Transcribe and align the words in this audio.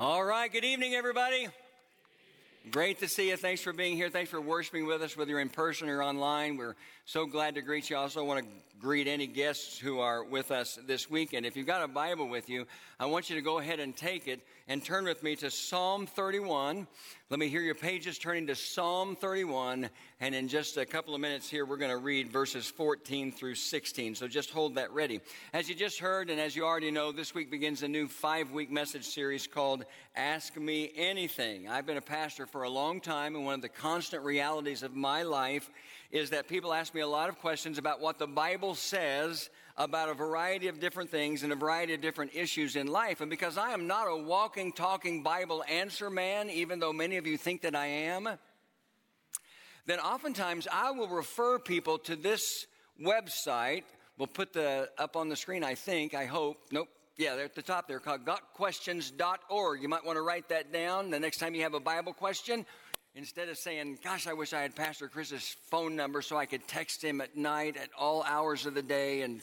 All 0.00 0.24
right, 0.24 0.50
good 0.50 0.64
evening, 0.64 0.94
everybody. 0.94 1.48
Great 2.70 3.00
to 3.00 3.06
see 3.06 3.28
you. 3.28 3.36
Thanks 3.36 3.60
for 3.60 3.74
being 3.74 3.96
here. 3.96 4.08
Thanks 4.08 4.30
for 4.30 4.40
worshiping 4.40 4.86
with 4.86 5.02
us, 5.02 5.14
whether 5.14 5.30
you're 5.30 5.40
in 5.40 5.50
person 5.50 5.90
or 5.90 6.02
online. 6.02 6.56
We're 6.56 6.74
so 7.04 7.26
glad 7.26 7.56
to 7.56 7.60
greet 7.60 7.90
you. 7.90 7.96
I 7.96 7.98
also 7.98 8.24
want 8.24 8.42
to 8.42 8.50
greet 8.80 9.06
any 9.06 9.26
guests 9.26 9.78
who 9.78 10.00
are 10.00 10.24
with 10.24 10.52
us 10.52 10.78
this 10.86 11.10
weekend. 11.10 11.44
If 11.44 11.54
you've 11.54 11.66
got 11.66 11.84
a 11.84 11.88
Bible 11.88 12.30
with 12.30 12.48
you, 12.48 12.66
I 12.98 13.04
want 13.04 13.28
you 13.28 13.36
to 13.36 13.42
go 13.42 13.58
ahead 13.58 13.78
and 13.78 13.94
take 13.94 14.26
it 14.26 14.40
and 14.68 14.82
turn 14.82 15.04
with 15.04 15.22
me 15.22 15.36
to 15.36 15.50
Psalm 15.50 16.06
31. 16.06 16.86
Let 17.28 17.38
me 17.38 17.48
hear 17.48 17.60
your 17.60 17.74
pages 17.74 18.16
turning 18.16 18.46
to 18.46 18.54
Psalm 18.54 19.16
31. 19.16 19.90
And 20.22 20.34
in 20.34 20.48
just 20.48 20.76
a 20.76 20.84
couple 20.84 21.14
of 21.14 21.20
minutes 21.22 21.48
here, 21.48 21.64
we're 21.64 21.78
going 21.78 21.90
to 21.90 21.96
read 21.96 22.28
verses 22.28 22.66
14 22.66 23.32
through 23.32 23.54
16. 23.54 24.14
So 24.14 24.28
just 24.28 24.50
hold 24.50 24.74
that 24.74 24.92
ready. 24.92 25.22
As 25.54 25.66
you 25.66 25.74
just 25.74 25.98
heard, 25.98 26.28
and 26.28 26.38
as 26.38 26.54
you 26.54 26.62
already 26.62 26.90
know, 26.90 27.10
this 27.10 27.34
week 27.34 27.50
begins 27.50 27.82
a 27.82 27.88
new 27.88 28.06
five 28.06 28.50
week 28.50 28.70
message 28.70 29.06
series 29.06 29.46
called 29.46 29.86
Ask 30.14 30.58
Me 30.58 30.92
Anything. 30.94 31.70
I've 31.70 31.86
been 31.86 31.96
a 31.96 32.02
pastor 32.02 32.44
for 32.44 32.64
a 32.64 32.68
long 32.68 33.00
time, 33.00 33.34
and 33.34 33.46
one 33.46 33.54
of 33.54 33.62
the 33.62 33.70
constant 33.70 34.22
realities 34.22 34.82
of 34.82 34.94
my 34.94 35.22
life 35.22 35.70
is 36.10 36.28
that 36.30 36.48
people 36.48 36.74
ask 36.74 36.94
me 36.94 37.00
a 37.00 37.08
lot 37.08 37.30
of 37.30 37.38
questions 37.38 37.78
about 37.78 38.02
what 38.02 38.18
the 38.18 38.26
Bible 38.26 38.74
says 38.74 39.48
about 39.78 40.10
a 40.10 40.14
variety 40.14 40.68
of 40.68 40.80
different 40.80 41.08
things 41.08 41.44
and 41.44 41.50
a 41.50 41.56
variety 41.56 41.94
of 41.94 42.02
different 42.02 42.34
issues 42.34 42.76
in 42.76 42.88
life. 42.88 43.22
And 43.22 43.30
because 43.30 43.56
I 43.56 43.70
am 43.70 43.86
not 43.86 44.04
a 44.04 44.22
walking, 44.22 44.72
talking 44.72 45.22
Bible 45.22 45.64
answer 45.66 46.10
man, 46.10 46.50
even 46.50 46.78
though 46.78 46.92
many 46.92 47.16
of 47.16 47.26
you 47.26 47.38
think 47.38 47.62
that 47.62 47.74
I 47.74 47.86
am, 47.86 48.28
then 49.90 49.98
oftentimes 49.98 50.68
I 50.70 50.92
will 50.92 51.08
refer 51.08 51.58
people 51.58 51.98
to 51.98 52.14
this 52.14 52.66
website. 53.02 53.82
We'll 54.18 54.28
put 54.28 54.52
the 54.52 54.88
up 54.98 55.16
on 55.16 55.28
the 55.28 55.34
screen, 55.34 55.64
I 55.64 55.74
think, 55.74 56.14
I 56.14 56.26
hope. 56.26 56.58
Nope. 56.70 56.88
Yeah, 57.16 57.34
they're 57.34 57.46
at 57.46 57.56
the 57.56 57.62
top 57.62 57.88
there 57.88 57.98
called 57.98 58.24
gotquestions.org. 58.24 59.82
You 59.82 59.88
might 59.88 60.06
want 60.06 60.16
to 60.16 60.22
write 60.22 60.48
that 60.50 60.72
down 60.72 61.10
the 61.10 61.18
next 61.18 61.38
time 61.38 61.56
you 61.56 61.62
have 61.62 61.74
a 61.74 61.80
Bible 61.80 62.12
question. 62.12 62.64
Instead 63.16 63.48
of 63.48 63.58
saying, 63.58 63.98
Gosh, 64.04 64.28
I 64.28 64.32
wish 64.32 64.52
I 64.52 64.62
had 64.62 64.76
Pastor 64.76 65.08
Chris's 65.08 65.56
phone 65.70 65.96
number 65.96 66.22
so 66.22 66.36
I 66.36 66.46
could 66.46 66.68
text 66.68 67.02
him 67.02 67.20
at 67.20 67.36
night 67.36 67.76
at 67.76 67.88
all 67.98 68.22
hours 68.22 68.66
of 68.66 68.74
the 68.74 68.82
day 68.82 69.22
and 69.22 69.40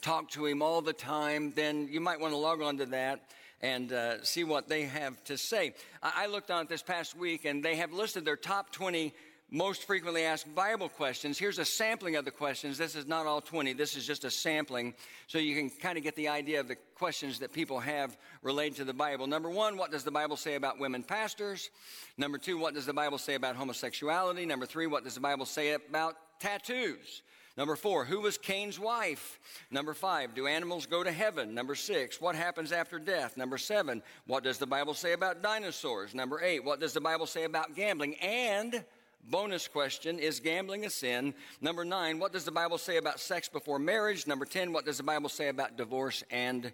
talk 0.00 0.28
to 0.30 0.44
him 0.44 0.60
all 0.60 0.82
the 0.82 0.92
time, 0.92 1.52
then 1.54 1.86
you 1.88 2.00
might 2.00 2.18
want 2.18 2.32
to 2.32 2.36
log 2.36 2.62
on 2.62 2.78
to 2.78 2.86
that 2.86 3.20
and 3.60 3.92
uh, 3.92 4.22
see 4.24 4.42
what 4.42 4.68
they 4.68 4.82
have 4.82 5.22
to 5.24 5.38
say. 5.38 5.74
I 6.02 6.26
looked 6.26 6.50
on 6.50 6.62
it 6.62 6.68
this 6.68 6.82
past 6.82 7.16
week 7.16 7.44
and 7.44 7.64
they 7.64 7.76
have 7.76 7.92
listed 7.92 8.24
their 8.24 8.36
top 8.36 8.72
20 8.72 9.12
most 9.50 9.84
frequently 9.84 10.24
asked 10.24 10.54
Bible 10.54 10.88
questions. 10.88 11.38
Here's 11.38 11.58
a 11.58 11.64
sampling 11.64 12.16
of 12.16 12.24
the 12.24 12.30
questions. 12.30 12.76
This 12.76 12.94
is 12.94 13.06
not 13.06 13.26
all 13.26 13.40
20. 13.40 13.72
This 13.72 13.96
is 13.96 14.06
just 14.06 14.24
a 14.24 14.30
sampling. 14.30 14.94
So 15.26 15.38
you 15.38 15.56
can 15.56 15.70
kind 15.70 15.96
of 15.96 16.04
get 16.04 16.16
the 16.16 16.28
idea 16.28 16.60
of 16.60 16.68
the 16.68 16.76
questions 16.94 17.38
that 17.38 17.52
people 17.52 17.80
have 17.80 18.16
related 18.42 18.76
to 18.76 18.84
the 18.84 18.92
Bible. 18.92 19.26
Number 19.26 19.48
one, 19.48 19.76
what 19.78 19.90
does 19.90 20.04
the 20.04 20.10
Bible 20.10 20.36
say 20.36 20.54
about 20.54 20.78
women 20.78 21.02
pastors? 21.02 21.70
Number 22.18 22.36
two, 22.36 22.58
what 22.58 22.74
does 22.74 22.84
the 22.84 22.92
Bible 22.92 23.18
say 23.18 23.34
about 23.34 23.56
homosexuality? 23.56 24.44
Number 24.44 24.66
three, 24.66 24.86
what 24.86 25.04
does 25.04 25.14
the 25.14 25.20
Bible 25.20 25.46
say 25.46 25.72
about 25.72 26.16
tattoos? 26.40 27.22
Number 27.56 27.74
four, 27.74 28.04
who 28.04 28.20
was 28.20 28.38
Cain's 28.38 28.78
wife? 28.78 29.40
Number 29.72 29.92
five, 29.92 30.32
do 30.32 30.46
animals 30.46 30.86
go 30.86 31.02
to 31.02 31.10
heaven? 31.10 31.54
Number 31.54 31.74
six, 31.74 32.20
what 32.20 32.36
happens 32.36 32.70
after 32.70 33.00
death? 33.00 33.36
Number 33.36 33.58
seven, 33.58 34.00
what 34.28 34.44
does 34.44 34.58
the 34.58 34.66
Bible 34.66 34.94
say 34.94 35.12
about 35.12 35.42
dinosaurs? 35.42 36.14
Number 36.14 36.40
eight, 36.40 36.62
what 36.62 36.78
does 36.78 36.92
the 36.92 37.00
Bible 37.00 37.26
say 37.26 37.42
about 37.42 37.74
gambling? 37.74 38.14
And 38.16 38.84
Bonus 39.24 39.68
question 39.68 40.18
Is 40.18 40.40
gambling 40.40 40.86
a 40.86 40.90
sin? 40.90 41.34
Number 41.60 41.84
nine, 41.84 42.18
what 42.18 42.32
does 42.32 42.44
the 42.44 42.50
Bible 42.50 42.78
say 42.78 42.96
about 42.96 43.20
sex 43.20 43.48
before 43.48 43.78
marriage? 43.78 44.26
Number 44.26 44.44
10, 44.44 44.72
what 44.72 44.84
does 44.84 44.96
the 44.96 45.02
Bible 45.02 45.28
say 45.28 45.48
about 45.48 45.76
divorce 45.76 46.24
and 46.30 46.72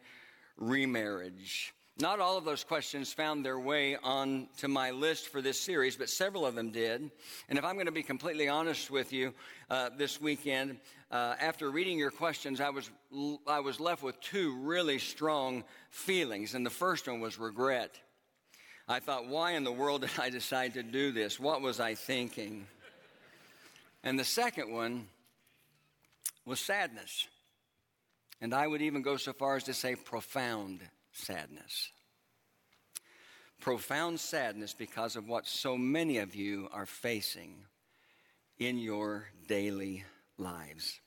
remarriage? 0.57 1.75
Not 2.01 2.19
all 2.19 2.37
of 2.37 2.45
those 2.45 2.65
questions 2.65 3.13
found 3.13 3.45
their 3.45 3.59
way 3.59 3.97
on 4.03 4.49
to 4.57 4.67
my 4.67 4.91
list 4.91 5.29
for 5.29 5.41
this 5.41 5.61
series, 5.61 5.97
but 5.97 6.11
several 6.11 6.45
of 6.45 6.57
them 6.57 6.73
did. 6.73 7.09
And 7.49 7.57
if 7.57 7.65
I'm 7.65 7.75
going 7.75 7.87
to 7.87 7.93
be 7.93 8.03
completely 8.03 8.49
honest 8.49 8.91
with 8.91 9.13
you 9.13 9.33
uh, 9.71 9.91
this 9.97 10.21
weekend, 10.21 10.79
uh, 11.13 11.37
after 11.39 11.71
reading 11.71 11.97
your 11.97 12.11
questions, 12.11 12.61
I 12.61 12.71
was 12.71 12.91
I 13.47 13.61
was 13.61 13.79
left 13.79 14.03
with 14.03 14.21
two 14.21 14.57
really 14.57 14.99
strong 14.99 15.63
feelings, 15.91 16.57
and 16.57 16.67
the 16.67 16.71
first 16.71 17.07
one 17.07 17.21
was 17.21 17.39
regret. 17.39 18.01
I 18.87 19.01
thought, 19.01 19.27
why 19.27 19.53
in 19.53 19.65
the 19.65 19.73
world 19.73 20.03
did 20.03 20.11
I 20.19 20.29
decide 20.31 20.75
to 20.75 20.83
do 20.83 21.11
this? 21.11 21.41
What 21.41 21.63
was 21.63 21.81
I 21.81 21.95
thinking? 21.95 22.67
And 24.03 24.19
the 24.19 24.25
second 24.25 24.73
one 24.73 25.07
was 26.45 26.61
sadness. 26.61 27.27
And 28.41 28.53
I 28.53 28.67
would 28.67 28.83
even 28.83 29.01
go 29.01 29.17
so 29.17 29.33
far 29.33 29.57
as 29.57 29.65
to 29.65 29.75
say 29.75 29.95
profound 29.95 30.81
sadness. 31.13 31.91
Profound 33.61 34.21
sadness 34.21 34.75
because 34.75 35.17
of 35.17 35.27
what 35.27 35.47
so 35.47 35.79
many 35.79 36.19
of 36.19 36.35
you 36.35 36.69
are 36.71 36.85
facing 36.85 37.55
in 38.59 38.79
your 38.79 39.29
daily 39.49 40.05
lives. 40.37 41.01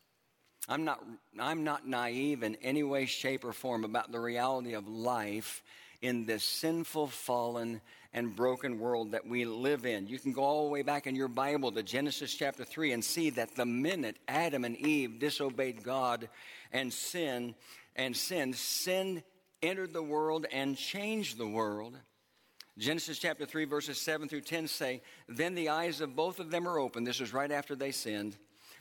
I'm 0.67 0.83
not, 0.83 1.03
I'm 1.39 1.63
not 1.63 1.87
naive 1.87 2.41
in 2.41 2.55
any 2.55 2.81
way, 2.81 3.05
shape, 3.05 3.45
or 3.45 3.53
form 3.53 3.83
about 3.83 4.11
the 4.11 4.19
reality 4.19 4.73
of 4.73 4.87
life 4.87 5.61
in 6.01 6.25
this 6.25 6.43
sinful, 6.43 7.07
fallen, 7.07 7.81
and 8.13 8.35
broken 8.35 8.79
world 8.79 9.11
that 9.11 9.27
we 9.27 9.45
live 9.45 9.85
in. 9.85 10.07
You 10.07 10.19
can 10.19 10.33
go 10.33 10.43
all 10.43 10.65
the 10.65 10.71
way 10.71 10.81
back 10.81 11.07
in 11.07 11.15
your 11.15 11.27
Bible 11.27 11.71
to 11.71 11.83
Genesis 11.83 12.33
chapter 12.33 12.63
3 12.63 12.93
and 12.93 13.03
see 13.03 13.29
that 13.31 13.55
the 13.55 13.65
minute 13.65 14.17
Adam 14.27 14.63
and 14.63 14.77
Eve 14.77 15.19
disobeyed 15.19 15.83
God 15.83 16.29
and 16.71 16.91
sin 16.91 17.55
and 17.95 18.15
sin, 18.15 18.53
sin 18.53 19.23
entered 19.61 19.93
the 19.93 20.03
world 20.03 20.45
and 20.51 20.77
changed 20.77 21.37
the 21.37 21.47
world. 21.47 21.97
Genesis 22.77 23.17
chapter 23.17 23.45
3 23.45 23.65
verses 23.65 23.99
7 23.99 24.29
through 24.29 24.41
10 24.41 24.67
say, 24.67 25.01
Then 25.27 25.55
the 25.55 25.69
eyes 25.69 25.99
of 25.99 26.15
both 26.15 26.39
of 26.39 26.51
them 26.51 26.67
are 26.67 26.77
open. 26.77 27.03
This 27.03 27.19
was 27.19 27.33
right 27.33 27.51
after 27.51 27.75
they 27.75 27.91
sinned. 27.91 28.37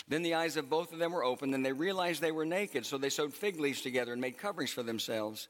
Then 0.08 0.22
the 0.22 0.34
eyes 0.34 0.56
of 0.56 0.70
both 0.70 0.92
of 0.92 0.98
them 0.98 1.12
were 1.12 1.24
opened, 1.24 1.54
and 1.54 1.66
they 1.66 1.72
realized 1.72 2.22
they 2.22 2.30
were 2.30 2.44
naked, 2.44 2.86
so 2.86 2.96
they 2.96 3.08
sewed 3.08 3.34
fig 3.34 3.58
leaves 3.58 3.82
together 3.82 4.12
and 4.12 4.20
made 4.20 4.38
coverings 4.38 4.70
for 4.70 4.84
themselves. 4.84 5.48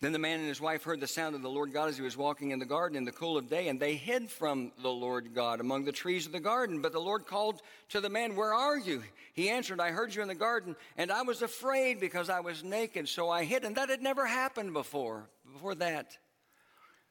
Then 0.00 0.12
the 0.12 0.18
man 0.18 0.40
and 0.40 0.48
his 0.48 0.60
wife 0.60 0.84
heard 0.84 1.00
the 1.00 1.06
sound 1.06 1.34
of 1.34 1.40
the 1.40 1.48
Lord 1.48 1.72
God 1.72 1.88
as 1.88 1.96
he 1.96 2.02
was 2.02 2.18
walking 2.18 2.50
in 2.50 2.58
the 2.58 2.66
garden 2.66 2.98
in 2.98 3.04
the 3.04 3.12
cool 3.12 3.38
of 3.38 3.48
day, 3.48 3.68
and 3.68 3.80
they 3.80 3.94
hid 3.94 4.30
from 4.30 4.72
the 4.82 4.90
Lord 4.90 5.34
God 5.34 5.58
among 5.58 5.84
the 5.84 5.92
trees 5.92 6.26
of 6.26 6.32
the 6.32 6.40
garden. 6.40 6.82
But 6.82 6.92
the 6.92 7.00
Lord 7.00 7.26
called 7.26 7.62
to 7.90 8.02
the 8.02 8.10
man, 8.10 8.36
Where 8.36 8.52
are 8.52 8.76
you? 8.76 9.02
He 9.32 9.48
answered, 9.48 9.80
I 9.80 9.92
heard 9.92 10.14
you 10.14 10.20
in 10.20 10.28
the 10.28 10.34
garden, 10.34 10.76
and 10.98 11.10
I 11.10 11.22
was 11.22 11.40
afraid 11.40 11.98
because 11.98 12.28
I 12.28 12.40
was 12.40 12.62
naked, 12.62 13.08
so 13.08 13.30
I 13.30 13.44
hid. 13.44 13.64
And 13.64 13.76
that 13.76 13.88
had 13.88 14.02
never 14.02 14.26
happened 14.26 14.74
before. 14.74 15.30
Before 15.50 15.74
that, 15.76 16.18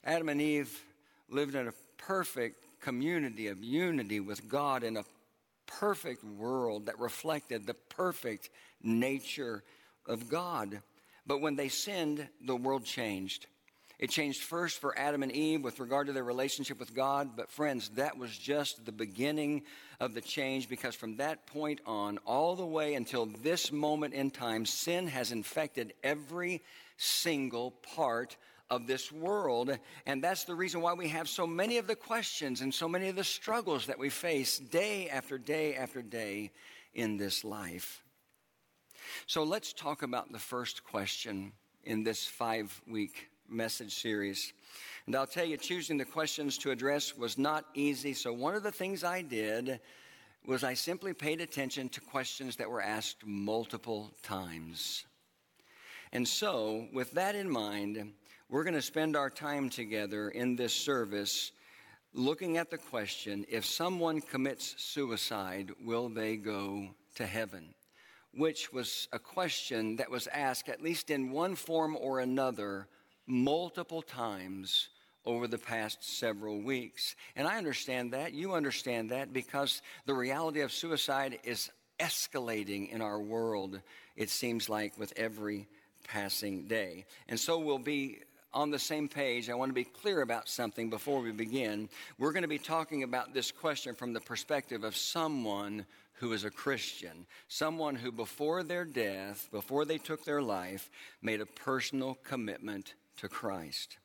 Adam 0.04 0.30
and 0.30 0.40
Eve 0.40 0.80
lived 1.28 1.56
in 1.56 1.68
a 1.68 1.74
perfect 1.98 2.82
community 2.82 3.48
of 3.48 3.64
unity 3.64 4.20
with 4.20 4.48
God 4.48 4.84
in 4.84 4.98
a 4.98 5.06
perfect 5.66 6.24
world 6.24 6.86
that 6.86 7.00
reflected 7.00 7.66
the 7.66 7.74
perfect 7.74 8.52
nature 8.84 9.64
of 10.06 10.30
God. 10.30 10.82
But 11.28 11.42
when 11.42 11.56
they 11.56 11.70
sinned, 11.70 12.28
the 12.42 12.56
world 12.56 12.86
changed. 12.86 13.48
It 13.98 14.10
changed 14.10 14.42
first 14.42 14.82
for 14.82 14.98
Adam 15.00 15.24
and 15.24 15.32
Eve 15.32 15.64
with 15.64 15.80
regard 15.80 16.08
to 16.08 16.14
their 16.14 16.24
relationship 16.24 16.80
with 16.80 16.94
God. 16.94 17.32
But, 17.38 17.50
friends, 17.50 17.90
that 17.96 18.18
was 18.18 18.38
just 18.38 18.86
the 18.86 18.92
beginning 18.92 19.64
of 20.00 20.14
the 20.14 20.22
change 20.22 20.68
because 20.68 20.96
from 20.96 21.18
that 21.18 21.48
point 21.48 21.80
on, 21.86 22.20
all 22.26 22.56
the 22.56 22.66
way 22.66 22.96
until 22.96 23.26
this 23.26 23.72
moment 23.72 24.14
in 24.14 24.32
time, 24.32 24.66
sin 24.66 25.08
has 25.08 25.32
infected 25.32 25.94
every 26.04 26.62
single 26.98 27.72
part 27.96 28.36
of 28.70 28.86
this 28.86 29.12
world. 29.12 29.78
And 30.06 30.24
that's 30.24 30.44
the 30.44 30.56
reason 30.56 30.82
why 30.82 30.94
we 30.94 31.08
have 31.10 31.30
so 31.30 31.48
many 31.48 31.78
of 31.78 31.88
the 31.88 31.96
questions 31.96 32.62
and 32.62 32.74
so 32.74 32.90
many 32.90 33.08
of 33.08 33.16
the 33.16 33.24
struggles 33.24 33.88
that 33.88 34.00
we 34.00 34.10
face 34.10 34.58
day 34.58 35.08
after 35.10 35.38
day 35.38 35.76
after 35.76 36.02
day 36.02 36.52
in 36.94 37.16
this 37.18 37.44
life. 37.44 38.05
So 39.28 39.44
let's 39.44 39.74
talk 39.74 40.04
about 40.04 40.32
the 40.32 40.40
first 40.40 40.84
question 40.84 41.52
in 41.84 42.04
this 42.04 42.26
five 42.26 42.82
week 42.88 43.30
message 43.50 43.94
series. 43.94 44.54
And 45.06 45.16
I'll 45.16 45.28
tell 45.28 45.46
you, 45.46 45.58
choosing 45.58 45.98
the 45.98 46.06
questions 46.06 46.58
to 46.60 46.72
address 46.72 47.16
was 47.16 47.38
not 47.38 47.66
easy. 47.74 48.14
So 48.14 48.34
one 48.34 48.56
of 48.56 48.64
the 48.64 48.72
things 48.72 49.04
I 49.04 49.22
did 49.22 49.80
was 50.46 50.64
I 50.64 50.74
simply 50.74 51.14
paid 51.14 51.42
attention 51.42 51.90
to 51.90 52.02
questions 52.02 52.56
that 52.58 52.70
were 52.70 52.82
asked 52.82 53.26
multiple 53.26 54.14
times. 54.24 55.06
And 56.12 56.28
so, 56.28 56.88
with 56.94 57.12
that 57.12 57.36
in 57.36 57.50
mind, 57.50 58.14
we're 58.50 58.64
going 58.64 58.76
to 58.76 58.82
spend 58.82 59.16
our 59.16 59.30
time 59.30 59.70
together 59.70 60.30
in 60.30 60.56
this 60.56 60.74
service 60.74 61.52
looking 62.14 62.58
at 62.58 62.70
the 62.70 62.78
question 62.78 63.46
if 63.50 63.66
someone 63.66 64.22
commits 64.22 64.76
suicide, 64.78 65.72
will 65.84 66.10
they 66.10 66.38
go 66.38 66.88
to 67.16 67.26
heaven? 67.26 67.74
Which 68.36 68.72
was 68.74 69.08
a 69.14 69.20
question 69.20 69.96
that 69.98 70.12
was 70.12 70.28
asked, 70.28 70.70
at 70.70 70.82
least 70.82 71.10
in 71.10 71.32
one 71.32 71.56
form 71.56 71.98
or 72.00 72.20
another, 72.20 72.88
multiple 73.28 74.02
times 74.02 74.90
over 75.26 75.48
the 75.48 75.58
past 75.58 76.04
several 76.04 76.62
weeks. 76.62 77.16
And 77.36 77.48
I 77.48 77.58
understand 77.58 78.14
that. 78.14 78.34
You 78.34 78.54
understand 78.54 79.10
that 79.10 79.34
because 79.34 79.82
the 80.06 80.14
reality 80.14 80.62
of 80.62 80.72
suicide 80.72 81.40
is 81.44 81.72
escalating 82.00 82.92
in 82.92 83.02
our 83.02 83.20
world, 83.20 83.80
it 84.16 84.30
seems 84.30 84.70
like, 84.70 84.98
with 84.98 85.14
every 85.16 85.68
passing 86.08 86.68
day. 86.68 87.06
And 87.28 87.40
so 87.40 87.58
we'll 87.58 87.80
be 87.80 88.20
on 88.54 88.72
the 88.72 88.80
same 88.80 89.10
page, 89.10 89.50
I 89.50 89.54
want 89.54 89.70
to 89.70 89.74
be 89.74 89.84
clear 89.84 90.22
about 90.22 90.48
something 90.48 90.90
before 90.90 91.20
we 91.20 91.32
begin. 91.32 91.90
We're 92.18 92.32
going 92.32 92.44
to 92.44 92.48
be 92.48 92.58
talking 92.58 93.04
about 93.04 93.34
this 93.34 93.52
question 93.52 93.94
from 93.94 94.14
the 94.14 94.22
perspective 94.22 94.86
of 94.86 94.96
someone 94.96 95.86
who 96.16 96.34
is 96.34 96.46
a 96.46 96.50
Christian, 96.50 97.26
someone 97.48 97.96
who 97.96 98.12
before 98.12 98.64
their 98.64 98.86
death, 98.86 99.50
before 99.52 99.86
they 99.86 99.98
took 99.98 100.24
their 100.24 100.42
life, 100.42 100.90
made 101.22 101.42
a 101.42 101.46
personal 101.46 102.18
commitment 102.24 102.96
to 103.18 103.28
Christ. 103.28 103.98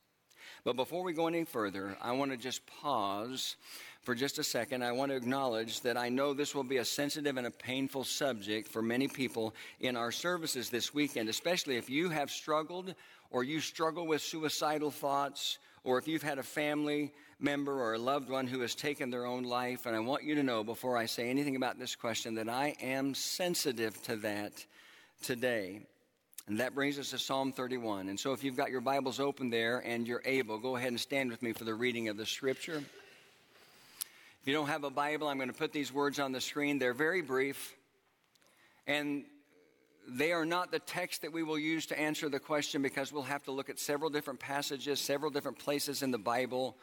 But 0.63 0.75
before 0.75 1.03
we 1.03 1.13
go 1.13 1.27
any 1.27 1.43
further, 1.43 1.97
I 2.01 2.11
want 2.11 2.31
to 2.31 2.37
just 2.37 2.65
pause 2.67 3.55
for 4.01 4.13
just 4.13 4.39
a 4.39 4.43
second. 4.43 4.83
I 4.83 4.91
want 4.91 5.11
to 5.11 5.15
acknowledge 5.15 5.81
that 5.81 5.97
I 5.97 6.09
know 6.09 6.33
this 6.33 6.53
will 6.53 6.63
be 6.63 6.77
a 6.77 6.85
sensitive 6.85 7.37
and 7.37 7.47
a 7.47 7.51
painful 7.51 8.03
subject 8.03 8.67
for 8.67 8.81
many 8.81 9.07
people 9.07 9.55
in 9.79 9.95
our 9.95 10.11
services 10.11 10.69
this 10.69 10.93
weekend, 10.93 11.29
especially 11.29 11.77
if 11.77 11.89
you 11.89 12.09
have 12.09 12.29
struggled 12.29 12.93
or 13.31 13.43
you 13.43 13.59
struggle 13.59 14.05
with 14.05 14.21
suicidal 14.21 14.91
thoughts 14.91 15.57
or 15.83 15.97
if 15.97 16.07
you've 16.07 16.23
had 16.23 16.37
a 16.37 16.43
family 16.43 17.11
member 17.41 17.81
or 17.81 17.95
a 17.95 17.97
loved 17.97 18.29
one 18.29 18.47
who 18.47 18.59
has 18.61 18.75
taken 18.75 19.09
their 19.09 19.25
own 19.25 19.43
life. 19.43 19.85
And 19.85 19.95
I 19.95 19.99
want 19.99 20.23
you 20.23 20.35
to 20.35 20.43
know 20.43 20.63
before 20.63 20.95
I 20.97 21.05
say 21.05 21.29
anything 21.29 21.55
about 21.55 21.79
this 21.79 21.95
question 21.95 22.35
that 22.35 22.47
I 22.47 22.75
am 22.81 23.15
sensitive 23.15 24.01
to 24.03 24.15
that 24.17 24.65
today. 25.23 25.81
And 26.47 26.59
that 26.59 26.75
brings 26.75 26.99
us 26.99 27.11
to 27.11 27.17
Psalm 27.17 27.51
31. 27.51 28.09
And 28.09 28.19
so 28.19 28.33
if 28.33 28.43
you've 28.43 28.57
got 28.57 28.71
your 28.71 28.81
Bibles 28.81 29.19
open 29.19 29.49
there 29.49 29.79
and 29.79 30.07
you're 30.07 30.21
able, 30.25 30.57
go 30.57 30.75
ahead 30.75 30.89
and 30.89 30.99
stand 30.99 31.31
with 31.31 31.41
me 31.41 31.53
for 31.53 31.63
the 31.63 31.73
reading 31.73 32.09
of 32.09 32.17
the 32.17 32.25
scripture. 32.25 32.77
If 34.41 34.47
you 34.47 34.53
don't 34.53 34.67
have 34.67 34.83
a 34.83 34.89
Bible, 34.89 35.27
I'm 35.27 35.37
going 35.37 35.51
to 35.51 35.57
put 35.57 35.71
these 35.71 35.93
words 35.93 36.19
on 36.19 36.31
the 36.31 36.41
screen. 36.41 36.79
They're 36.79 36.95
very 36.95 37.21
brief, 37.21 37.75
and 38.87 39.23
they 40.07 40.31
are 40.31 40.45
not 40.45 40.71
the 40.71 40.79
text 40.79 41.21
that 41.21 41.31
we 41.31 41.43
will 41.43 41.59
use 41.59 41.85
to 41.87 41.99
answer 41.99 42.27
the 42.27 42.39
question 42.39 42.81
because 42.81 43.13
we'll 43.13 43.21
have 43.21 43.43
to 43.43 43.51
look 43.51 43.69
at 43.69 43.77
several 43.77 44.09
different 44.09 44.39
passages, 44.39 44.99
several 44.99 45.29
different 45.29 45.59
places 45.59 46.01
in 46.01 46.09
the 46.09 46.17
Bible 46.17 46.75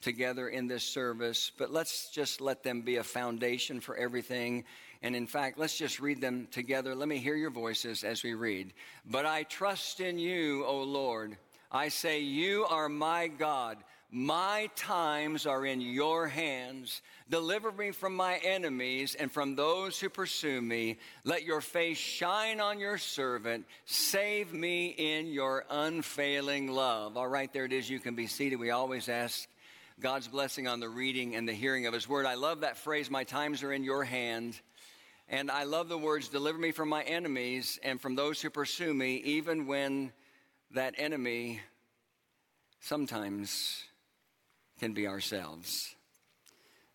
together 0.00 0.48
in 0.48 0.66
this 0.66 0.84
service. 0.84 1.50
But 1.56 1.72
let's 1.72 2.10
just 2.10 2.40
let 2.40 2.62
them 2.62 2.82
be 2.82 2.96
a 2.96 3.04
foundation 3.04 3.80
for 3.80 3.96
everything 3.96 4.64
and 5.02 5.14
in 5.14 5.26
fact, 5.26 5.58
let's 5.58 5.76
just 5.76 6.00
read 6.00 6.20
them 6.20 6.48
together. 6.50 6.94
Let 6.94 7.08
me 7.08 7.18
hear 7.18 7.36
your 7.36 7.50
voices 7.50 8.04
as 8.04 8.22
we 8.22 8.34
read. 8.34 8.72
But 9.04 9.26
I 9.26 9.42
trust 9.44 10.00
in 10.00 10.18
you, 10.18 10.64
O 10.64 10.82
Lord. 10.82 11.36
I 11.70 11.88
say, 11.88 12.20
You 12.20 12.64
are 12.68 12.88
my 12.88 13.28
God. 13.28 13.78
My 14.08 14.70
times 14.76 15.46
are 15.46 15.66
in 15.66 15.80
your 15.80 16.28
hands. 16.28 17.02
Deliver 17.28 17.72
me 17.72 17.90
from 17.90 18.14
my 18.14 18.36
enemies 18.36 19.16
and 19.16 19.30
from 19.30 19.56
those 19.56 19.98
who 19.98 20.08
pursue 20.08 20.62
me. 20.62 20.98
Let 21.24 21.42
your 21.42 21.60
face 21.60 21.98
shine 21.98 22.60
on 22.60 22.78
your 22.78 22.98
servant. 22.98 23.66
Save 23.84 24.52
me 24.52 24.86
in 24.86 25.26
your 25.26 25.64
unfailing 25.68 26.68
love. 26.68 27.16
All 27.16 27.26
right, 27.28 27.52
there 27.52 27.64
it 27.64 27.72
is. 27.72 27.90
You 27.90 27.98
can 27.98 28.14
be 28.14 28.28
seated. 28.28 28.56
We 28.56 28.70
always 28.70 29.08
ask 29.08 29.48
God's 29.98 30.28
blessing 30.28 30.68
on 30.68 30.78
the 30.78 30.90
reading 30.90 31.36
and 31.36 31.48
the 31.48 31.54
hearing 31.54 31.86
of 31.86 31.94
his 31.94 32.06
word. 32.06 32.26
I 32.26 32.34
love 32.34 32.60
that 32.60 32.76
phrase, 32.76 33.10
My 33.10 33.24
times 33.24 33.62
are 33.62 33.72
in 33.72 33.82
your 33.82 34.04
hand. 34.04 34.60
And 35.26 35.50
I 35.50 35.64
love 35.64 35.88
the 35.88 35.96
words, 35.96 36.28
deliver 36.28 36.58
me 36.58 36.70
from 36.70 36.90
my 36.90 37.02
enemies 37.02 37.80
and 37.82 37.98
from 37.98 38.14
those 38.14 38.42
who 38.42 38.50
pursue 38.50 38.92
me, 38.92 39.16
even 39.24 39.66
when 39.66 40.12
that 40.72 40.94
enemy 40.98 41.62
sometimes 42.78 43.84
can 44.78 44.92
be 44.92 45.08
ourselves. 45.08 45.94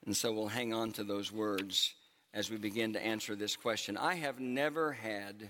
And 0.06 0.16
so 0.16 0.32
we'll 0.32 0.48
hang 0.48 0.72
on 0.72 0.92
to 0.92 1.04
those 1.04 1.32
words 1.32 1.96
as 2.36 2.52
we 2.52 2.58
begin 2.58 2.94
to 2.94 3.04
answer 3.04 3.36
this 3.36 3.56
question. 3.56 3.98
I 3.98 4.14
have 4.14 4.40
never 4.40 4.92
had 4.92 5.50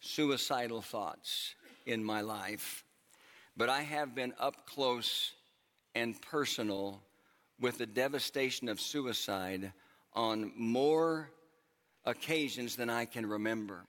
suicidal 0.00 0.82
thoughts 0.82 1.54
in 1.86 2.04
my 2.04 2.20
life, 2.20 2.84
but 3.56 3.70
I 3.70 3.80
have 3.80 4.14
been 4.14 4.34
up 4.38 4.66
close 4.66 5.32
and 5.94 6.20
personal 6.22 7.00
with 7.60 7.78
the 7.78 7.86
devastation 7.86 8.68
of 8.68 8.80
suicide 8.80 9.72
on 10.14 10.52
more 10.56 11.30
occasions 12.04 12.76
than 12.76 12.90
I 12.90 13.04
can 13.04 13.26
remember. 13.26 13.84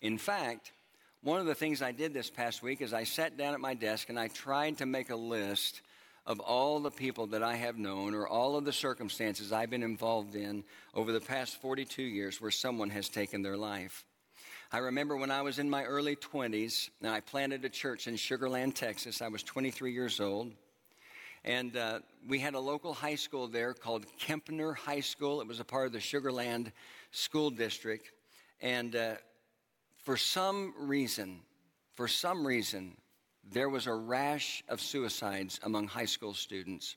In 0.00 0.18
fact, 0.18 0.72
one 1.22 1.40
of 1.40 1.46
the 1.46 1.54
things 1.54 1.82
I 1.82 1.92
did 1.92 2.14
this 2.14 2.30
past 2.30 2.62
week 2.62 2.80
is 2.80 2.92
I 2.92 3.04
sat 3.04 3.36
down 3.36 3.54
at 3.54 3.60
my 3.60 3.74
desk 3.74 4.08
and 4.08 4.18
I 4.18 4.28
tried 4.28 4.78
to 4.78 4.86
make 4.86 5.10
a 5.10 5.16
list 5.16 5.82
of 6.26 6.40
all 6.40 6.80
the 6.80 6.90
people 6.90 7.26
that 7.28 7.42
I 7.42 7.56
have 7.56 7.76
known 7.76 8.14
or 8.14 8.28
all 8.28 8.56
of 8.56 8.64
the 8.64 8.72
circumstances 8.72 9.52
I've 9.52 9.70
been 9.70 9.82
involved 9.82 10.34
in 10.34 10.64
over 10.94 11.12
the 11.12 11.20
past 11.20 11.60
42 11.60 12.02
years 12.02 12.40
where 12.40 12.50
someone 12.50 12.90
has 12.90 13.08
taken 13.08 13.42
their 13.42 13.56
life. 13.56 14.04
I 14.72 14.78
remember 14.78 15.16
when 15.16 15.30
I 15.30 15.42
was 15.42 15.58
in 15.58 15.68
my 15.68 15.84
early 15.84 16.14
20s 16.16 16.90
and 17.00 17.10
I 17.10 17.20
planted 17.20 17.64
a 17.64 17.68
church 17.68 18.06
in 18.06 18.16
Sugar 18.16 18.48
Land, 18.48 18.76
Texas. 18.76 19.20
I 19.20 19.28
was 19.28 19.42
23 19.42 19.92
years 19.92 20.20
old. 20.20 20.52
And 21.44 21.76
uh, 21.76 22.00
we 22.28 22.38
had 22.38 22.54
a 22.54 22.60
local 22.60 22.92
high 22.92 23.14
school 23.14 23.48
there 23.48 23.72
called 23.72 24.04
Kempner 24.18 24.76
High 24.76 25.00
School. 25.00 25.40
It 25.40 25.48
was 25.48 25.60
a 25.60 25.64
part 25.64 25.86
of 25.86 25.92
the 25.92 26.00
Sugar 26.00 26.30
Land 26.30 26.72
School 27.12 27.50
District. 27.50 28.10
And 28.60 28.94
uh, 28.94 29.14
for 30.04 30.16
some 30.16 30.74
reason, 30.78 31.40
for 31.94 32.08
some 32.08 32.46
reason, 32.46 32.96
there 33.50 33.68
was 33.68 33.86
a 33.86 33.94
rash 33.94 34.62
of 34.68 34.80
suicides 34.80 35.58
among 35.62 35.88
high 35.88 36.04
school 36.04 36.34
students. 36.34 36.96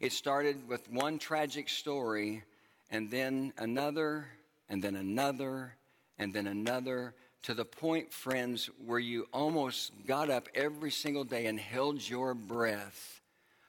It 0.00 0.12
started 0.12 0.68
with 0.68 0.90
one 0.90 1.18
tragic 1.18 1.68
story, 1.68 2.42
and 2.90 3.10
then 3.10 3.52
another, 3.58 4.26
and 4.68 4.82
then 4.82 4.96
another, 4.96 5.76
and 6.18 6.34
then 6.34 6.48
another, 6.48 7.14
to 7.44 7.54
the 7.54 7.64
point, 7.64 8.12
friends, 8.12 8.68
where 8.84 8.98
you 8.98 9.28
almost 9.32 9.92
got 10.06 10.28
up 10.28 10.48
every 10.54 10.90
single 10.90 11.24
day 11.24 11.46
and 11.46 11.58
held 11.58 12.06
your 12.08 12.34
breath, 12.34 13.20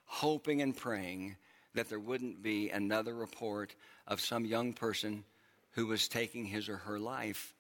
hoping 0.06 0.62
and 0.62 0.76
praying 0.76 1.36
that 1.74 1.90
there 1.90 2.00
wouldn't 2.00 2.42
be 2.42 2.70
another 2.70 3.14
report 3.14 3.76
of 4.08 4.22
some 4.22 4.46
young 4.46 4.74
person 4.74 5.24
who 5.72 5.88
was 5.88 6.08
taking 6.08 6.46
his 6.46 6.70
or 6.70 6.78
her 6.78 7.00
life. 7.00 7.54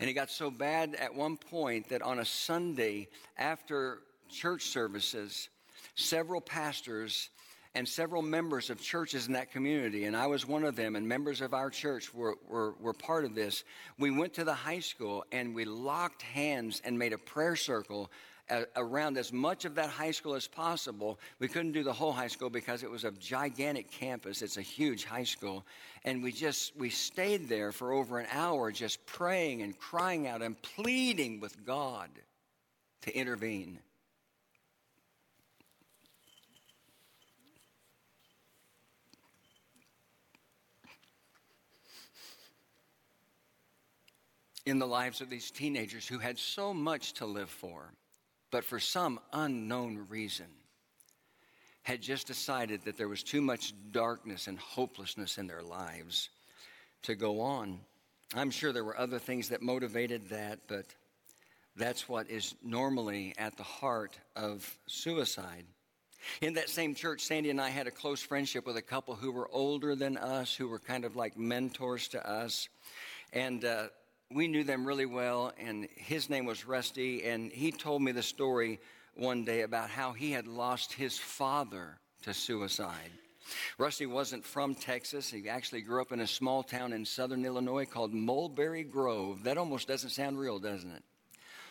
And 0.00 0.08
it 0.08 0.14
got 0.14 0.30
so 0.30 0.50
bad 0.50 0.94
at 0.94 1.14
one 1.14 1.36
point 1.36 1.88
that 1.88 2.02
on 2.02 2.18
a 2.18 2.24
Sunday 2.24 3.08
after 3.36 4.00
church 4.28 4.66
services, 4.66 5.48
several 5.94 6.40
pastors 6.40 7.30
and 7.74 7.86
several 7.86 8.22
members 8.22 8.70
of 8.70 8.80
churches 8.80 9.26
in 9.26 9.34
that 9.34 9.52
community, 9.52 10.04
and 10.04 10.16
I 10.16 10.26
was 10.26 10.46
one 10.46 10.64
of 10.64 10.74
them, 10.74 10.96
and 10.96 11.06
members 11.06 11.40
of 11.40 11.54
our 11.54 11.70
church 11.70 12.12
were, 12.14 12.36
were, 12.48 12.74
were 12.80 12.92
part 12.94 13.24
of 13.24 13.34
this. 13.34 13.62
We 13.98 14.10
went 14.10 14.34
to 14.34 14.44
the 14.44 14.54
high 14.54 14.80
school 14.80 15.24
and 15.30 15.54
we 15.54 15.64
locked 15.64 16.22
hands 16.22 16.80
and 16.84 16.98
made 16.98 17.12
a 17.12 17.18
prayer 17.18 17.56
circle 17.56 18.10
around 18.76 19.18
as 19.18 19.32
much 19.32 19.64
of 19.64 19.74
that 19.74 19.90
high 19.90 20.10
school 20.10 20.34
as 20.34 20.46
possible. 20.46 21.18
We 21.38 21.48
couldn't 21.48 21.72
do 21.72 21.82
the 21.82 21.92
whole 21.92 22.12
high 22.12 22.28
school 22.28 22.50
because 22.50 22.82
it 22.82 22.90
was 22.90 23.04
a 23.04 23.10
gigantic 23.12 23.90
campus. 23.90 24.42
It's 24.42 24.56
a 24.56 24.62
huge 24.62 25.04
high 25.04 25.24
school. 25.24 25.64
And 26.04 26.22
we 26.22 26.32
just, 26.32 26.76
we 26.76 26.90
stayed 26.90 27.48
there 27.48 27.72
for 27.72 27.92
over 27.92 28.18
an 28.18 28.26
hour 28.32 28.70
just 28.72 29.04
praying 29.06 29.62
and 29.62 29.78
crying 29.78 30.26
out 30.26 30.42
and 30.42 30.60
pleading 30.62 31.40
with 31.40 31.64
God 31.64 32.10
to 33.02 33.16
intervene. 33.16 33.78
in 44.66 44.78
the 44.78 44.86
lives 44.86 45.22
of 45.22 45.30
these 45.30 45.50
teenagers 45.50 46.06
who 46.06 46.18
had 46.18 46.38
so 46.38 46.74
much 46.74 47.14
to 47.14 47.24
live 47.24 47.48
for 47.48 47.90
but 48.50 48.64
for 48.64 48.80
some 48.80 49.20
unknown 49.32 50.06
reason 50.08 50.46
had 51.82 52.02
just 52.02 52.26
decided 52.26 52.84
that 52.84 52.96
there 52.96 53.08
was 53.08 53.22
too 53.22 53.40
much 53.40 53.72
darkness 53.92 54.46
and 54.46 54.58
hopelessness 54.58 55.38
in 55.38 55.46
their 55.46 55.62
lives 55.62 56.28
to 57.02 57.14
go 57.14 57.40
on. 57.40 57.80
I'm 58.34 58.50
sure 58.50 58.72
there 58.72 58.84
were 58.84 58.98
other 58.98 59.18
things 59.18 59.48
that 59.48 59.62
motivated 59.62 60.28
that, 60.28 60.60
but 60.66 60.84
that's 61.76 62.08
what 62.08 62.28
is 62.28 62.54
normally 62.62 63.34
at 63.38 63.56
the 63.56 63.62
heart 63.62 64.18
of 64.36 64.78
suicide. 64.86 65.64
In 66.42 66.54
that 66.54 66.68
same 66.68 66.94
church, 66.94 67.22
Sandy 67.22 67.50
and 67.50 67.60
I 67.60 67.70
had 67.70 67.86
a 67.86 67.90
close 67.90 68.20
friendship 68.20 68.66
with 68.66 68.76
a 68.76 68.82
couple 68.82 69.14
who 69.14 69.30
were 69.30 69.48
older 69.50 69.94
than 69.94 70.16
us, 70.16 70.54
who 70.54 70.68
were 70.68 70.78
kind 70.78 71.04
of 71.04 71.16
like 71.16 71.38
mentors 71.38 72.08
to 72.08 72.28
us. 72.28 72.68
And 73.32 73.64
uh, 73.64 73.86
we 74.32 74.46
knew 74.46 74.64
them 74.64 74.84
really 74.84 75.06
well, 75.06 75.52
and 75.58 75.88
his 75.96 76.28
name 76.28 76.44
was 76.44 76.66
Rusty, 76.66 77.24
and 77.24 77.50
he 77.50 77.72
told 77.72 78.02
me 78.02 78.12
the 78.12 78.22
story 78.22 78.78
one 79.14 79.44
day 79.44 79.62
about 79.62 79.88
how 79.90 80.12
he 80.12 80.32
had 80.32 80.46
lost 80.46 80.92
his 80.92 81.18
father 81.18 81.98
to 82.22 82.34
suicide. 82.34 83.10
Rusty 83.78 84.04
wasn't 84.04 84.44
from 84.44 84.74
Texas. 84.74 85.30
He 85.30 85.48
actually 85.48 85.80
grew 85.80 86.02
up 86.02 86.12
in 86.12 86.20
a 86.20 86.26
small 86.26 86.62
town 86.62 86.92
in 86.92 87.06
southern 87.06 87.44
Illinois 87.46 87.86
called 87.86 88.12
Mulberry 88.12 88.84
Grove. 88.84 89.44
That 89.44 89.56
almost 89.56 89.88
doesn't 89.88 90.10
sound 90.10 90.38
real, 90.38 90.58
doesn't 90.58 90.90
it? 90.90 91.02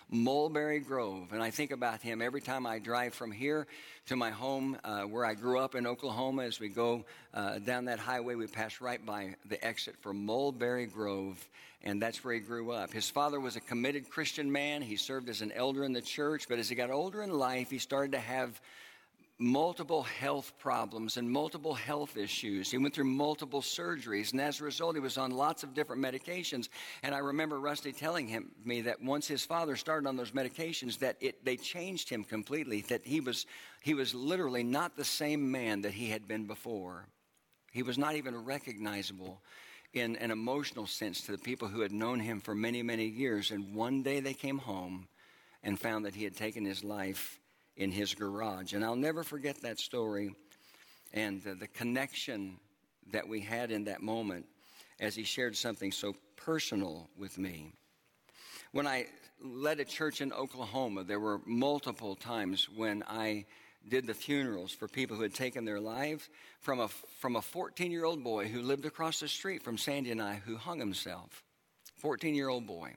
Mulberry 0.09 0.79
Grove. 0.79 1.33
And 1.33 1.43
I 1.43 1.51
think 1.51 1.71
about 1.71 2.01
him 2.01 2.21
every 2.21 2.41
time 2.41 2.65
I 2.65 2.79
drive 2.79 3.13
from 3.13 3.31
here 3.31 3.67
to 4.07 4.15
my 4.15 4.29
home 4.29 4.77
uh, 4.83 5.01
where 5.01 5.25
I 5.25 5.33
grew 5.33 5.59
up 5.59 5.75
in 5.75 5.85
Oklahoma. 5.85 6.43
As 6.43 6.59
we 6.59 6.69
go 6.69 7.03
uh, 7.33 7.59
down 7.59 7.85
that 7.85 7.99
highway, 7.99 8.35
we 8.35 8.47
pass 8.47 8.79
right 8.79 9.05
by 9.05 9.35
the 9.45 9.63
exit 9.65 9.95
for 9.99 10.13
Mulberry 10.13 10.85
Grove, 10.85 11.45
and 11.83 12.01
that's 12.01 12.23
where 12.23 12.33
he 12.33 12.39
grew 12.39 12.71
up. 12.71 12.93
His 12.93 13.09
father 13.09 13.39
was 13.39 13.57
a 13.57 13.61
committed 13.61 14.09
Christian 14.09 14.49
man. 14.49 14.81
He 14.81 14.95
served 14.95 15.27
as 15.27 15.41
an 15.41 15.51
elder 15.51 15.83
in 15.83 15.91
the 15.91 16.01
church, 16.01 16.47
but 16.47 16.57
as 16.57 16.69
he 16.69 16.75
got 16.75 16.89
older 16.89 17.21
in 17.21 17.31
life, 17.31 17.69
he 17.69 17.79
started 17.79 18.13
to 18.13 18.19
have 18.19 18.61
multiple 19.39 20.01
health 20.01 20.53
problems 20.57 21.17
and 21.17 21.29
multiple 21.29 21.75
health 21.75 22.17
issues. 22.17 22.71
He 22.71 22.77
went 22.77 22.95
through 22.95 23.05
multiple 23.05 23.61
surgeries, 23.61 24.31
and 24.31 24.41
as 24.41 24.59
a 24.59 24.63
result, 24.63 24.95
he 24.95 24.99
was 24.99 25.17
on 25.17 25.31
lots 25.31 25.63
of 25.63 25.73
different 25.73 26.01
medications. 26.01 26.69
And 27.03 27.13
I 27.13 27.19
remember 27.19 27.59
Rusty 27.59 27.91
telling 27.91 28.27
him 28.27 28.51
me 28.65 28.81
that 28.81 29.01
once 29.01 29.27
his 29.27 29.45
father 29.45 29.75
started 29.75 30.07
on 30.07 30.15
those 30.15 30.31
medications, 30.31 30.97
that 30.99 31.17
it 31.19 31.45
they 31.45 31.55
changed 31.55 32.09
him 32.09 32.23
completely. 32.23 32.81
That 32.81 33.05
he 33.05 33.19
was 33.19 33.45
he 33.83 33.93
was 33.93 34.15
literally 34.15 34.63
not 34.63 34.97
the 34.97 35.05
same 35.05 35.51
man 35.51 35.81
that 35.81 35.93
he 35.93 36.09
had 36.09 36.27
been 36.27 36.47
before. 36.47 37.07
He 37.71 37.83
was 37.83 37.97
not 37.97 38.15
even 38.15 38.43
recognizable 38.43 39.41
in 39.93 40.15
an 40.17 40.31
emotional 40.31 40.87
sense 40.87 41.21
to 41.21 41.31
the 41.31 41.37
people 41.37 41.67
who 41.67 41.81
had 41.81 41.91
known 41.91 42.19
him 42.19 42.39
for 42.39 42.55
many, 42.55 42.81
many 42.81 43.05
years. 43.05 43.51
And 43.51 43.75
one 43.75 44.01
day 44.01 44.19
they 44.19 44.33
came 44.33 44.57
home 44.57 45.07
and 45.63 45.79
found 45.79 46.05
that 46.05 46.15
he 46.15 46.23
had 46.23 46.35
taken 46.35 46.65
his 46.65 46.83
life 46.83 47.39
in 47.77 47.91
his 47.91 48.13
garage. 48.15 48.73
And 48.73 48.83
I'll 48.83 48.95
never 48.95 49.23
forget 49.23 49.61
that 49.61 49.79
story 49.79 50.35
and 51.13 51.41
the, 51.43 51.53
the 51.53 51.67
connection 51.67 52.57
that 53.11 53.27
we 53.27 53.39
had 53.39 53.71
in 53.71 53.85
that 53.85 54.01
moment 54.01 54.45
as 54.99 55.15
he 55.15 55.23
shared 55.23 55.55
something 55.55 55.91
so 55.91 56.15
personal 56.35 57.09
with 57.17 57.37
me. 57.37 57.71
When 58.71 58.87
I 58.87 59.05
led 59.41 59.79
a 59.79 59.85
church 59.85 60.21
in 60.21 60.33
Oklahoma, 60.33 61.03
there 61.03 61.19
were 61.19 61.39
multiple 61.45 62.15
times 62.15 62.67
when 62.75 63.03
I 63.07 63.45
did 63.87 64.07
the 64.07 64.13
funerals 64.13 64.73
for 64.73 64.87
people 64.87 65.15
who 65.15 65.23
had 65.23 65.33
taken 65.33 65.63
their 65.63 65.79
lives 65.79 66.27
from 66.59 66.79
a, 66.79 66.87
from 66.87 67.35
a 67.35 67.41
14 67.41 67.91
year 67.91 68.03
old 68.03 68.23
boy 68.23 68.47
who 68.47 68.61
lived 68.61 68.85
across 68.85 69.19
the 69.19 69.27
street 69.27 69.63
from 69.63 69.77
Sandy 69.77 70.11
and 70.11 70.21
I 70.21 70.41
who 70.45 70.57
hung 70.57 70.79
himself. 70.79 71.43
14 71.97 72.35
year 72.35 72.49
old 72.49 72.67
boy. 72.67 72.95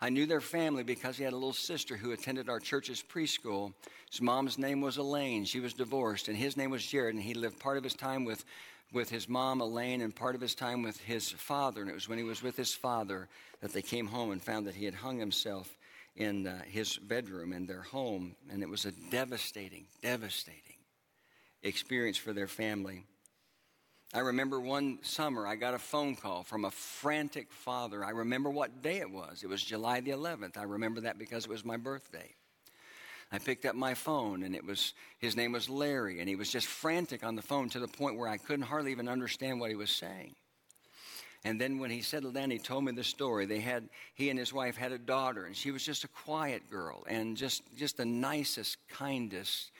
I 0.00 0.10
knew 0.10 0.26
their 0.26 0.40
family 0.40 0.84
because 0.84 1.16
he 1.16 1.24
had 1.24 1.32
a 1.32 1.36
little 1.36 1.52
sister 1.52 1.96
who 1.96 2.12
attended 2.12 2.48
our 2.48 2.60
church's 2.60 3.02
preschool. 3.02 3.72
His 4.10 4.22
mom's 4.22 4.56
name 4.56 4.80
was 4.80 4.96
Elaine. 4.96 5.44
She 5.44 5.60
was 5.60 5.72
divorced, 5.74 6.28
and 6.28 6.36
his 6.36 6.56
name 6.56 6.70
was 6.70 6.86
Jared, 6.86 7.14
and 7.14 7.22
he 7.22 7.34
lived 7.34 7.58
part 7.58 7.78
of 7.78 7.84
his 7.84 7.94
time 7.94 8.24
with, 8.24 8.44
with 8.92 9.10
his 9.10 9.28
mom, 9.28 9.60
Elaine, 9.60 10.00
and 10.00 10.14
part 10.14 10.36
of 10.36 10.40
his 10.40 10.54
time 10.54 10.82
with 10.82 11.00
his 11.00 11.30
father. 11.30 11.80
And 11.80 11.90
it 11.90 11.94
was 11.94 12.08
when 12.08 12.18
he 12.18 12.24
was 12.24 12.42
with 12.42 12.56
his 12.56 12.74
father 12.74 13.28
that 13.60 13.72
they 13.72 13.82
came 13.82 14.06
home 14.06 14.30
and 14.30 14.42
found 14.42 14.66
that 14.66 14.76
he 14.76 14.84
had 14.84 14.94
hung 14.94 15.18
himself 15.18 15.76
in 16.14 16.46
uh, 16.46 16.62
his 16.64 16.96
bedroom 16.96 17.52
in 17.52 17.66
their 17.66 17.82
home. 17.82 18.36
And 18.50 18.62
it 18.62 18.68
was 18.68 18.84
a 18.84 18.92
devastating, 19.10 19.86
devastating 20.00 20.62
experience 21.62 22.16
for 22.16 22.32
their 22.32 22.48
family. 22.48 23.04
I 24.14 24.20
remember 24.20 24.58
one 24.58 25.00
summer 25.02 25.46
I 25.46 25.56
got 25.56 25.74
a 25.74 25.78
phone 25.78 26.16
call 26.16 26.42
from 26.42 26.64
a 26.64 26.70
frantic 26.70 27.52
father. 27.52 28.02
I 28.02 28.10
remember 28.10 28.48
what 28.48 28.82
day 28.82 28.98
it 28.98 29.10
was. 29.10 29.42
It 29.42 29.48
was 29.48 29.62
July 29.62 30.00
the 30.00 30.12
11th. 30.12 30.56
I 30.56 30.62
remember 30.62 31.02
that 31.02 31.18
because 31.18 31.44
it 31.44 31.50
was 31.50 31.64
my 31.64 31.76
birthday. 31.76 32.34
I 33.30 33.38
picked 33.38 33.66
up 33.66 33.74
my 33.74 33.92
phone 33.92 34.42
and 34.44 34.54
it 34.54 34.64
was 34.64 34.94
his 35.18 35.36
name 35.36 35.52
was 35.52 35.68
Larry 35.68 36.20
and 36.20 36.28
he 36.28 36.36
was 36.36 36.50
just 36.50 36.66
frantic 36.66 37.22
on 37.22 37.36
the 37.36 37.42
phone 37.42 37.68
to 37.70 37.80
the 37.80 37.88
point 37.88 38.16
where 38.16 38.28
I 38.28 38.38
couldn't 38.38 38.64
hardly 38.64 38.92
even 38.92 39.08
understand 39.08 39.60
what 39.60 39.68
he 39.68 39.76
was 39.76 39.90
saying. 39.90 40.34
And 41.44 41.60
then 41.60 41.78
when 41.78 41.90
he 41.90 42.00
settled 42.00 42.34
down, 42.34 42.50
he 42.50 42.58
told 42.58 42.84
me 42.84 42.92
the 42.92 43.04
story. 43.04 43.44
They 43.44 43.60
had 43.60 43.90
he 44.14 44.30
and 44.30 44.38
his 44.38 44.52
wife 44.52 44.76
had 44.76 44.90
a 44.90 44.98
daughter, 44.98 45.44
and 45.44 45.54
she 45.54 45.70
was 45.70 45.84
just 45.84 46.02
a 46.02 46.08
quiet 46.08 46.68
girl 46.70 47.04
and 47.06 47.36
just 47.36 47.62
just 47.76 47.98
the 47.98 48.04
nicest, 48.06 48.78
kindest 48.88 49.70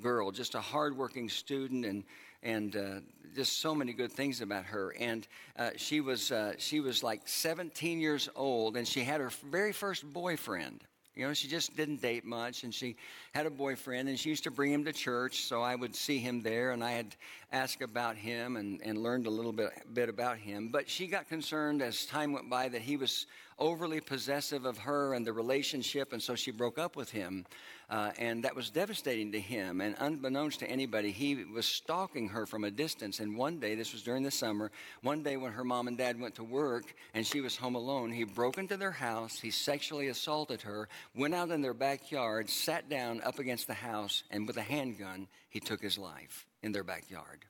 girl, 0.00 0.30
just 0.30 0.54
a 0.54 0.60
hardworking 0.60 1.28
student 1.28 1.86
and 1.86 2.04
and 2.42 2.76
uh, 2.76 3.00
just 3.34 3.60
so 3.60 3.74
many 3.74 3.92
good 3.92 4.12
things 4.12 4.40
about 4.40 4.64
her. 4.66 4.94
And 4.98 5.26
uh, 5.56 5.70
she 5.76 6.00
was 6.00 6.32
uh, 6.32 6.54
she 6.58 6.80
was 6.80 7.02
like 7.02 7.22
17 7.26 8.00
years 8.00 8.28
old, 8.34 8.76
and 8.76 8.86
she 8.86 9.04
had 9.04 9.20
her 9.20 9.30
very 9.50 9.72
first 9.72 10.04
boyfriend. 10.04 10.84
You 11.18 11.26
know, 11.26 11.34
she 11.34 11.48
just 11.48 11.74
didn't 11.76 12.00
date 12.00 12.24
much, 12.24 12.62
and 12.62 12.72
she 12.72 12.94
had 13.34 13.44
a 13.44 13.50
boyfriend, 13.50 14.08
and 14.08 14.16
she 14.16 14.28
used 14.28 14.44
to 14.44 14.52
bring 14.52 14.72
him 14.72 14.84
to 14.84 14.92
church, 14.92 15.42
so 15.42 15.60
I 15.60 15.74
would 15.74 15.96
see 15.96 16.18
him 16.18 16.42
there, 16.42 16.70
and 16.70 16.84
I 16.84 16.92
had 16.92 17.16
asked 17.50 17.82
about 17.82 18.14
him 18.14 18.56
and, 18.56 18.80
and 18.84 19.02
learned 19.02 19.26
a 19.26 19.30
little 19.30 19.50
bit, 19.50 19.72
bit 19.92 20.08
about 20.08 20.38
him. 20.38 20.68
But 20.68 20.88
she 20.88 21.08
got 21.08 21.28
concerned 21.28 21.82
as 21.82 22.06
time 22.06 22.32
went 22.32 22.48
by 22.48 22.68
that 22.68 22.82
he 22.82 22.96
was 22.96 23.26
overly 23.58 24.00
possessive 24.00 24.64
of 24.64 24.78
her 24.78 25.14
and 25.14 25.26
the 25.26 25.32
relationship, 25.32 26.12
and 26.12 26.22
so 26.22 26.34
she 26.34 26.50
broke 26.50 26.78
up 26.78 26.96
with 26.96 27.10
him. 27.10 27.44
Uh, 27.90 28.10
and 28.18 28.44
that 28.44 28.54
was 28.54 28.68
devastating 28.68 29.32
to 29.32 29.40
him. 29.40 29.80
And 29.80 29.96
unbeknownst 29.98 30.60
to 30.60 30.70
anybody, 30.70 31.10
he 31.10 31.44
was 31.44 31.64
stalking 31.64 32.28
her 32.28 32.44
from 32.44 32.64
a 32.64 32.70
distance. 32.70 33.18
And 33.18 33.34
one 33.34 33.60
day, 33.60 33.74
this 33.74 33.94
was 33.94 34.02
during 34.02 34.22
the 34.22 34.30
summer, 34.30 34.70
one 35.00 35.22
day 35.22 35.38
when 35.38 35.52
her 35.52 35.64
mom 35.64 35.88
and 35.88 35.96
dad 35.96 36.20
went 36.20 36.34
to 36.34 36.44
work 36.44 36.94
and 37.14 37.26
she 37.26 37.40
was 37.40 37.56
home 37.56 37.76
alone, 37.76 38.12
he 38.12 38.24
broke 38.24 38.58
into 38.58 38.76
their 38.76 38.90
house, 38.90 39.40
he 39.40 39.50
sexually 39.50 40.08
assaulted 40.08 40.60
her, 40.62 40.86
went 41.14 41.34
out 41.34 41.50
in 41.50 41.62
their 41.62 41.72
backyard, 41.72 42.50
sat 42.50 42.90
down 42.90 43.22
up 43.22 43.38
against 43.38 43.66
the 43.66 43.74
house, 43.74 44.22
and 44.30 44.46
with 44.46 44.58
a 44.58 44.62
handgun, 44.62 45.26
he 45.48 45.60
took 45.60 45.80
his 45.80 45.96
life 45.96 46.46
in 46.62 46.72
their 46.72 46.84
backyard. 46.84 47.46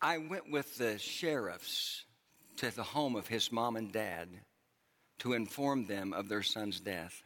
I 0.00 0.18
went 0.18 0.50
with 0.50 0.78
the 0.78 0.98
sheriffs 0.98 2.02
to 2.56 2.74
the 2.74 2.82
home 2.82 3.16
of 3.16 3.26
his 3.26 3.50
mom 3.52 3.76
and 3.76 3.92
dad 3.92 4.28
to 5.20 5.32
inform 5.32 5.86
them 5.86 6.12
of 6.12 6.28
their 6.28 6.42
son's 6.42 6.80
death. 6.80 7.22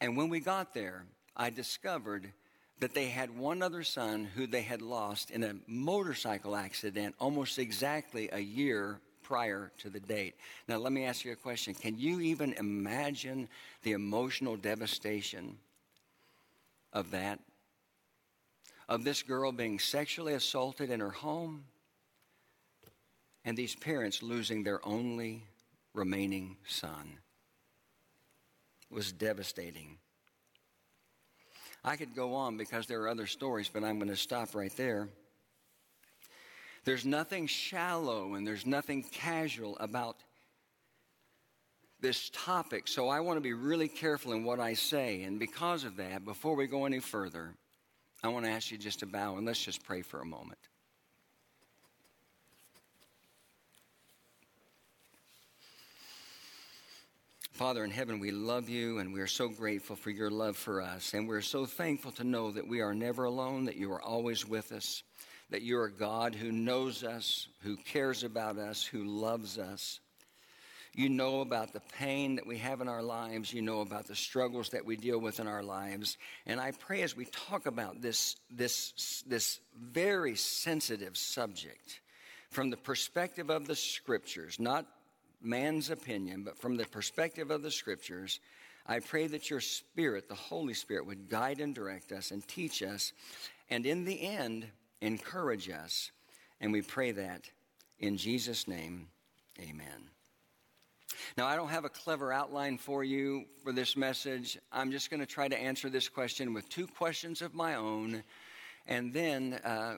And 0.00 0.16
when 0.16 0.28
we 0.28 0.40
got 0.40 0.74
there, 0.74 1.04
I 1.36 1.50
discovered 1.50 2.32
that 2.80 2.94
they 2.94 3.06
had 3.06 3.36
one 3.36 3.62
other 3.62 3.82
son 3.82 4.24
who 4.24 4.46
they 4.46 4.62
had 4.62 4.82
lost 4.82 5.30
in 5.30 5.42
a 5.42 5.56
motorcycle 5.66 6.54
accident 6.54 7.14
almost 7.18 7.58
exactly 7.58 8.28
a 8.32 8.38
year 8.38 9.00
prior 9.22 9.70
to 9.78 9.90
the 9.90 10.00
date. 10.00 10.34
Now, 10.68 10.78
let 10.78 10.92
me 10.92 11.04
ask 11.04 11.24
you 11.24 11.32
a 11.32 11.36
question. 11.36 11.74
Can 11.74 11.98
you 11.98 12.20
even 12.20 12.54
imagine 12.54 13.48
the 13.82 13.92
emotional 13.92 14.56
devastation 14.56 15.58
of 16.92 17.10
that? 17.10 17.40
Of 18.88 19.04
this 19.04 19.22
girl 19.22 19.52
being 19.52 19.78
sexually 19.78 20.32
assaulted 20.32 20.90
in 20.90 21.00
her 21.00 21.10
home 21.10 21.64
and 23.48 23.56
these 23.56 23.74
parents 23.74 24.22
losing 24.22 24.62
their 24.62 24.86
only 24.86 25.42
remaining 25.94 26.58
son. 26.66 27.14
Was 28.90 29.10
devastating. 29.10 29.96
I 31.82 31.96
could 31.96 32.14
go 32.14 32.34
on 32.34 32.58
because 32.58 32.84
there 32.86 33.00
are 33.00 33.08
other 33.08 33.26
stories, 33.26 33.70
but 33.72 33.84
I'm 33.84 33.98
going 33.98 34.10
to 34.10 34.16
stop 34.16 34.54
right 34.54 34.74
there. 34.76 35.08
There's 36.84 37.06
nothing 37.06 37.46
shallow 37.46 38.34
and 38.34 38.46
there's 38.46 38.66
nothing 38.66 39.02
casual 39.02 39.78
about 39.80 40.16
this 42.00 42.28
topic, 42.28 42.86
so 42.86 43.08
I 43.08 43.20
want 43.20 43.38
to 43.38 43.42
be 43.42 43.54
really 43.54 43.88
careful 43.88 44.32
in 44.32 44.44
what 44.44 44.60
I 44.60 44.74
say. 44.74 45.22
And 45.22 45.38
because 45.38 45.84
of 45.84 45.96
that, 45.96 46.22
before 46.22 46.54
we 46.54 46.66
go 46.66 46.84
any 46.84 47.00
further, 47.00 47.54
I 48.22 48.28
want 48.28 48.44
to 48.44 48.50
ask 48.50 48.70
you 48.70 48.76
just 48.76 48.98
to 48.98 49.06
bow 49.06 49.38
and 49.38 49.46
let's 49.46 49.64
just 49.64 49.84
pray 49.84 50.02
for 50.02 50.20
a 50.20 50.26
moment. 50.26 50.58
Father 57.58 57.82
in 57.82 57.90
heaven, 57.90 58.20
we 58.20 58.30
love 58.30 58.68
you 58.68 59.00
and 59.00 59.12
we 59.12 59.20
are 59.20 59.26
so 59.26 59.48
grateful 59.48 59.96
for 59.96 60.10
your 60.10 60.30
love 60.30 60.56
for 60.56 60.80
us. 60.80 61.12
And 61.12 61.26
we're 61.26 61.40
so 61.40 61.66
thankful 61.66 62.12
to 62.12 62.22
know 62.22 62.52
that 62.52 62.68
we 62.68 62.82
are 62.82 62.94
never 62.94 63.24
alone, 63.24 63.64
that 63.64 63.74
you 63.74 63.90
are 63.90 64.00
always 64.00 64.46
with 64.46 64.70
us, 64.70 65.02
that 65.50 65.62
you're 65.62 65.88
God 65.88 66.36
who 66.36 66.52
knows 66.52 67.02
us, 67.02 67.48
who 67.64 67.76
cares 67.76 68.22
about 68.22 68.58
us, 68.58 68.84
who 68.84 69.02
loves 69.02 69.58
us. 69.58 69.98
You 70.94 71.08
know 71.08 71.40
about 71.40 71.72
the 71.72 71.82
pain 71.98 72.36
that 72.36 72.46
we 72.46 72.58
have 72.58 72.80
in 72.80 72.86
our 72.86 73.02
lives. 73.02 73.52
You 73.52 73.62
know 73.62 73.80
about 73.80 74.06
the 74.06 74.14
struggles 74.14 74.68
that 74.68 74.84
we 74.84 74.96
deal 74.96 75.18
with 75.18 75.40
in 75.40 75.48
our 75.48 75.64
lives. 75.64 76.16
And 76.46 76.60
I 76.60 76.70
pray 76.70 77.02
as 77.02 77.16
we 77.16 77.24
talk 77.24 77.66
about 77.66 78.00
this, 78.00 78.36
this, 78.52 79.24
this 79.26 79.58
very 79.76 80.36
sensitive 80.36 81.16
subject 81.16 82.02
from 82.50 82.70
the 82.70 82.76
perspective 82.76 83.50
of 83.50 83.66
the 83.66 83.74
scriptures, 83.74 84.60
not 84.60 84.86
man's 85.40 85.90
opinion, 85.90 86.42
but 86.42 86.58
from 86.58 86.76
the 86.76 86.84
perspective 86.86 87.50
of 87.50 87.62
the 87.62 87.70
scriptures, 87.70 88.40
I 88.86 89.00
pray 89.00 89.26
that 89.26 89.50
your 89.50 89.60
Spirit, 89.60 90.28
the 90.28 90.34
Holy 90.34 90.74
Spirit, 90.74 91.06
would 91.06 91.28
guide 91.28 91.60
and 91.60 91.74
direct 91.74 92.10
us 92.10 92.30
and 92.30 92.46
teach 92.48 92.82
us, 92.82 93.12
and 93.68 93.84
in 93.84 94.04
the 94.04 94.20
end, 94.22 94.66
encourage 95.00 95.68
us. 95.68 96.10
And 96.60 96.72
we 96.72 96.82
pray 96.82 97.12
that 97.12 97.50
in 97.98 98.16
Jesus' 98.16 98.66
name, 98.66 99.08
amen. 99.60 100.10
Now, 101.36 101.46
I 101.46 101.56
don't 101.56 101.68
have 101.68 101.84
a 101.84 101.90
clever 101.90 102.32
outline 102.32 102.78
for 102.78 103.02
you 103.04 103.44
for 103.62 103.72
this 103.72 103.96
message. 103.96 104.58
I'm 104.72 104.90
just 104.90 105.10
going 105.10 105.20
to 105.20 105.26
try 105.26 105.48
to 105.48 105.58
answer 105.58 105.90
this 105.90 106.08
question 106.08 106.54
with 106.54 106.68
two 106.68 106.86
questions 106.86 107.42
of 107.42 107.54
my 107.54 107.74
own, 107.74 108.22
and 108.86 109.12
then 109.12 109.54
uh, 109.64 109.96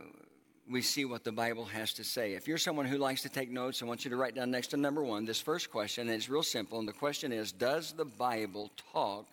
we 0.70 0.82
see 0.82 1.04
what 1.04 1.24
the 1.24 1.32
Bible 1.32 1.64
has 1.64 1.92
to 1.94 2.04
say. 2.04 2.34
If 2.34 2.46
you're 2.46 2.58
someone 2.58 2.86
who 2.86 2.96
likes 2.96 3.22
to 3.22 3.28
take 3.28 3.50
notes, 3.50 3.82
I 3.82 3.86
want 3.86 4.04
you 4.04 4.10
to 4.10 4.16
write 4.16 4.36
down 4.36 4.50
next 4.50 4.68
to 4.68 4.76
number 4.76 5.02
one 5.02 5.24
this 5.24 5.40
first 5.40 5.70
question, 5.70 6.08
and 6.08 6.16
it's 6.16 6.28
real 6.28 6.44
simple. 6.44 6.78
And 6.78 6.86
the 6.86 6.92
question 6.92 7.32
is 7.32 7.50
Does 7.50 7.92
the 7.92 8.04
Bible 8.04 8.70
talk 8.92 9.26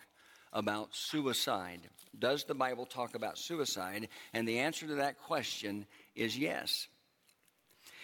about 0.51 0.95
suicide? 0.95 1.81
Does 2.17 2.43
the 2.43 2.55
Bible 2.55 2.85
talk 2.85 3.13
about 3.13 3.37
suicide? 3.37 4.07
And 4.33 4.47
the 4.47 4.59
answer 4.59 4.87
to 4.87 4.95
that 4.95 5.19
question 5.19 5.85
is 6.15 6.37
yes. 6.37 6.87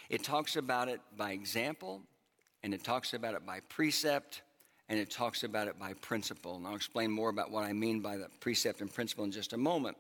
It 0.10 0.24
talks 0.24 0.56
about 0.56 0.88
it 0.88 1.02
by 1.18 1.32
example, 1.32 2.02
and 2.62 2.74
it 2.74 2.84
talks 2.84 3.14
about 3.14 3.34
it 3.34 3.46
by 3.46 3.62
precept, 3.62 4.44
and 4.90 5.00
it 5.00 5.10
talks 5.10 5.44
about 5.44 5.68
it 5.68 5.80
by 5.80 5.94
principle. 5.94 6.56
And 6.56 6.68
I'll 6.68 6.76
explain 6.76 7.12
more 7.12 7.30
about 7.30 7.52
what 7.52 7.64
I 7.64 7.74
mean 7.74 8.02
by 8.02 8.18
the 8.18 8.28
precept 8.40 8.82
and 8.82 8.94
principle 8.94 9.24
in 9.24 9.32
just 9.32 9.54
a 9.54 9.58
moment. 9.58 9.98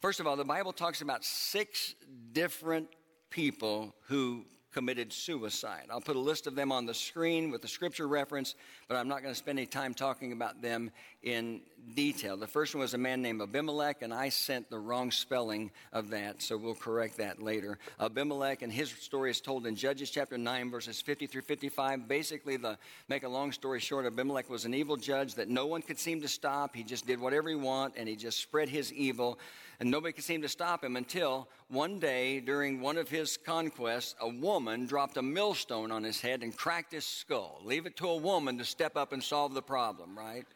First 0.00 0.20
of 0.20 0.26
all, 0.26 0.36
the 0.36 0.44
Bible 0.44 0.72
talks 0.72 1.00
about 1.00 1.24
six 1.24 1.94
different 2.32 2.88
people 3.30 3.94
who 4.08 4.44
committed 4.76 5.10
suicide. 5.10 5.86
I'll 5.90 6.02
put 6.02 6.16
a 6.16 6.20
list 6.20 6.46
of 6.46 6.54
them 6.54 6.70
on 6.70 6.84
the 6.84 6.92
screen 6.92 7.50
with 7.50 7.62
the 7.62 7.66
scripture 7.66 8.06
reference, 8.06 8.54
but 8.88 8.98
I'm 8.98 9.08
not 9.08 9.22
going 9.22 9.32
to 9.32 9.38
spend 9.38 9.58
any 9.58 9.64
time 9.64 9.94
talking 9.94 10.32
about 10.32 10.60
them 10.60 10.90
in 11.22 11.62
detail. 11.94 12.36
The 12.36 12.46
first 12.46 12.74
one 12.74 12.82
was 12.82 12.92
a 12.92 12.98
man 12.98 13.22
named 13.22 13.40
Abimelech, 13.40 14.02
and 14.02 14.12
I 14.12 14.28
sent 14.28 14.68
the 14.68 14.78
wrong 14.78 15.10
spelling 15.10 15.70
of 15.94 16.10
that, 16.10 16.42
so 16.42 16.58
we'll 16.58 16.74
correct 16.74 17.16
that 17.16 17.40
later. 17.42 17.78
Abimelech, 17.98 18.60
and 18.60 18.70
his 18.70 18.90
story 18.90 19.30
is 19.30 19.40
told 19.40 19.66
in 19.66 19.76
Judges 19.76 20.10
chapter 20.10 20.36
9, 20.36 20.70
verses 20.70 21.00
50 21.00 21.26
through 21.26 21.40
55. 21.40 22.06
Basically, 22.06 22.58
the 22.58 22.76
make 23.08 23.22
a 23.22 23.28
long 23.28 23.52
story 23.52 23.80
short, 23.80 24.04
Abimelech 24.04 24.50
was 24.50 24.66
an 24.66 24.74
evil 24.74 24.98
judge 24.98 25.36
that 25.36 25.48
no 25.48 25.64
one 25.64 25.80
could 25.80 25.98
seem 25.98 26.20
to 26.20 26.28
stop. 26.28 26.76
He 26.76 26.82
just 26.82 27.06
did 27.06 27.18
whatever 27.18 27.48
he 27.48 27.54
wanted, 27.54 27.98
and 27.98 28.06
he 28.10 28.14
just 28.14 28.40
spread 28.40 28.68
his 28.68 28.92
evil 28.92 29.38
and 29.80 29.90
nobody 29.90 30.12
could 30.12 30.24
seem 30.24 30.42
to 30.42 30.48
stop 30.48 30.82
him 30.82 30.96
until 30.96 31.48
one 31.68 31.98
day 31.98 32.40
during 32.40 32.80
one 32.80 32.96
of 32.96 33.08
his 33.08 33.36
conquests, 33.36 34.14
a 34.20 34.28
woman 34.28 34.86
dropped 34.86 35.16
a 35.16 35.22
millstone 35.22 35.90
on 35.90 36.02
his 36.02 36.20
head 36.20 36.42
and 36.42 36.56
cracked 36.56 36.92
his 36.92 37.04
skull. 37.04 37.60
Leave 37.64 37.86
it 37.86 37.96
to 37.96 38.08
a 38.08 38.16
woman 38.16 38.56
to 38.58 38.64
step 38.64 38.96
up 38.96 39.12
and 39.12 39.22
solve 39.22 39.54
the 39.54 39.62
problem, 39.62 40.16
right? 40.16 40.46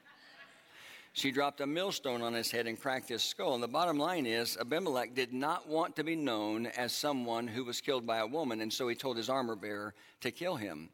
She 1.13 1.33
dropped 1.33 1.61
a 1.61 1.67
millstone 1.67 2.23
on 2.23 2.35
his 2.35 2.51
head 2.51 2.67
and 2.67 2.81
cracked 2.81 3.09
his 3.09 3.23
skull. 3.23 3.55
And 3.55 3.63
the 3.63 3.69
bottom 3.69 3.99
line 3.99 4.27
is, 4.27 4.57
Abimelech 4.57 5.15
did 5.15 5.33
not 5.33 5.69
want 5.69 5.97
to 5.97 6.05
be 6.05 6.15
known 6.15 6.67
as 6.67 6.93
someone 6.93 7.49
who 7.49 7.65
was 7.65 7.81
killed 7.81 8.07
by 8.07 8.19
a 8.19 8.27
woman, 8.27 8.61
and 8.61 8.73
so 8.73 8.87
he 8.87 8.95
told 8.95 9.17
his 9.17 9.29
armor 9.29 9.57
bearer 9.57 9.95
to 10.21 10.31
kill 10.31 10.55
him. 10.55 10.91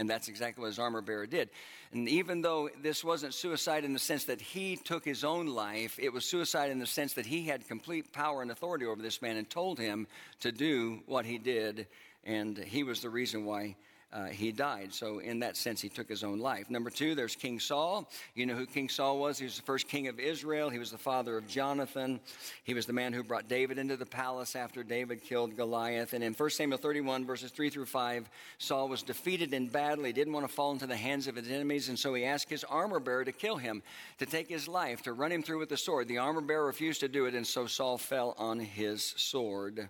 And 0.00 0.08
that's 0.08 0.28
exactly 0.28 0.62
what 0.62 0.68
his 0.68 0.78
armor 0.78 1.02
bearer 1.02 1.26
did. 1.26 1.50
And 1.92 2.08
even 2.08 2.40
though 2.40 2.70
this 2.80 3.04
wasn't 3.04 3.34
suicide 3.34 3.84
in 3.84 3.92
the 3.92 3.98
sense 3.98 4.24
that 4.24 4.40
he 4.40 4.76
took 4.76 5.04
his 5.04 5.24
own 5.24 5.48
life, 5.48 5.98
it 6.00 6.10
was 6.10 6.24
suicide 6.24 6.70
in 6.70 6.78
the 6.78 6.86
sense 6.86 7.12
that 7.12 7.26
he 7.26 7.44
had 7.44 7.68
complete 7.68 8.10
power 8.10 8.40
and 8.40 8.50
authority 8.50 8.86
over 8.86 9.02
this 9.02 9.20
man 9.20 9.36
and 9.36 9.50
told 9.50 9.78
him 9.78 10.06
to 10.40 10.52
do 10.52 11.00
what 11.04 11.26
he 11.26 11.36
did. 11.36 11.86
And 12.24 12.56
he 12.56 12.82
was 12.82 13.02
the 13.02 13.10
reason 13.10 13.44
why 13.44 13.76
uh, 14.12 14.26
he 14.26 14.50
died. 14.50 14.92
So, 14.92 15.20
in 15.20 15.38
that 15.40 15.56
sense, 15.56 15.80
he 15.80 15.88
took 15.88 16.08
his 16.08 16.24
own 16.24 16.40
life. 16.40 16.68
Number 16.68 16.90
two, 16.90 17.14
there's 17.14 17.36
King 17.36 17.60
Saul. 17.60 18.10
You 18.34 18.46
know 18.46 18.54
who 18.54 18.66
King 18.66 18.88
Saul 18.88 19.18
was? 19.18 19.38
He 19.38 19.44
was 19.44 19.56
the 19.56 19.62
first 19.62 19.86
king 19.86 20.08
of 20.08 20.18
Israel. 20.18 20.68
He 20.68 20.80
was 20.80 20.90
the 20.90 20.98
father 20.98 21.36
of 21.36 21.46
Jonathan. 21.46 22.18
He 22.64 22.74
was 22.74 22.86
the 22.86 22.92
man 22.92 23.12
who 23.12 23.22
brought 23.22 23.48
David 23.48 23.78
into 23.78 23.96
the 23.96 24.06
palace 24.06 24.56
after 24.56 24.82
David 24.82 25.22
killed 25.22 25.56
Goliath. 25.56 26.12
And 26.12 26.24
in 26.24 26.34
1 26.34 26.50
Samuel 26.50 26.78
31, 26.78 27.24
verses 27.24 27.52
3 27.52 27.70
through 27.70 27.86
5, 27.86 28.28
Saul 28.58 28.88
was 28.88 29.02
defeated 29.02 29.54
in 29.54 29.68
battle. 29.68 30.04
He 30.04 30.12
didn't 30.12 30.32
want 30.32 30.48
to 30.48 30.52
fall 30.52 30.72
into 30.72 30.88
the 30.88 30.96
hands 30.96 31.28
of 31.28 31.36
his 31.36 31.48
enemies, 31.48 31.88
and 31.88 31.98
so 31.98 32.12
he 32.14 32.24
asked 32.24 32.50
his 32.50 32.64
armor 32.64 32.98
bearer 32.98 33.24
to 33.24 33.32
kill 33.32 33.56
him, 33.56 33.82
to 34.18 34.26
take 34.26 34.48
his 34.48 34.66
life, 34.66 35.02
to 35.02 35.12
run 35.12 35.30
him 35.30 35.42
through 35.42 35.60
with 35.60 35.68
the 35.68 35.76
sword. 35.76 36.08
The 36.08 36.18
armor 36.18 36.40
bearer 36.40 36.66
refused 36.66 37.00
to 37.00 37.08
do 37.08 37.26
it, 37.26 37.34
and 37.34 37.46
so 37.46 37.66
Saul 37.66 37.96
fell 37.96 38.34
on 38.38 38.58
his 38.58 39.14
sword. 39.16 39.88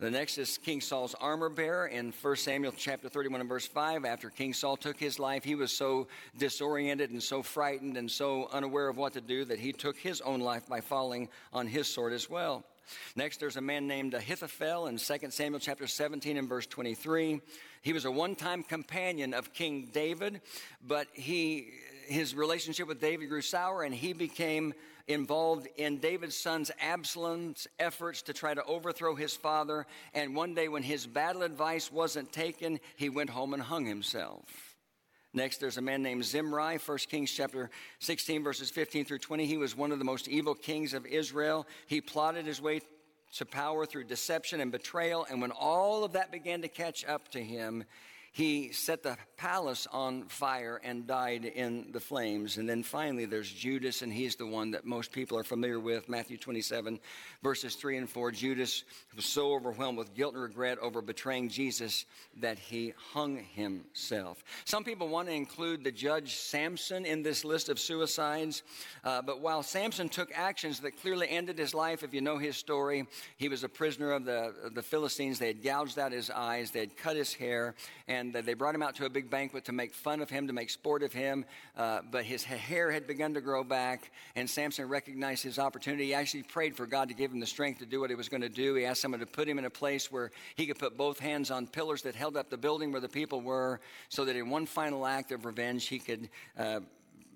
The 0.00 0.10
next 0.12 0.38
is 0.38 0.58
King 0.58 0.80
Saul's 0.80 1.16
armor 1.20 1.48
bearer 1.48 1.88
in 1.88 2.12
1 2.22 2.36
Samuel 2.36 2.72
chapter 2.76 3.08
31 3.08 3.40
and 3.40 3.48
verse 3.48 3.57
5. 3.66 4.04
After 4.04 4.30
King 4.30 4.52
Saul 4.52 4.76
took 4.76 4.98
his 4.98 5.18
life, 5.18 5.44
he 5.44 5.54
was 5.54 5.72
so 5.72 6.08
disoriented 6.36 7.10
and 7.10 7.22
so 7.22 7.42
frightened 7.42 7.96
and 7.96 8.10
so 8.10 8.48
unaware 8.52 8.88
of 8.88 8.96
what 8.96 9.12
to 9.14 9.20
do 9.20 9.44
that 9.44 9.58
he 9.58 9.72
took 9.72 9.96
his 9.96 10.20
own 10.20 10.40
life 10.40 10.66
by 10.68 10.80
falling 10.80 11.28
on 11.52 11.66
his 11.66 11.86
sword 11.86 12.12
as 12.12 12.28
well. 12.28 12.64
Next, 13.16 13.38
there's 13.38 13.56
a 13.56 13.60
man 13.60 13.86
named 13.86 14.14
Ahithophel 14.14 14.86
in 14.86 14.96
2 14.96 15.30
Samuel 15.30 15.60
chapter 15.60 15.86
17 15.86 16.36
and 16.36 16.48
verse 16.48 16.66
23. 16.66 17.40
He 17.82 17.92
was 17.92 18.04
a 18.04 18.10
one 18.10 18.34
time 18.34 18.62
companion 18.62 19.34
of 19.34 19.52
King 19.52 19.90
David, 19.92 20.40
but 20.86 21.08
he, 21.12 21.68
his 22.06 22.34
relationship 22.34 22.88
with 22.88 23.00
David 23.00 23.28
grew 23.28 23.42
sour 23.42 23.82
and 23.82 23.94
he 23.94 24.12
became 24.12 24.72
involved 25.08 25.66
in 25.76 25.98
David's 25.98 26.36
son's 26.36 26.70
Absalom's 26.80 27.66
efforts 27.78 28.22
to 28.22 28.32
try 28.32 28.54
to 28.54 28.62
overthrow 28.64 29.14
his 29.14 29.34
father. 29.34 29.86
And 30.14 30.36
one 30.36 30.54
day, 30.54 30.68
when 30.68 30.82
his 30.82 31.06
battle 31.06 31.42
advice 31.42 31.90
wasn't 31.90 32.32
taken, 32.32 32.78
he 32.96 33.08
went 33.08 33.30
home 33.30 33.54
and 33.54 33.62
hung 33.62 33.86
himself. 33.86 34.76
Next, 35.34 35.58
there's 35.58 35.76
a 35.76 35.82
man 35.82 36.02
named 36.02 36.24
Zimri, 36.24 36.78
1 36.78 36.98
Kings 37.10 37.30
chapter 37.30 37.70
16, 38.00 38.42
verses 38.42 38.70
15 38.70 39.04
through 39.04 39.18
20. 39.18 39.46
He 39.46 39.56
was 39.56 39.76
one 39.76 39.92
of 39.92 39.98
the 39.98 40.04
most 40.04 40.28
evil 40.28 40.54
kings 40.54 40.94
of 40.94 41.04
Israel. 41.06 41.66
He 41.86 42.00
plotted 42.00 42.46
his 42.46 42.62
way 42.62 42.80
to 43.34 43.44
power 43.44 43.84
through 43.84 44.04
deception 44.04 44.60
and 44.60 44.72
betrayal. 44.72 45.26
And 45.30 45.40
when 45.42 45.50
all 45.50 46.04
of 46.04 46.12
that 46.12 46.32
began 46.32 46.62
to 46.62 46.68
catch 46.68 47.04
up 47.04 47.28
to 47.32 47.42
him, 47.42 47.84
he 48.38 48.70
set 48.70 49.02
the 49.02 49.16
palace 49.36 49.88
on 49.90 50.22
fire 50.28 50.80
and 50.84 51.08
died 51.08 51.44
in 51.44 51.88
the 51.90 51.98
flames. 51.98 52.56
And 52.56 52.68
then 52.68 52.84
finally, 52.84 53.24
there's 53.24 53.50
Judas, 53.50 54.02
and 54.02 54.12
he's 54.12 54.36
the 54.36 54.46
one 54.46 54.70
that 54.70 54.86
most 54.86 55.10
people 55.10 55.36
are 55.36 55.42
familiar 55.42 55.80
with 55.80 56.08
Matthew 56.08 56.36
27, 56.36 57.00
verses 57.42 57.74
3 57.74 57.96
and 57.96 58.08
4. 58.08 58.30
Judas 58.30 58.84
was 59.16 59.24
so 59.24 59.54
overwhelmed 59.54 59.98
with 59.98 60.14
guilt 60.14 60.34
and 60.34 60.42
regret 60.44 60.78
over 60.78 61.02
betraying 61.02 61.48
Jesus 61.48 62.04
that 62.36 62.60
he 62.60 62.94
hung 63.12 63.38
himself. 63.38 64.44
Some 64.64 64.84
people 64.84 65.08
want 65.08 65.26
to 65.26 65.34
include 65.34 65.82
the 65.82 65.90
judge 65.90 66.36
Samson 66.36 67.06
in 67.06 67.24
this 67.24 67.44
list 67.44 67.68
of 67.68 67.80
suicides, 67.80 68.62
uh, 69.02 69.20
but 69.20 69.40
while 69.40 69.64
Samson 69.64 70.08
took 70.08 70.30
actions 70.32 70.78
that 70.80 71.00
clearly 71.00 71.28
ended 71.28 71.58
his 71.58 71.74
life, 71.74 72.04
if 72.04 72.14
you 72.14 72.20
know 72.20 72.38
his 72.38 72.56
story, 72.56 73.04
he 73.36 73.48
was 73.48 73.64
a 73.64 73.68
prisoner 73.68 74.12
of 74.12 74.24
the, 74.24 74.70
the 74.74 74.82
Philistines. 74.82 75.40
They 75.40 75.48
had 75.48 75.60
gouged 75.64 75.98
out 75.98 76.12
his 76.12 76.30
eyes, 76.30 76.70
they 76.70 76.80
had 76.80 76.96
cut 76.96 77.16
his 77.16 77.34
hair, 77.34 77.74
and 78.06 78.27
and 78.34 78.46
they 78.46 78.54
brought 78.54 78.74
him 78.74 78.82
out 78.82 78.94
to 78.96 79.06
a 79.06 79.10
big 79.10 79.30
banquet 79.30 79.64
to 79.66 79.72
make 79.72 79.94
fun 79.94 80.20
of 80.20 80.30
him, 80.30 80.46
to 80.46 80.52
make 80.52 80.70
sport 80.70 81.02
of 81.02 81.12
him. 81.12 81.44
Uh, 81.76 82.00
but 82.10 82.24
his 82.24 82.44
hair 82.44 82.90
had 82.90 83.06
begun 83.06 83.34
to 83.34 83.40
grow 83.40 83.64
back, 83.64 84.10
and 84.36 84.48
Samson 84.48 84.88
recognized 84.88 85.42
his 85.42 85.58
opportunity. 85.58 86.06
He 86.06 86.14
actually 86.14 86.42
prayed 86.42 86.76
for 86.76 86.86
God 86.86 87.08
to 87.08 87.14
give 87.14 87.32
him 87.32 87.40
the 87.40 87.46
strength 87.46 87.78
to 87.80 87.86
do 87.86 88.00
what 88.00 88.10
he 88.10 88.16
was 88.16 88.28
going 88.28 88.42
to 88.42 88.48
do. 88.48 88.74
He 88.74 88.84
asked 88.84 89.00
someone 89.00 89.20
to 89.20 89.26
put 89.26 89.48
him 89.48 89.58
in 89.58 89.64
a 89.64 89.70
place 89.70 90.10
where 90.10 90.30
he 90.56 90.66
could 90.66 90.78
put 90.78 90.96
both 90.96 91.18
hands 91.18 91.50
on 91.50 91.66
pillars 91.66 92.02
that 92.02 92.14
held 92.14 92.36
up 92.36 92.50
the 92.50 92.58
building 92.58 92.92
where 92.92 93.00
the 93.00 93.08
people 93.08 93.40
were, 93.40 93.80
so 94.08 94.24
that 94.24 94.36
in 94.36 94.50
one 94.50 94.66
final 94.66 95.06
act 95.06 95.32
of 95.32 95.44
revenge, 95.44 95.86
he 95.86 95.98
could. 95.98 96.28
Uh, 96.56 96.80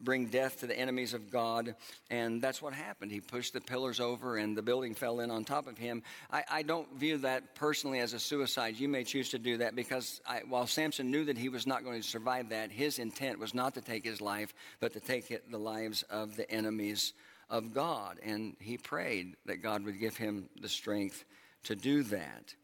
bring 0.02 0.26
death 0.26 0.60
to 0.60 0.66
the 0.66 0.78
enemies 0.78 1.14
of 1.14 1.30
God. 1.30 1.74
And 2.10 2.42
that's 2.42 2.60
what 2.60 2.74
happened. 2.74 3.12
He 3.12 3.20
pushed 3.20 3.52
the 3.52 3.60
pillars 3.60 4.00
over 4.00 4.36
and 4.36 4.56
the 4.56 4.62
building 4.62 4.94
fell 4.94 5.20
in 5.20 5.30
on 5.30 5.44
top 5.44 5.66
of 5.66 5.78
him. 5.78 6.02
I, 6.30 6.44
I 6.50 6.62
don't 6.62 6.92
view 6.94 7.18
that 7.18 7.54
personally 7.54 8.00
as 8.00 8.12
a 8.12 8.18
suicide. 8.18 8.78
You 8.78 8.88
may 8.88 9.04
choose 9.04 9.30
to 9.30 9.38
do 9.38 9.58
that 9.58 9.74
because 9.74 10.20
I, 10.26 10.42
while 10.48 10.66
Samson 10.66 11.10
knew 11.10 11.24
that 11.24 11.38
he 11.38 11.48
was 11.48 11.66
not 11.66 11.84
going 11.84 12.00
to 12.00 12.06
survive 12.06 12.50
that, 12.50 12.70
his 12.70 12.98
intent 12.98 13.38
was 13.38 13.54
not 13.54 13.74
to 13.74 13.80
take 13.80 14.04
his 14.04 14.20
life, 14.20 14.52
but 14.80 14.92
to 14.94 15.00
take 15.00 15.30
it, 15.30 15.50
the 15.50 15.58
lives 15.58 16.02
of 16.04 16.36
the 16.36 16.50
enemies 16.50 17.12
of 17.48 17.74
God. 17.74 18.18
And 18.22 18.56
he 18.60 18.78
prayed 18.78 19.36
that 19.46 19.62
God 19.62 19.84
would 19.84 20.00
give 20.00 20.16
him 20.16 20.48
the 20.60 20.68
strength 20.68 21.24
to 21.64 21.76
do 21.76 22.02
that. 22.04 22.54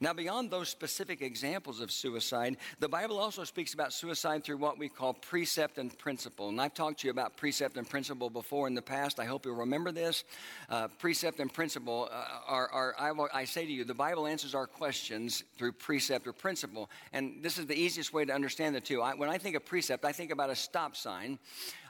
Now, 0.00 0.12
beyond 0.12 0.50
those 0.50 0.68
specific 0.68 1.22
examples 1.22 1.80
of 1.80 1.90
suicide, 1.90 2.56
the 2.78 2.88
Bible 2.88 3.18
also 3.18 3.44
speaks 3.44 3.74
about 3.74 3.92
suicide 3.92 4.44
through 4.44 4.58
what 4.58 4.78
we 4.78 4.88
call 4.88 5.14
precept 5.14 5.78
and 5.78 5.96
principle. 5.98 6.48
And 6.48 6.60
I've 6.60 6.74
talked 6.74 7.00
to 7.00 7.06
you 7.06 7.10
about 7.10 7.36
precept 7.36 7.76
and 7.76 7.88
principle 7.88 8.30
before 8.30 8.66
in 8.66 8.74
the 8.74 8.82
past. 8.82 9.20
I 9.20 9.24
hope 9.24 9.44
you'll 9.44 9.56
remember 9.56 9.92
this. 9.92 10.24
Uh, 10.68 10.88
precept 10.98 11.40
and 11.40 11.52
principle 11.52 12.08
uh, 12.10 12.24
are, 12.46 12.68
are 12.70 12.94
I, 12.98 13.40
I, 13.40 13.44
say 13.44 13.66
to 13.66 13.72
you, 13.72 13.84
the 13.84 13.94
Bible 13.94 14.26
answers 14.26 14.54
our 14.54 14.66
questions 14.66 15.44
through 15.56 15.72
precept 15.72 16.26
or 16.26 16.32
principle. 16.32 16.90
And 17.12 17.42
this 17.42 17.58
is 17.58 17.66
the 17.66 17.78
easiest 17.78 18.12
way 18.12 18.24
to 18.24 18.32
understand 18.32 18.74
the 18.74 18.80
two. 18.80 19.02
I, 19.02 19.14
when 19.14 19.28
I 19.28 19.38
think 19.38 19.56
of 19.56 19.64
precept, 19.64 20.04
I 20.04 20.12
think 20.12 20.30
about 20.30 20.50
a 20.50 20.56
stop 20.56 20.96
sign. 20.96 21.38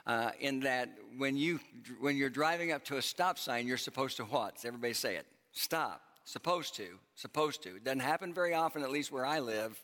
Uh, 0.07 0.31
in 0.39 0.61
that 0.61 0.89
when 1.17 1.37
you 1.37 1.59
when 1.99 2.17
you're 2.17 2.27
driving 2.27 2.71
up 2.71 2.83
to 2.83 2.97
a 2.97 3.01
stop 3.03 3.37
sign, 3.37 3.67
you're 3.67 3.77
supposed 3.77 4.17
to 4.17 4.23
what? 4.23 4.55
Everybody 4.65 4.93
say 4.93 5.15
it? 5.15 5.27
Stop 5.51 6.01
Supposed 6.23 6.75
to. 6.75 6.99
Supposed 7.15 7.63
to. 7.63 7.75
It 7.75 7.83
doesn't 7.83 7.99
happen 7.99 8.33
very 8.33 8.53
often, 8.53 8.83
at 8.83 8.91
least 8.91 9.11
where 9.11 9.25
I 9.25 9.39
live. 9.39 9.81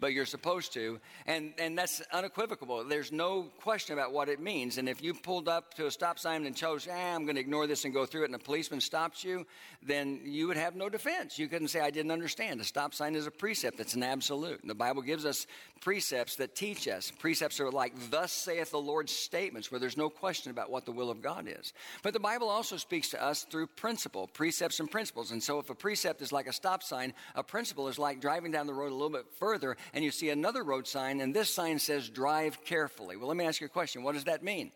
But 0.00 0.12
you're 0.12 0.26
supposed 0.26 0.72
to. 0.74 0.98
And, 1.26 1.52
and 1.58 1.76
that's 1.76 2.00
unequivocal. 2.12 2.84
There's 2.84 3.12
no 3.12 3.44
question 3.60 3.94
about 3.94 4.12
what 4.12 4.28
it 4.28 4.40
means. 4.40 4.78
And 4.78 4.88
if 4.88 5.02
you 5.02 5.14
pulled 5.14 5.48
up 5.48 5.74
to 5.74 5.86
a 5.86 5.90
stop 5.90 6.18
sign 6.18 6.46
and 6.46 6.56
chose, 6.56 6.88
ah, 6.90 7.14
I'm 7.14 7.24
going 7.24 7.36
to 7.36 7.40
ignore 7.40 7.66
this 7.66 7.84
and 7.84 7.94
go 7.94 8.06
through 8.06 8.22
it, 8.22 8.26
and 8.26 8.34
a 8.34 8.38
policeman 8.38 8.80
stops 8.80 9.24
you, 9.24 9.46
then 9.82 10.20
you 10.24 10.48
would 10.48 10.56
have 10.56 10.76
no 10.76 10.88
defense. 10.88 11.38
You 11.38 11.48
couldn't 11.48 11.68
say, 11.68 11.80
I 11.80 11.90
didn't 11.90 12.12
understand. 12.12 12.60
A 12.60 12.64
stop 12.64 12.94
sign 12.94 13.14
is 13.14 13.26
a 13.26 13.30
precept, 13.30 13.80
it's 13.80 13.94
an 13.94 14.02
absolute. 14.02 14.60
And 14.60 14.70
the 14.70 14.74
Bible 14.74 15.02
gives 15.02 15.24
us 15.24 15.46
precepts 15.80 16.36
that 16.36 16.54
teach 16.54 16.88
us. 16.88 17.12
Precepts 17.18 17.60
are 17.60 17.70
like, 17.70 17.92
Thus 18.10 18.32
saith 18.32 18.70
the 18.70 18.78
Lord 18.78 19.08
statements, 19.08 19.70
where 19.70 19.80
there's 19.80 19.96
no 19.96 20.08
question 20.08 20.50
about 20.50 20.70
what 20.70 20.86
the 20.86 20.92
will 20.92 21.10
of 21.10 21.22
God 21.22 21.46
is. 21.48 21.72
But 22.02 22.12
the 22.12 22.20
Bible 22.20 22.48
also 22.48 22.76
speaks 22.76 23.10
to 23.10 23.22
us 23.22 23.44
through 23.44 23.66
principle, 23.68 24.26
precepts 24.28 24.80
and 24.80 24.90
principles. 24.90 25.30
And 25.30 25.42
so 25.42 25.58
if 25.58 25.70
a 25.70 25.74
precept 25.74 26.22
is 26.22 26.32
like 26.32 26.46
a 26.46 26.52
stop 26.52 26.82
sign, 26.82 27.12
a 27.34 27.42
principle 27.42 27.88
is 27.88 27.98
like 27.98 28.20
driving 28.20 28.52
down 28.52 28.66
the 28.66 28.74
road 28.74 28.92
a 28.92 28.94
little 28.94 29.10
bit 29.10 29.26
further 29.38 29.76
and 29.92 30.04
you 30.04 30.10
see 30.10 30.30
another 30.30 30.62
road 30.62 30.86
sign, 30.86 31.20
and 31.20 31.34
this 31.34 31.52
sign 31.52 31.78
says 31.78 32.08
drive 32.08 32.64
carefully. 32.64 33.16
Well, 33.16 33.28
let 33.28 33.36
me 33.36 33.44
ask 33.44 33.60
you 33.60 33.66
a 33.66 33.70
question. 33.70 34.02
What 34.02 34.14
does 34.14 34.24
that 34.24 34.42
mean? 34.42 34.72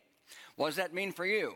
What 0.56 0.68
does 0.68 0.76
that 0.76 0.92
mean 0.92 1.12
for 1.12 1.24
you? 1.24 1.54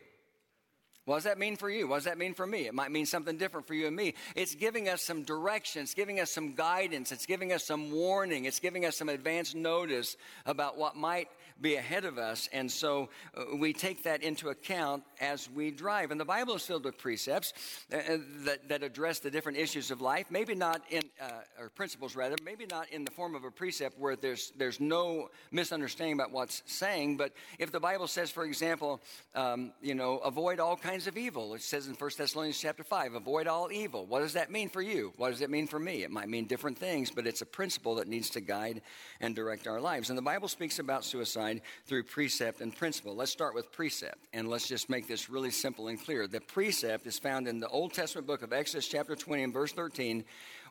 What 1.04 1.16
does 1.16 1.24
that 1.24 1.38
mean 1.38 1.56
for 1.56 1.68
you? 1.68 1.88
What 1.88 1.96
does 1.96 2.04
that 2.04 2.16
mean 2.16 2.32
for 2.32 2.46
me? 2.46 2.66
It 2.66 2.74
might 2.74 2.92
mean 2.92 3.06
something 3.06 3.36
different 3.36 3.66
for 3.66 3.74
you 3.74 3.88
and 3.88 3.96
me. 3.96 4.14
It's 4.36 4.54
giving 4.54 4.88
us 4.88 5.02
some 5.02 5.24
direction, 5.24 5.82
it's 5.82 5.94
giving 5.94 6.20
us 6.20 6.30
some 6.30 6.54
guidance, 6.54 7.10
it's 7.10 7.26
giving 7.26 7.52
us 7.52 7.64
some 7.64 7.90
warning, 7.90 8.44
it's 8.44 8.60
giving 8.60 8.84
us 8.84 8.96
some 8.96 9.08
advance 9.08 9.52
notice 9.52 10.16
about 10.46 10.78
what 10.78 10.94
might 10.94 11.28
be 11.62 11.76
ahead 11.76 12.04
of 12.04 12.18
us. 12.18 12.48
And 12.52 12.70
so 12.70 13.08
uh, 13.36 13.56
we 13.56 13.72
take 13.72 14.02
that 14.02 14.22
into 14.22 14.48
account 14.48 15.04
as 15.20 15.48
we 15.48 15.70
drive. 15.70 16.10
And 16.10 16.20
the 16.20 16.24
Bible 16.24 16.56
is 16.56 16.66
filled 16.66 16.84
with 16.84 16.98
precepts 16.98 17.52
uh, 17.92 17.96
uh, 17.96 18.18
that, 18.44 18.68
that 18.68 18.82
address 18.82 19.20
the 19.20 19.30
different 19.30 19.58
issues 19.58 19.90
of 19.90 20.00
life, 20.00 20.26
maybe 20.30 20.54
not 20.54 20.82
in, 20.90 21.02
uh, 21.20 21.30
or 21.58 21.68
principles 21.70 22.16
rather, 22.16 22.36
maybe 22.44 22.66
not 22.68 22.90
in 22.90 23.04
the 23.04 23.10
form 23.12 23.34
of 23.34 23.44
a 23.44 23.50
precept 23.50 23.98
where 23.98 24.16
there's, 24.16 24.52
there's 24.56 24.80
no 24.80 25.30
misunderstanding 25.52 26.14
about 26.14 26.32
what's 26.32 26.62
saying. 26.66 27.16
But 27.16 27.32
if 27.58 27.70
the 27.70 27.80
Bible 27.80 28.08
says, 28.08 28.30
for 28.30 28.44
example, 28.44 29.00
um, 29.34 29.72
you 29.80 29.94
know, 29.94 30.18
avoid 30.18 30.58
all 30.58 30.76
kinds 30.76 31.06
of 31.06 31.16
evil, 31.16 31.54
it 31.54 31.62
says 31.62 31.86
in 31.86 31.94
1 31.94 32.10
Thessalonians 32.18 32.60
chapter 32.60 32.82
5, 32.82 33.14
avoid 33.14 33.46
all 33.46 33.70
evil. 33.70 34.04
What 34.06 34.20
does 34.20 34.32
that 34.32 34.50
mean 34.50 34.68
for 34.68 34.82
you? 34.82 35.12
What 35.16 35.30
does 35.30 35.40
it 35.40 35.50
mean 35.50 35.68
for 35.68 35.78
me? 35.78 36.02
It 36.02 36.10
might 36.10 36.28
mean 36.28 36.46
different 36.46 36.76
things, 36.76 37.10
but 37.10 37.26
it's 37.26 37.40
a 37.40 37.46
principle 37.46 37.94
that 37.96 38.08
needs 38.08 38.30
to 38.30 38.40
guide 38.40 38.82
and 39.20 39.36
direct 39.36 39.68
our 39.68 39.80
lives. 39.80 40.08
And 40.08 40.18
the 40.18 40.22
Bible 40.22 40.48
speaks 40.48 40.80
about 40.80 41.04
suicide 41.04 41.51
through 41.86 42.04
precept 42.04 42.60
and 42.60 42.74
principle. 42.74 43.14
Let's 43.14 43.32
start 43.32 43.54
with 43.54 43.72
precept, 43.72 44.28
and 44.32 44.48
let's 44.48 44.68
just 44.68 44.88
make 44.88 45.08
this 45.08 45.28
really 45.28 45.50
simple 45.50 45.88
and 45.88 46.02
clear. 46.02 46.26
The 46.26 46.40
precept 46.40 47.06
is 47.06 47.18
found 47.18 47.48
in 47.48 47.60
the 47.60 47.68
Old 47.68 47.92
Testament 47.92 48.26
book 48.26 48.42
of 48.42 48.52
Exodus, 48.52 48.88
chapter 48.88 49.16
20, 49.16 49.42
and 49.42 49.52
verse 49.52 49.72
13, 49.72 50.24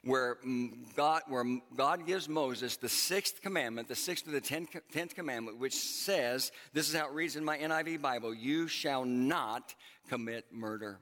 where 0.03 0.37
mm, 0.45 0.71
God, 0.95 1.21
where 1.27 1.45
God 1.75 2.07
gives 2.07 2.27
Moses 2.27 2.77
the 2.77 2.89
sixth 2.89 3.41
commandment, 3.41 3.87
the 3.87 3.95
sixth 3.95 4.25
of 4.25 4.33
the 4.33 4.41
tenth 4.41 5.15
commandment, 5.15 5.59
which 5.59 5.75
says, 5.75 6.51
This 6.73 6.89
is 6.89 6.95
how 6.95 7.07
it 7.07 7.13
reads 7.13 7.35
in 7.35 7.45
my 7.45 7.57
NIV 7.57 8.01
Bible 8.01 8.33
you 8.33 8.67
shall 8.67 9.05
not 9.05 9.75
commit 10.09 10.45
murder. 10.51 10.99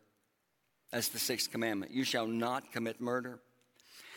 That's 0.91 1.09
the 1.09 1.19
sixth 1.19 1.51
commandment. 1.51 1.91
You 1.91 2.03
shall 2.03 2.27
not 2.27 2.71
commit 2.71 2.99
murder. 2.99 3.39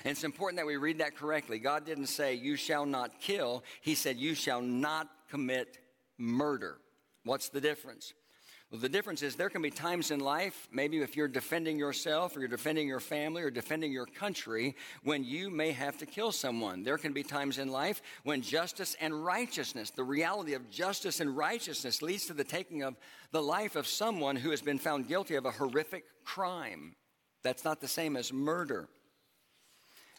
And 0.05 0.11
it's 0.11 0.25
important 0.25 0.59
that 0.59 0.66
we 0.66 0.77
read 0.77 0.98
that 0.98 1.16
correctly. 1.16 1.59
God 1.59 1.87
didn't 1.87 2.07
say, 2.07 2.35
You 2.35 2.57
shall 2.57 2.87
not 2.87 3.20
kill. 3.20 3.62
He 3.81 3.94
said, 3.94 4.16
You 4.16 4.35
shall 4.35 4.61
not 4.61 5.09
commit 5.33 5.79
murder. 6.18 6.77
What's 7.25 7.49
the 7.49 7.61
difference? 7.61 8.12
Well, 8.71 8.83
the 8.83 8.88
difference 8.90 9.23
is 9.23 9.35
there 9.35 9.49
can 9.49 9.62
be 9.62 9.71
times 9.71 10.11
in 10.11 10.21
life, 10.21 10.68
maybe 10.71 10.99
if 10.99 11.16
you're 11.16 11.27
defending 11.27 11.79
yourself 11.79 12.37
or 12.37 12.40
you're 12.40 12.49
defending 12.51 12.87
your 12.87 13.01
family 13.01 13.42
or 13.42 13.51
defending 13.51 13.92
your 13.92 14.05
country, 14.05 14.77
when 15.05 15.25
you 15.25 15.49
may 15.49 15.73
have 15.73 15.97
to 15.99 16.07
kill 16.07 16.33
someone. 16.33 16.83
There 16.83 16.99
can 16.99 17.14
be 17.14 17.23
times 17.23 17.57
in 17.57 17.68
life 17.68 18.03
when 18.25 18.42
justice 18.42 18.95
and 19.01 19.25
righteousness, 19.25 19.88
the 19.88 20.05
reality 20.05 20.53
of 20.53 20.68
justice 20.68 21.21
and 21.21 21.35
righteousness, 21.35 22.03
leads 22.03 22.27
to 22.27 22.35
the 22.35 22.45
taking 22.45 22.83
of 22.83 22.97
the 23.31 23.42
life 23.42 23.75
of 23.75 23.87
someone 23.87 24.37
who 24.37 24.51
has 24.51 24.61
been 24.61 24.79
found 24.79 25.09
guilty 25.09 25.37
of 25.37 25.47
a 25.47 25.51
horrific 25.51 26.05
crime. 26.27 26.95
That's 27.42 27.64
not 27.64 27.81
the 27.81 27.88
same 27.88 28.18
as 28.18 28.35
murder. 28.35 28.90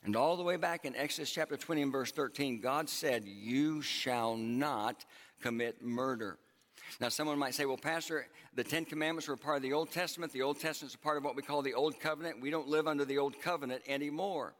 And 0.05 0.15
all 0.17 0.35
the 0.35 0.43
way 0.43 0.57
back 0.57 0.83
in 0.83 0.95
Exodus 0.95 1.31
chapter 1.31 1.55
20 1.55 1.83
and 1.83 1.91
verse 1.91 2.11
13, 2.11 2.59
God 2.59 2.89
said, 2.89 3.23
You 3.25 3.81
shall 3.81 4.35
not 4.35 5.05
commit 5.41 5.81
murder. 5.81 6.37
Now, 6.99 7.09
someone 7.09 7.39
might 7.39 7.55
say, 7.55 7.65
well, 7.65 7.77
Pastor, 7.77 8.27
the 8.53 8.63
Ten 8.63 8.83
Commandments 8.83 9.27
were 9.27 9.37
part 9.37 9.57
of 9.57 9.63
the 9.63 9.73
Old 9.73 9.91
Testament. 9.91 10.33
The 10.33 10.41
Old 10.41 10.59
Testament 10.59 10.91
is 10.91 10.95
a 10.95 10.99
part 10.99 11.17
of 11.17 11.23
what 11.23 11.35
we 11.35 11.41
call 11.41 11.61
the 11.61 11.73
Old 11.73 11.99
Covenant. 11.99 12.41
We 12.41 12.49
don't 12.49 12.67
live 12.67 12.87
under 12.87 13.05
the 13.05 13.17
Old 13.17 13.41
Covenant 13.41 13.81
anymore. 13.87 14.53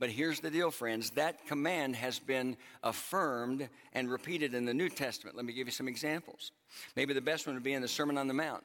But 0.00 0.10
here's 0.10 0.40
the 0.40 0.50
deal, 0.50 0.70
friends 0.70 1.10
that 1.10 1.46
command 1.46 1.96
has 1.96 2.18
been 2.18 2.56
affirmed 2.82 3.68
and 3.92 4.10
repeated 4.10 4.54
in 4.54 4.64
the 4.64 4.74
New 4.74 4.88
Testament. 4.88 5.36
Let 5.36 5.44
me 5.44 5.52
give 5.52 5.66
you 5.66 5.72
some 5.72 5.88
examples. 5.88 6.52
Maybe 6.96 7.12
the 7.12 7.20
best 7.20 7.46
one 7.46 7.56
would 7.56 7.64
be 7.64 7.74
in 7.74 7.82
the 7.82 7.88
Sermon 7.88 8.16
on 8.16 8.28
the 8.28 8.34
Mount 8.34 8.64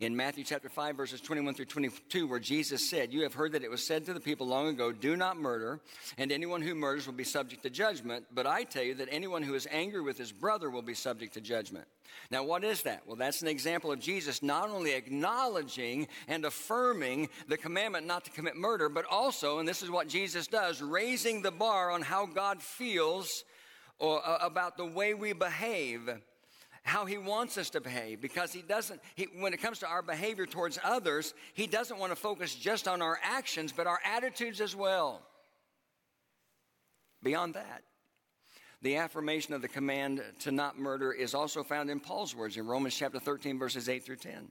in 0.00 0.16
Matthew 0.16 0.44
chapter 0.44 0.70
5, 0.70 0.96
verses 0.96 1.20
21 1.20 1.54
through 1.54 1.66
22, 1.66 2.26
where 2.26 2.38
Jesus 2.38 2.88
said, 2.88 3.12
You 3.12 3.22
have 3.22 3.34
heard 3.34 3.52
that 3.52 3.62
it 3.62 3.70
was 3.70 3.86
said 3.86 4.06
to 4.06 4.14
the 4.14 4.20
people 4.20 4.46
long 4.46 4.68
ago, 4.68 4.92
Do 4.92 5.14
not 5.14 5.36
murder, 5.36 5.78
and 6.16 6.32
anyone 6.32 6.62
who 6.62 6.74
murders 6.74 7.06
will 7.06 7.12
be 7.12 7.24
subject 7.24 7.62
to 7.64 7.70
judgment. 7.70 8.24
But 8.34 8.46
I 8.46 8.64
tell 8.64 8.82
you 8.82 8.94
that 8.94 9.08
anyone 9.10 9.42
who 9.42 9.54
is 9.54 9.68
angry 9.70 10.00
with 10.00 10.16
his 10.16 10.32
brother 10.32 10.70
will 10.70 10.80
be 10.80 10.94
subject 10.94 11.34
to 11.34 11.42
judgment. 11.42 11.86
Now, 12.30 12.44
what 12.44 12.64
is 12.64 12.82
that? 12.84 13.02
Well, 13.06 13.16
that's 13.16 13.42
an 13.42 13.48
example 13.48 13.92
of 13.92 14.00
Jesus 14.00 14.42
not 14.42 14.70
only 14.70 14.92
acknowledging 14.92 16.08
and 16.28 16.46
affirming 16.46 17.28
the 17.48 17.58
commandment 17.58 18.06
not 18.06 18.24
to 18.24 18.30
commit 18.30 18.56
murder, 18.56 18.88
but 18.88 19.04
also, 19.04 19.58
and 19.58 19.68
this 19.68 19.82
is 19.82 19.90
what 19.90 20.08
Jesus 20.08 20.46
does, 20.46 20.80
raising 20.80 21.42
the 21.42 21.50
bar 21.50 21.90
on 21.90 22.00
how 22.00 22.24
God 22.24 22.62
feels 22.62 23.44
uh, 24.00 24.38
about 24.40 24.78
the 24.78 24.86
way 24.86 25.12
we 25.12 25.34
behave 25.34 26.08
how 26.82 27.04
he 27.04 27.18
wants 27.18 27.58
us 27.58 27.70
to 27.70 27.80
behave 27.80 28.20
because 28.20 28.52
he 28.52 28.62
doesn't 28.62 29.00
he, 29.14 29.28
when 29.38 29.52
it 29.52 29.60
comes 29.60 29.78
to 29.80 29.86
our 29.86 30.02
behavior 30.02 30.46
towards 30.46 30.78
others 30.82 31.34
he 31.54 31.66
doesn't 31.66 31.98
want 31.98 32.10
to 32.10 32.16
focus 32.16 32.54
just 32.54 32.88
on 32.88 33.02
our 33.02 33.18
actions 33.22 33.72
but 33.72 33.86
our 33.86 34.00
attitudes 34.04 34.60
as 34.60 34.74
well. 34.74 35.22
Beyond 37.22 37.54
that 37.54 37.82
the 38.82 38.96
affirmation 38.96 39.52
of 39.52 39.62
the 39.62 39.68
command 39.68 40.22
to 40.40 40.50
not 40.50 40.78
murder 40.78 41.12
is 41.12 41.34
also 41.34 41.62
found 41.62 41.90
in 41.90 42.00
paul's 42.00 42.34
words 42.34 42.56
in 42.56 42.66
romans 42.66 42.96
chapter 42.96 43.20
13 43.20 43.58
verses 43.58 43.88
8 43.88 44.04
through 44.04 44.16
10 44.16 44.50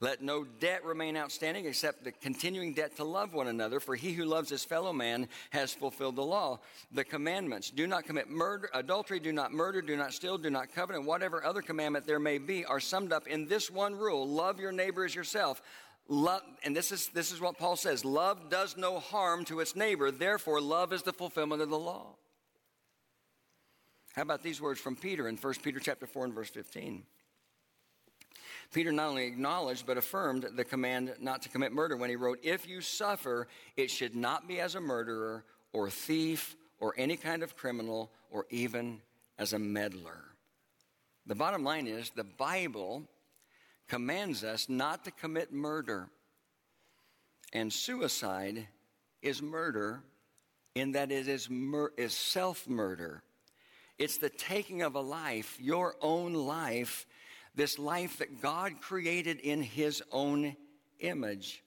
let 0.00 0.22
no 0.22 0.44
debt 0.44 0.84
remain 0.84 1.16
outstanding 1.16 1.66
except 1.66 2.04
the 2.04 2.12
continuing 2.12 2.74
debt 2.74 2.96
to 2.96 3.04
love 3.04 3.34
one 3.34 3.48
another, 3.48 3.80
for 3.80 3.96
he 3.96 4.12
who 4.12 4.24
loves 4.24 4.50
his 4.50 4.64
fellow 4.64 4.92
man 4.92 5.28
has 5.50 5.72
fulfilled 5.72 6.16
the 6.16 6.22
law. 6.22 6.60
The 6.92 7.04
commandments 7.04 7.70
do 7.70 7.86
not 7.86 8.04
commit 8.04 8.30
murder, 8.30 8.70
adultery, 8.72 9.20
do 9.20 9.32
not 9.32 9.52
murder, 9.52 9.82
do 9.82 9.96
not 9.96 10.14
steal, 10.14 10.38
do 10.38 10.50
not 10.50 10.72
covet, 10.74 10.96
and 10.96 11.06
whatever 11.06 11.44
other 11.44 11.62
commandment 11.62 12.06
there 12.06 12.20
may 12.20 12.38
be 12.38 12.64
are 12.64 12.80
summed 12.80 13.12
up 13.12 13.26
in 13.26 13.48
this 13.48 13.70
one 13.70 13.94
rule 13.94 14.28
love 14.28 14.60
your 14.60 14.72
neighbor 14.72 15.04
as 15.04 15.14
yourself. 15.14 15.62
Love, 16.08 16.42
and 16.64 16.74
this 16.74 16.90
is, 16.90 17.08
this 17.08 17.30
is 17.30 17.40
what 17.40 17.56
Paul 17.56 17.76
says 17.76 18.04
love 18.04 18.50
does 18.50 18.76
no 18.76 18.98
harm 18.98 19.44
to 19.44 19.60
its 19.60 19.76
neighbor, 19.76 20.10
therefore, 20.10 20.60
love 20.60 20.92
is 20.92 21.02
the 21.02 21.12
fulfillment 21.12 21.62
of 21.62 21.70
the 21.70 21.78
law. 21.78 22.16
How 24.14 24.22
about 24.22 24.42
these 24.42 24.60
words 24.60 24.80
from 24.80 24.96
Peter 24.96 25.28
in 25.28 25.36
1 25.36 25.54
Peter 25.62 25.78
chapter 25.78 26.06
4 26.06 26.24
and 26.26 26.34
verse 26.34 26.50
15? 26.50 27.04
Peter 28.72 28.92
not 28.92 29.08
only 29.08 29.26
acknowledged 29.26 29.86
but 29.86 29.98
affirmed 29.98 30.46
the 30.54 30.64
command 30.64 31.14
not 31.20 31.42
to 31.42 31.48
commit 31.48 31.72
murder 31.72 31.96
when 31.96 32.10
he 32.10 32.16
wrote, 32.16 32.38
If 32.42 32.68
you 32.68 32.80
suffer, 32.80 33.48
it 33.76 33.90
should 33.90 34.14
not 34.14 34.46
be 34.46 34.60
as 34.60 34.74
a 34.74 34.80
murderer 34.80 35.44
or 35.72 35.90
thief 35.90 36.56
or 36.78 36.94
any 36.96 37.16
kind 37.16 37.42
of 37.42 37.56
criminal 37.56 38.10
or 38.30 38.46
even 38.50 39.00
as 39.38 39.52
a 39.52 39.58
meddler. 39.58 40.24
The 41.26 41.34
bottom 41.34 41.64
line 41.64 41.86
is 41.86 42.10
the 42.10 42.24
Bible 42.24 43.04
commands 43.88 44.44
us 44.44 44.68
not 44.68 45.04
to 45.04 45.10
commit 45.10 45.52
murder. 45.52 46.08
And 47.52 47.72
suicide 47.72 48.68
is 49.20 49.42
murder 49.42 50.02
in 50.74 50.92
that 50.92 51.10
it 51.10 51.26
is, 51.26 51.50
mur- 51.50 51.92
is 51.96 52.14
self 52.14 52.68
murder. 52.68 53.22
It's 53.98 54.16
the 54.16 54.30
taking 54.30 54.82
of 54.82 54.94
a 54.94 55.00
life, 55.00 55.58
your 55.60 55.94
own 56.00 56.32
life, 56.32 57.06
this 57.54 57.78
life 57.78 58.18
that 58.18 58.40
God 58.40 58.80
created 58.80 59.40
in 59.40 59.62
His 59.62 60.02
own 60.10 60.56
image. 61.00 61.62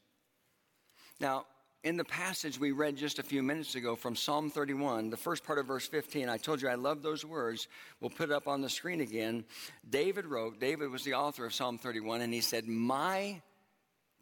Now, 1.19 1.45
in 1.83 1.97
the 1.97 2.05
passage 2.05 2.59
we 2.59 2.71
read 2.71 2.95
just 2.95 3.19
a 3.19 3.23
few 3.23 3.43
minutes 3.43 3.75
ago 3.75 3.95
from 3.95 4.15
Psalm 4.15 4.49
31, 4.49 5.09
the 5.09 5.17
first 5.17 5.43
part 5.43 5.59
of 5.59 5.65
verse 5.65 5.85
15, 5.87 6.29
I 6.29 6.37
told 6.37 6.61
you 6.61 6.69
I 6.69 6.75
love 6.75 7.01
those 7.01 7.25
words. 7.25 7.67
We'll 7.99 8.09
put 8.09 8.29
it 8.29 8.33
up 8.33 8.47
on 8.47 8.61
the 8.61 8.69
screen 8.69 9.01
again. 9.01 9.43
David 9.89 10.25
wrote, 10.25 10.59
David 10.59 10.89
was 10.89 11.03
the 11.03 11.15
author 11.15 11.45
of 11.45 11.53
Psalm 11.53 11.77
31, 11.77 12.21
and 12.21 12.33
he 12.33 12.41
said, 12.41 12.67
My 12.67 13.41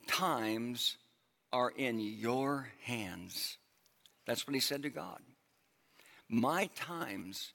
times 0.07 0.97
are 1.53 1.69
in 1.69 1.99
your 1.99 2.69
hands. 2.83 3.57
That's 4.25 4.47
what 4.47 4.55
he 4.55 4.59
said 4.59 4.83
to 4.83 4.89
God. 4.89 5.19
My 6.27 6.69
times 6.75 7.53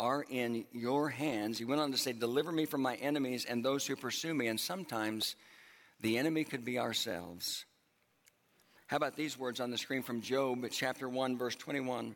are 0.00 0.24
in 0.28 0.64
your 0.72 1.08
hands. 1.08 1.58
He 1.58 1.64
went 1.64 1.80
on 1.80 1.92
to 1.92 1.98
say, 1.98 2.12
Deliver 2.12 2.52
me 2.52 2.66
from 2.66 2.82
my 2.82 2.96
enemies 2.96 3.44
and 3.44 3.64
those 3.64 3.86
who 3.86 3.96
pursue 3.96 4.34
me. 4.34 4.48
And 4.48 4.58
sometimes 4.58 5.36
the 6.00 6.18
enemy 6.18 6.44
could 6.44 6.64
be 6.64 6.78
ourselves. 6.78 7.64
How 8.86 8.96
about 8.96 9.16
these 9.16 9.38
words 9.38 9.60
on 9.60 9.70
the 9.70 9.78
screen 9.78 10.02
from 10.02 10.20
Job, 10.20 10.64
chapter 10.70 11.08
1, 11.08 11.38
verse 11.38 11.56
21? 11.56 12.14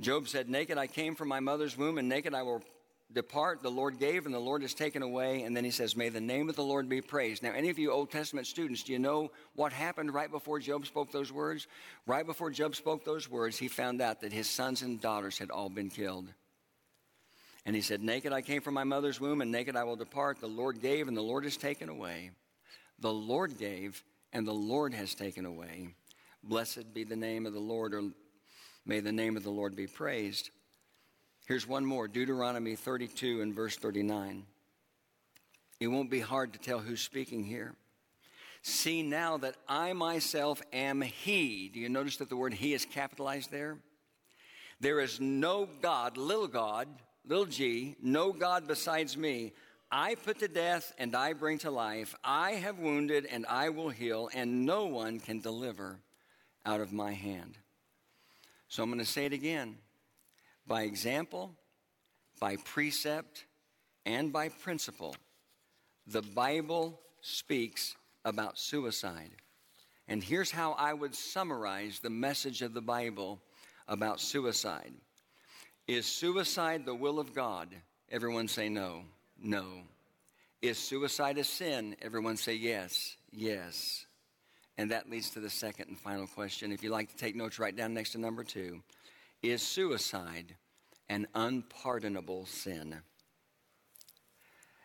Job 0.00 0.28
said, 0.28 0.48
Naked 0.48 0.78
I 0.78 0.86
came 0.86 1.14
from 1.14 1.28
my 1.28 1.40
mother's 1.40 1.76
womb, 1.76 1.98
and 1.98 2.08
naked 2.08 2.34
I 2.34 2.42
will 2.42 2.62
depart. 3.12 3.62
The 3.62 3.70
Lord 3.70 3.98
gave, 3.98 4.26
and 4.26 4.34
the 4.34 4.38
Lord 4.38 4.62
has 4.62 4.74
taken 4.74 5.02
away. 5.02 5.42
And 5.42 5.56
then 5.56 5.64
he 5.64 5.70
says, 5.70 5.96
May 5.96 6.10
the 6.10 6.20
name 6.20 6.48
of 6.48 6.56
the 6.56 6.62
Lord 6.62 6.88
be 6.88 7.00
praised. 7.00 7.42
Now, 7.42 7.52
any 7.52 7.70
of 7.70 7.78
you 7.78 7.90
Old 7.90 8.10
Testament 8.10 8.46
students, 8.46 8.82
do 8.82 8.92
you 8.92 8.98
know 8.98 9.30
what 9.54 9.72
happened 9.72 10.12
right 10.12 10.30
before 10.30 10.58
Job 10.58 10.86
spoke 10.86 11.10
those 11.10 11.32
words? 11.32 11.66
Right 12.06 12.26
before 12.26 12.50
Job 12.50 12.76
spoke 12.76 13.04
those 13.04 13.30
words, 13.30 13.56
he 13.56 13.68
found 13.68 14.00
out 14.00 14.20
that 14.20 14.32
his 14.32 14.48
sons 14.48 14.82
and 14.82 15.00
daughters 15.00 15.38
had 15.38 15.50
all 15.50 15.70
been 15.70 15.88
killed. 15.88 16.28
And 17.68 17.76
he 17.76 17.82
said, 17.82 18.02
Naked 18.02 18.32
I 18.32 18.40
came 18.40 18.62
from 18.62 18.72
my 18.72 18.84
mother's 18.84 19.20
womb, 19.20 19.42
and 19.42 19.52
naked 19.52 19.76
I 19.76 19.84
will 19.84 19.94
depart. 19.94 20.40
The 20.40 20.46
Lord 20.46 20.80
gave, 20.80 21.06
and 21.06 21.14
the 21.14 21.20
Lord 21.20 21.44
has 21.44 21.58
taken 21.58 21.90
away. 21.90 22.30
The 22.98 23.12
Lord 23.12 23.58
gave, 23.58 24.02
and 24.32 24.48
the 24.48 24.54
Lord 24.54 24.94
has 24.94 25.14
taken 25.14 25.44
away. 25.44 25.88
Blessed 26.42 26.94
be 26.94 27.04
the 27.04 27.14
name 27.14 27.44
of 27.44 27.52
the 27.52 27.60
Lord, 27.60 27.92
or 27.92 28.04
May 28.86 29.00
the 29.00 29.12
name 29.12 29.36
of 29.36 29.42
the 29.42 29.50
Lord 29.50 29.76
be 29.76 29.86
praised. 29.86 30.48
Here's 31.46 31.68
one 31.68 31.84
more 31.84 32.08
Deuteronomy 32.08 32.74
32 32.74 33.42
and 33.42 33.54
verse 33.54 33.76
39. 33.76 34.44
It 35.78 35.88
won't 35.88 36.10
be 36.10 36.20
hard 36.20 36.54
to 36.54 36.58
tell 36.58 36.78
who's 36.78 37.02
speaking 37.02 37.44
here. 37.44 37.74
See 38.62 39.02
now 39.02 39.36
that 39.36 39.56
I 39.68 39.92
myself 39.92 40.62
am 40.72 41.02
He. 41.02 41.68
Do 41.68 41.80
you 41.80 41.90
notice 41.90 42.16
that 42.16 42.30
the 42.30 42.36
word 42.36 42.54
He 42.54 42.72
is 42.72 42.86
capitalized 42.86 43.50
there? 43.50 43.76
There 44.80 45.00
is 45.00 45.20
no 45.20 45.68
God, 45.82 46.16
little 46.16 46.48
God, 46.48 46.88
little 47.28 47.46
g, 47.46 47.94
no 48.02 48.32
God 48.32 48.66
besides 48.66 49.16
me. 49.16 49.52
I 49.90 50.16
put 50.16 50.38
to 50.40 50.48
death 50.48 50.92
and 50.98 51.14
I 51.14 51.34
bring 51.34 51.58
to 51.58 51.70
life. 51.70 52.14
I 52.24 52.52
have 52.52 52.78
wounded 52.78 53.26
and 53.30 53.46
I 53.46 53.68
will 53.68 53.90
heal, 53.90 54.28
and 54.34 54.66
no 54.66 54.86
one 54.86 55.20
can 55.20 55.40
deliver 55.40 56.00
out 56.66 56.80
of 56.80 56.92
my 56.92 57.12
hand. 57.12 57.58
So 58.68 58.82
I'm 58.82 58.90
going 58.90 58.98
to 58.98 59.04
say 59.04 59.26
it 59.26 59.32
again. 59.32 59.76
By 60.66 60.82
example, 60.82 61.54
by 62.40 62.56
precept, 62.56 63.44
and 64.04 64.32
by 64.32 64.48
principle, 64.48 65.14
the 66.06 66.22
Bible 66.22 66.98
speaks 67.20 67.94
about 68.24 68.58
suicide. 68.58 69.30
And 70.06 70.22
here's 70.24 70.50
how 70.50 70.72
I 70.72 70.94
would 70.94 71.14
summarize 71.14 71.98
the 71.98 72.10
message 72.10 72.62
of 72.62 72.72
the 72.72 72.80
Bible 72.80 73.40
about 73.86 74.20
suicide 74.20 74.92
Is 75.88 76.04
suicide 76.04 76.84
the 76.84 76.94
will 76.94 77.18
of 77.18 77.34
God? 77.34 77.74
Everyone 78.10 78.46
say 78.46 78.68
no. 78.68 79.04
No. 79.42 79.64
Is 80.60 80.76
suicide 80.76 81.38
a 81.38 81.44
sin? 81.44 81.96
Everyone 82.02 82.36
say 82.36 82.54
yes. 82.54 83.16
Yes. 83.32 84.04
And 84.76 84.90
that 84.90 85.08
leads 85.08 85.30
to 85.30 85.40
the 85.40 85.48
second 85.48 85.88
and 85.88 85.98
final 85.98 86.26
question. 86.26 86.72
If 86.72 86.82
you'd 86.82 86.92
like 86.92 87.08
to 87.08 87.16
take 87.16 87.34
notes, 87.34 87.58
write 87.58 87.74
down 87.74 87.94
next 87.94 88.12
to 88.12 88.18
number 88.18 88.44
two 88.44 88.82
Is 89.42 89.62
suicide 89.62 90.54
an 91.08 91.26
unpardonable 91.34 92.44
sin? 92.44 92.94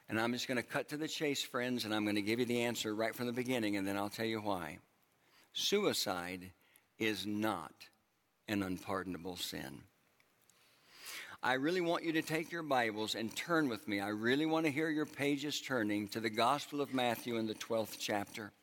And 0.07 0.21
I'm 0.21 0.31
just 0.31 0.47
going 0.47 0.57
to 0.57 0.63
cut 0.63 0.89
to 0.89 0.97
the 0.97 1.07
chase, 1.09 1.43
friends, 1.43 1.83
and 1.83 1.93
I'm 1.93 2.03
going 2.05 2.15
to 2.15 2.21
give 2.21 2.39
you 2.39 2.45
the 2.45 2.61
answer 2.61 2.95
right 2.95 3.13
from 3.15 3.25
the 3.25 3.33
beginning, 3.33 3.75
and 3.75 3.85
then 3.85 3.97
I'll 3.97 4.09
tell 4.09 4.25
you 4.25 4.39
why. 4.39 4.77
Suicide 5.51 6.51
is 6.97 7.25
not 7.25 7.73
an 8.47 8.63
unpardonable 8.63 9.35
sin. 9.35 9.81
I 11.45 11.55
really 11.55 11.81
want 11.81 12.05
you 12.05 12.13
to 12.13 12.21
take 12.21 12.53
your 12.53 12.63
Bibles 12.63 13.15
and 13.15 13.35
turn 13.35 13.67
with 13.67 13.85
me. 13.85 13.99
I 13.99 14.07
really 14.07 14.45
want 14.45 14.65
to 14.65 14.71
hear 14.71 14.89
your 14.89 15.05
pages 15.05 15.59
turning 15.59 16.07
to 16.09 16.21
the 16.21 16.29
Gospel 16.29 16.79
of 16.79 16.93
Matthew 16.93 17.35
in 17.35 17.47
the 17.47 17.53
12th 17.53 17.97
chapter 17.99 18.53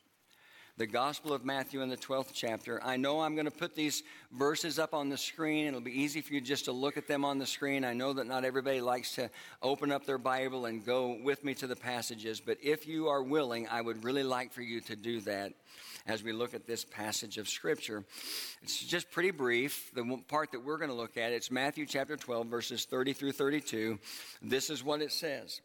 the 0.81 0.87
Gospel 0.87 1.35
of 1.35 1.45
Matthew 1.45 1.83
in 1.83 1.91
the 1.91 1.97
12th 1.99 2.31
chapter. 2.33 2.83
I 2.83 2.97
know 2.97 3.21
I'm 3.21 3.35
going 3.35 3.45
to 3.45 3.51
put 3.51 3.75
these 3.75 4.03
verses 4.33 4.79
up 4.79 4.95
on 4.95 5.11
the 5.11 5.19
screen. 5.19 5.67
It'll 5.67 5.83
be 5.83 6.01
easy 6.01 6.23
for 6.23 6.33
you 6.33 6.41
just 6.41 6.65
to 6.65 6.73
look 6.73 6.97
at 6.97 7.07
them 7.07 7.23
on 7.23 7.37
the 7.37 7.45
screen. 7.45 7.85
I 7.85 7.93
know 7.93 8.15
that 8.15 8.27
not 8.27 8.47
everybody 8.47 8.81
likes 8.81 9.15
to 9.17 9.29
open 9.61 9.93
up 9.93 10.07
their 10.07 10.17
Bible 10.17 10.65
and 10.65 10.83
go 10.83 11.19
with 11.23 11.45
me 11.45 11.53
to 11.57 11.67
the 11.67 11.77
passages, 11.77 12.41
but 12.41 12.57
if 12.63 12.89
you 12.89 13.09
are 13.09 13.23
willing, 13.23 13.69
I 13.69 13.83
would 13.83 14.05
really 14.05 14.23
like 14.23 14.55
for 14.55 14.63
you 14.63 14.81
to 14.81 14.97
do 14.97 15.21
that 15.21 15.53
as 16.07 16.23
we 16.23 16.33
look 16.33 16.55
at 16.55 16.67
this 16.67 16.83
passage 16.83 17.37
of 17.37 17.47
Scripture. 17.47 18.03
It's 18.63 18.83
just 18.83 19.11
pretty 19.11 19.33
brief. 19.33 19.93
The 19.95 20.19
part 20.29 20.51
that 20.53 20.65
we're 20.65 20.79
going 20.79 20.89
to 20.89 20.97
look 20.97 21.19
at, 21.19 21.33
it's 21.33 21.51
Matthew 21.51 21.85
chapter 21.85 22.17
12, 22.17 22.47
verses 22.47 22.87
30 22.87 23.13
through 23.13 23.33
32. 23.33 23.99
This 24.41 24.71
is 24.71 24.83
what 24.83 25.03
it 25.03 25.13
says. 25.13 25.61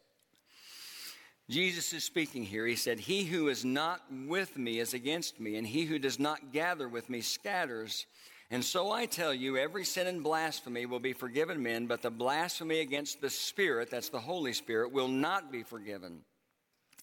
Jesus 1.48 1.92
is 1.92 2.02
speaking 2.02 2.42
here. 2.42 2.66
He 2.66 2.74
said, 2.74 2.98
He 2.98 3.24
who 3.24 3.48
is 3.48 3.64
not 3.64 4.02
with 4.26 4.56
me 4.56 4.80
is 4.80 4.94
against 4.94 5.38
me, 5.38 5.56
and 5.56 5.66
he 5.66 5.84
who 5.84 5.98
does 5.98 6.18
not 6.18 6.52
gather 6.52 6.88
with 6.88 7.08
me 7.08 7.20
scatters. 7.20 8.06
And 8.50 8.64
so 8.64 8.90
I 8.90 9.06
tell 9.06 9.34
you, 9.34 9.56
every 9.56 9.84
sin 9.84 10.06
and 10.06 10.22
blasphemy 10.22 10.86
will 10.86 11.00
be 11.00 11.12
forgiven 11.12 11.62
men, 11.62 11.86
but 11.86 12.02
the 12.02 12.10
blasphemy 12.10 12.80
against 12.80 13.20
the 13.20 13.30
Spirit, 13.30 13.90
that's 13.90 14.08
the 14.08 14.20
Holy 14.20 14.52
Spirit, 14.52 14.92
will 14.92 15.08
not 15.08 15.50
be 15.50 15.62
forgiven. 15.62 16.20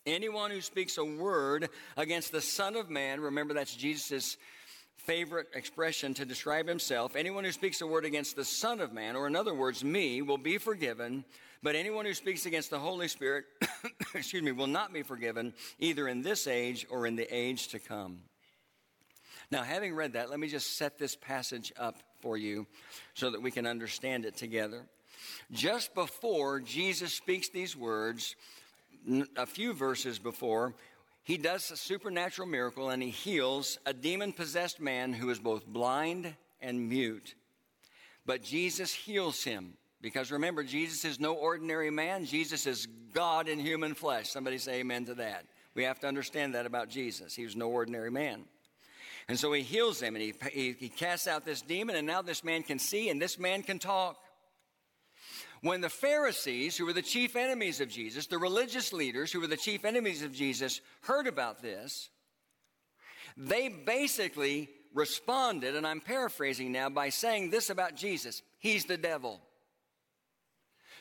Anyone 0.06 0.52
who 0.52 0.62
speaks 0.62 0.98
a 0.98 1.06
word 1.06 1.70
against 1.96 2.32
the 2.34 2.42
Son 2.42 2.76
of 2.76 2.90
Man, 2.90 3.22
remember 3.22 3.54
that's 3.54 3.76
Jesus' 3.76 4.38
favorite 4.98 5.48
expression 5.54 6.14
to 6.14 6.26
describe 6.26 6.68
himself. 6.68 7.16
Anyone 7.16 7.44
who 7.44 7.52
speaks 7.52 7.82
a 7.82 7.88
word 7.88 8.06
against 8.06 8.36
the 8.36 8.46
Son 8.46 8.80
of 8.80 8.94
Man, 8.94 9.16
or 9.16 9.28
in 9.28 9.36
other 9.36 9.54
words, 9.54 9.84
me, 9.84 10.22
will 10.22 10.38
be 10.38 10.58
forgiven. 10.58 11.26
But 11.62 11.76
anyone 11.76 12.06
who 12.06 12.14
speaks 12.14 12.46
against 12.46 12.70
the 12.70 12.80
Holy 12.80 13.08
Spirit, 13.08 13.46
excuse 14.16 14.44
me, 14.44 14.52
will 14.52 14.68
not 14.68 14.94
be 14.94 15.04
forgiven 15.04 15.54
either 15.80 16.08
in 16.08 16.22
this 16.22 16.48
age 16.48 16.86
or 16.90 17.08
in 17.08 17.16
the 17.16 17.28
age 17.36 17.70
to 17.70 17.80
come. 17.80 18.20
Now, 19.52 19.64
having 19.64 19.94
read 19.94 20.14
that, 20.14 20.30
let 20.30 20.40
me 20.40 20.48
just 20.48 20.78
set 20.78 20.98
this 20.98 21.16
passage 21.16 21.72
up 21.78 22.02
for 22.22 22.38
you 22.38 22.66
so 23.14 23.30
that 23.32 23.42
we 23.42 23.52
can 23.52 23.68
understand 23.68 24.26
it 24.26 24.36
together. 24.36 24.86
Just 25.52 25.94
before 25.94 26.60
Jesus 26.60 27.14
speaks 27.14 27.50
these 27.50 27.76
words, 27.76 28.36
a 29.36 29.46
few 29.46 29.74
verses 29.74 30.18
before, 30.18 30.74
he 31.24 31.38
does 31.38 31.70
a 31.72 31.78
supernatural 31.78 32.48
miracle 32.48 32.90
and 32.90 33.02
he 33.02 33.10
heals 33.10 33.78
a 33.86 33.94
demon 33.94 34.34
possessed 34.34 34.80
man 34.80 35.14
who 35.14 35.30
is 35.30 35.40
both 35.40 35.66
blind 35.66 36.34
and 36.62 36.90
mute. 36.90 37.36
But 38.26 38.44
Jesus 38.44 38.94
heals 38.94 39.44
him. 39.44 39.74
Because 40.04 40.34
remember, 40.34 40.64
Jesus 40.64 41.06
is 41.06 41.18
no 41.18 41.34
ordinary 41.34 41.90
man. 41.90 42.26
Jesus 42.26 42.68
is 42.68 42.90
God 43.14 43.48
in 43.48 43.58
human 43.58 43.94
flesh. 43.94 44.30
Somebody 44.30 44.58
say 44.58 44.82
amen 44.82 45.06
to 45.06 45.14
that. 45.16 45.46
We 45.76 45.84
have 45.86 46.02
to 46.02 46.08
understand 46.08 46.56
that 46.56 46.66
about 46.66 46.90
Jesus. 46.90 47.34
He 47.34 47.46
was 47.46 47.56
no 47.56 47.70
ordinary 47.70 48.12
man. 48.12 48.44
And 49.30 49.40
so 49.40 49.54
he 49.54 49.62
heals 49.62 50.02
him 50.02 50.18
and 50.18 50.22
he, 50.22 50.34
he, 50.52 50.76
he 50.78 50.90
casts 50.90 51.26
out 51.26 51.46
this 51.46 51.62
demon, 51.62 51.96
and 51.96 52.06
now 52.06 52.22
this 52.22 52.44
man 52.44 52.64
can 52.64 52.80
see 52.80 53.08
and 53.08 53.22
this 53.22 53.40
man 53.40 53.64
can 53.64 53.80
talk. 53.80 54.18
When 55.62 55.80
the 55.80 55.90
Pharisees, 55.90 56.76
who 56.76 56.86
were 56.86 56.92
the 56.92 57.02
chief 57.02 57.38
enemies 57.38 57.80
of 57.80 57.88
Jesus, 57.88 58.28
the 58.28 58.38
religious 58.38 58.92
leaders, 58.92 59.32
who 59.32 59.40
were 59.40 59.48
the 59.48 59.56
chief 59.56 59.86
enemies 59.86 60.22
of 60.22 60.34
Jesus, 60.34 60.82
heard 61.04 61.28
about 61.28 61.62
this, 61.62 62.10
they 63.38 63.70
basically 63.70 64.70
responded, 64.94 65.78
and 65.78 65.88
I'm 65.88 66.02
paraphrasing 66.02 66.74
now, 66.74 66.90
by 66.90 67.08
saying 67.08 67.52
this 67.52 67.70
about 67.70 67.96
Jesus 67.96 68.42
He's 68.60 68.84
the 68.84 68.98
devil. 68.98 69.40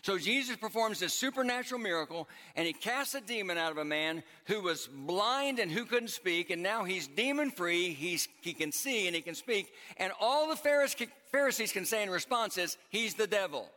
So 0.03 0.19
Jesus 0.19 0.57
performs 0.57 0.99
this 0.99 1.15
supernatural 1.15 1.81
miracle 1.81 2.29
and 2.57 2.67
he 2.67 2.73
casts 2.73 3.15
a 3.15 3.21
demon 3.21 3.57
out 3.57 3.71
of 3.71 3.79
a 3.79 3.85
man 3.85 4.25
who 4.47 4.61
was 4.61 4.89
blind 4.89 5.61
and 5.61 5.71
who 5.71 5.85
couldn't 5.85 6.09
speak. 6.09 6.51
And 6.51 6.61
now 6.61 6.83
he's 6.83 7.07
demon 7.07 7.53
free. 7.53 7.93
He's, 7.93 8.27
he 8.41 8.53
can 8.53 8.73
see 8.73 9.07
and 9.07 9.15
he 9.15 9.23
can 9.23 9.37
speak. 9.37 9.73
And 9.99 10.13
all 10.21 10.49
the 10.49 10.57
Pharisees 10.57 11.73
can 11.73 11.85
say 11.85 12.03
in 12.03 12.11
response 12.11 12.59
is, 12.59 12.77
He's 12.91 13.15
the 13.15 13.29
devil. 13.29 13.69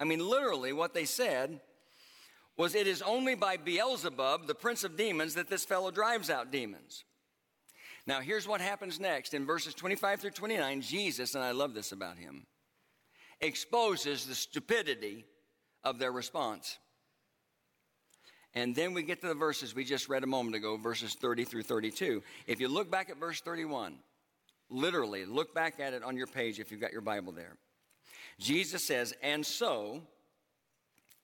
I 0.00 0.04
mean, 0.04 0.26
literally, 0.26 0.72
what 0.72 0.94
they 0.94 1.04
said 1.04 1.60
was, 2.56 2.74
It 2.74 2.86
is 2.86 3.02
only 3.02 3.34
by 3.34 3.58
Beelzebub, 3.58 4.46
the 4.46 4.54
prince 4.54 4.84
of 4.84 4.96
demons, 4.96 5.34
that 5.34 5.50
this 5.50 5.66
fellow 5.66 5.90
drives 5.90 6.30
out 6.30 6.50
demons. 6.50 7.04
Now, 8.06 8.20
here's 8.20 8.48
what 8.48 8.62
happens 8.62 8.98
next. 8.98 9.34
In 9.34 9.44
verses 9.44 9.74
25 9.74 10.20
through 10.20 10.30
29, 10.30 10.80
Jesus, 10.80 11.34
and 11.34 11.44
I 11.44 11.50
love 11.50 11.74
this 11.74 11.92
about 11.92 12.16
him, 12.16 12.46
exposes 13.40 14.26
the 14.26 14.34
stupidity 14.34 15.24
of 15.84 15.98
their 15.98 16.12
response. 16.12 16.78
And 18.54 18.74
then 18.74 18.94
we 18.94 19.02
get 19.02 19.20
to 19.20 19.28
the 19.28 19.34
verses 19.34 19.74
we 19.74 19.84
just 19.84 20.08
read 20.08 20.24
a 20.24 20.26
moment 20.26 20.56
ago, 20.56 20.78
verses 20.78 21.14
30 21.14 21.44
through 21.44 21.64
32. 21.64 22.22
If 22.46 22.58
you 22.58 22.68
look 22.68 22.90
back 22.90 23.10
at 23.10 23.18
verse 23.18 23.40
31, 23.42 23.98
literally, 24.70 25.26
look 25.26 25.54
back 25.54 25.78
at 25.78 25.92
it 25.92 26.02
on 26.02 26.16
your 26.16 26.26
page 26.26 26.58
if 26.58 26.70
you've 26.70 26.80
got 26.80 26.92
your 26.92 27.02
Bible 27.02 27.32
there. 27.32 27.56
Jesus 28.38 28.82
says, 28.82 29.14
And 29.22 29.44
so, 29.44 30.00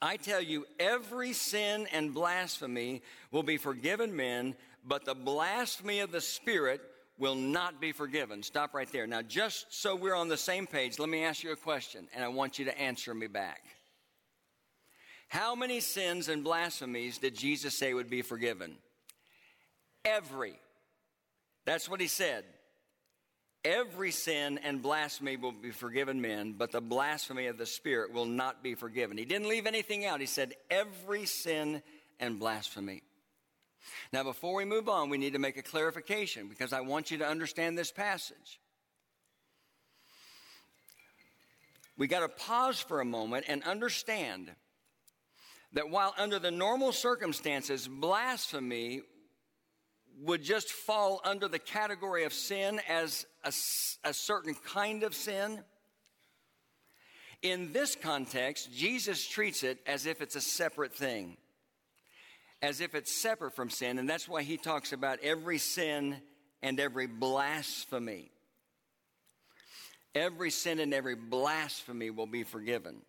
I 0.03 0.17
tell 0.17 0.43
you, 0.43 0.67
every 0.79 1.33
sin 1.33 1.87
and 1.93 2.13
blasphemy 2.13 3.03
will 3.31 3.43
be 3.43 3.57
forgiven 3.57 4.15
men, 4.15 4.55
but 4.85 5.05
the 5.05 5.15
blasphemy 5.15 6.01
of 6.01 6.13
the 6.13 6.21
Spirit 6.21 6.83
will 7.23 7.37
not 7.37 7.81
be 7.81 7.93
forgiven. 7.93 8.43
Stop 8.43 8.75
right 8.75 8.91
there. 8.91 9.07
Now, 9.07 9.23
just 9.23 9.67
so 9.71 9.95
we're 9.95 10.17
on 10.17 10.27
the 10.27 10.37
same 10.37 10.67
page, 10.67 10.99
let 10.99 11.09
me 11.09 11.23
ask 11.23 11.45
you 11.45 11.53
a 11.53 11.57
question, 11.57 12.09
and 12.13 12.25
I 12.25 12.29
want 12.29 12.59
you 12.59 12.65
to 12.65 12.77
answer 12.77 13.15
me 13.15 13.29
back. 13.29 13.63
How 15.29 15.55
many 15.55 15.79
sins 15.79 16.29
and 16.29 16.43
blasphemies 16.43 17.19
did 17.19 17.37
Jesus 17.37 17.79
say 17.79 17.95
would 17.95 18.11
be 18.11 18.23
forgiven? 18.23 18.75
Every. 20.05 20.59
That's 21.65 21.89
what 21.89 22.01
he 22.01 22.09
said. 22.09 22.43
Every 23.65 24.11
sin 24.11 24.59
and 24.59 24.83
blasphemy 24.83 25.37
will 25.37 25.53
be 25.53 25.71
forgiven 25.71 26.21
men, 26.21 26.57
but 26.59 26.73
the 26.73 26.81
blasphemy 26.81 27.47
of 27.47 27.57
the 27.57 27.67
Spirit 27.67 28.13
will 28.13 28.27
not 28.27 28.65
be 28.65 28.75
forgiven. 28.75 29.17
He 29.17 29.25
didn't 29.25 29.49
leave 29.49 29.69
anything 29.69 30.05
out. 30.05 30.19
He 30.19 30.27
said, 30.27 30.55
every 30.69 31.27
sin 31.27 31.85
and 32.19 32.41
blasphemy. 32.41 33.05
Now, 34.13 34.23
before 34.23 34.55
we 34.55 34.65
move 34.65 34.89
on, 34.89 35.11
we 35.11 35.19
need 35.19 35.33
to 35.33 35.39
make 35.39 35.57
a 35.57 35.63
clarification 35.63 36.49
because 36.49 36.73
I 36.73 36.81
want 36.81 37.11
you 37.11 37.19
to 37.19 37.27
understand 37.27 37.77
this 37.77 37.93
passage. 37.93 38.61
We 41.97 42.07
got 42.07 42.21
to 42.21 42.29
pause 42.29 42.81
for 42.81 43.01
a 43.01 43.05
moment 43.05 43.47
and 43.49 43.63
understand 43.65 44.51
that 45.75 45.91
while 45.91 46.15
under 46.19 46.39
the 46.39 46.51
normal 46.51 46.93
circumstances, 46.93 47.89
blasphemy 47.89 49.03
would 50.21 50.43
just 50.43 50.71
fall 50.71 51.21
under 51.25 51.49
the 51.49 51.59
category 51.59 52.25
of 52.25 52.33
sin 52.33 52.81
as 52.89 53.27
a, 53.45 53.53
a, 54.09 54.13
certain 54.13 54.55
kind 54.55 55.03
of 55.03 55.15
sin. 55.15 55.63
In 57.41 57.73
this 57.73 57.97
context, 57.97 58.73
Jesus 58.73 59.27
treats 59.27 59.63
it 59.63 59.79
as 59.87 60.07
if 60.07 60.21
it's 60.21 60.37
a 60.37 60.41
separate 60.41 60.95
thing, 60.95 61.37
as 62.63 62.81
if 62.81 62.95
it's 62.95 63.13
separate 63.13 63.55
from 63.55 63.69
sin, 63.69 63.99
and 63.99 64.09
that's 64.09 64.29
why 64.29 64.43
he 64.43 64.57
talks 64.57 64.93
about 64.93 65.19
every 65.23 65.59
sin 65.59 66.17
and 66.63 66.79
every 66.79 67.09
blasphemy. 67.09 68.31
Every 70.15 70.51
sin 70.51 70.79
and 70.79 70.95
every 70.95 71.17
blasphemy 71.17 72.11
will 72.11 72.27
be 72.27 72.45
forgiven. 72.45 73.03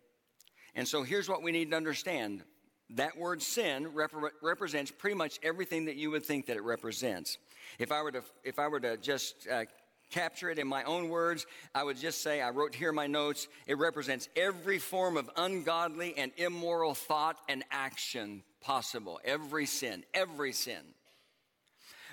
And 0.74 0.88
so 0.88 1.04
here's 1.04 1.28
what 1.28 1.42
we 1.42 1.52
need 1.52 1.70
to 1.70 1.76
understand 1.76 2.42
that 2.90 3.16
word 3.16 3.40
sin 3.40 3.94
rep- 3.94 4.12
represents 4.42 4.90
pretty 4.90 5.16
much 5.16 5.38
everything 5.42 5.86
that 5.86 5.96
you 5.96 6.10
would 6.10 6.24
think 6.24 6.46
that 6.46 6.56
it 6.56 6.62
represents. 6.62 7.38
If 7.78 7.92
I 7.92 8.02
were 8.02 8.12
to, 8.12 8.22
if 8.42 8.58
I 8.58 8.68
were 8.68 8.80
to 8.80 8.96
just 8.96 9.46
uh, 9.50 9.64
capture 10.10 10.50
it 10.50 10.58
in 10.58 10.66
my 10.66 10.82
own 10.84 11.08
words, 11.08 11.46
I 11.74 11.84
would 11.84 11.96
just 11.96 12.22
say, 12.22 12.42
I 12.42 12.50
wrote 12.50 12.74
here 12.74 12.92
my 12.92 13.06
notes, 13.06 13.48
it 13.66 13.78
represents 13.78 14.28
every 14.36 14.78
form 14.78 15.16
of 15.16 15.30
ungodly 15.36 16.14
and 16.16 16.32
immoral 16.36 16.94
thought 16.94 17.36
and 17.48 17.64
action 17.70 18.42
possible. 18.64 19.20
Every 19.24 19.66
sin, 19.66 20.04
every 20.14 20.52
sin. 20.52 20.82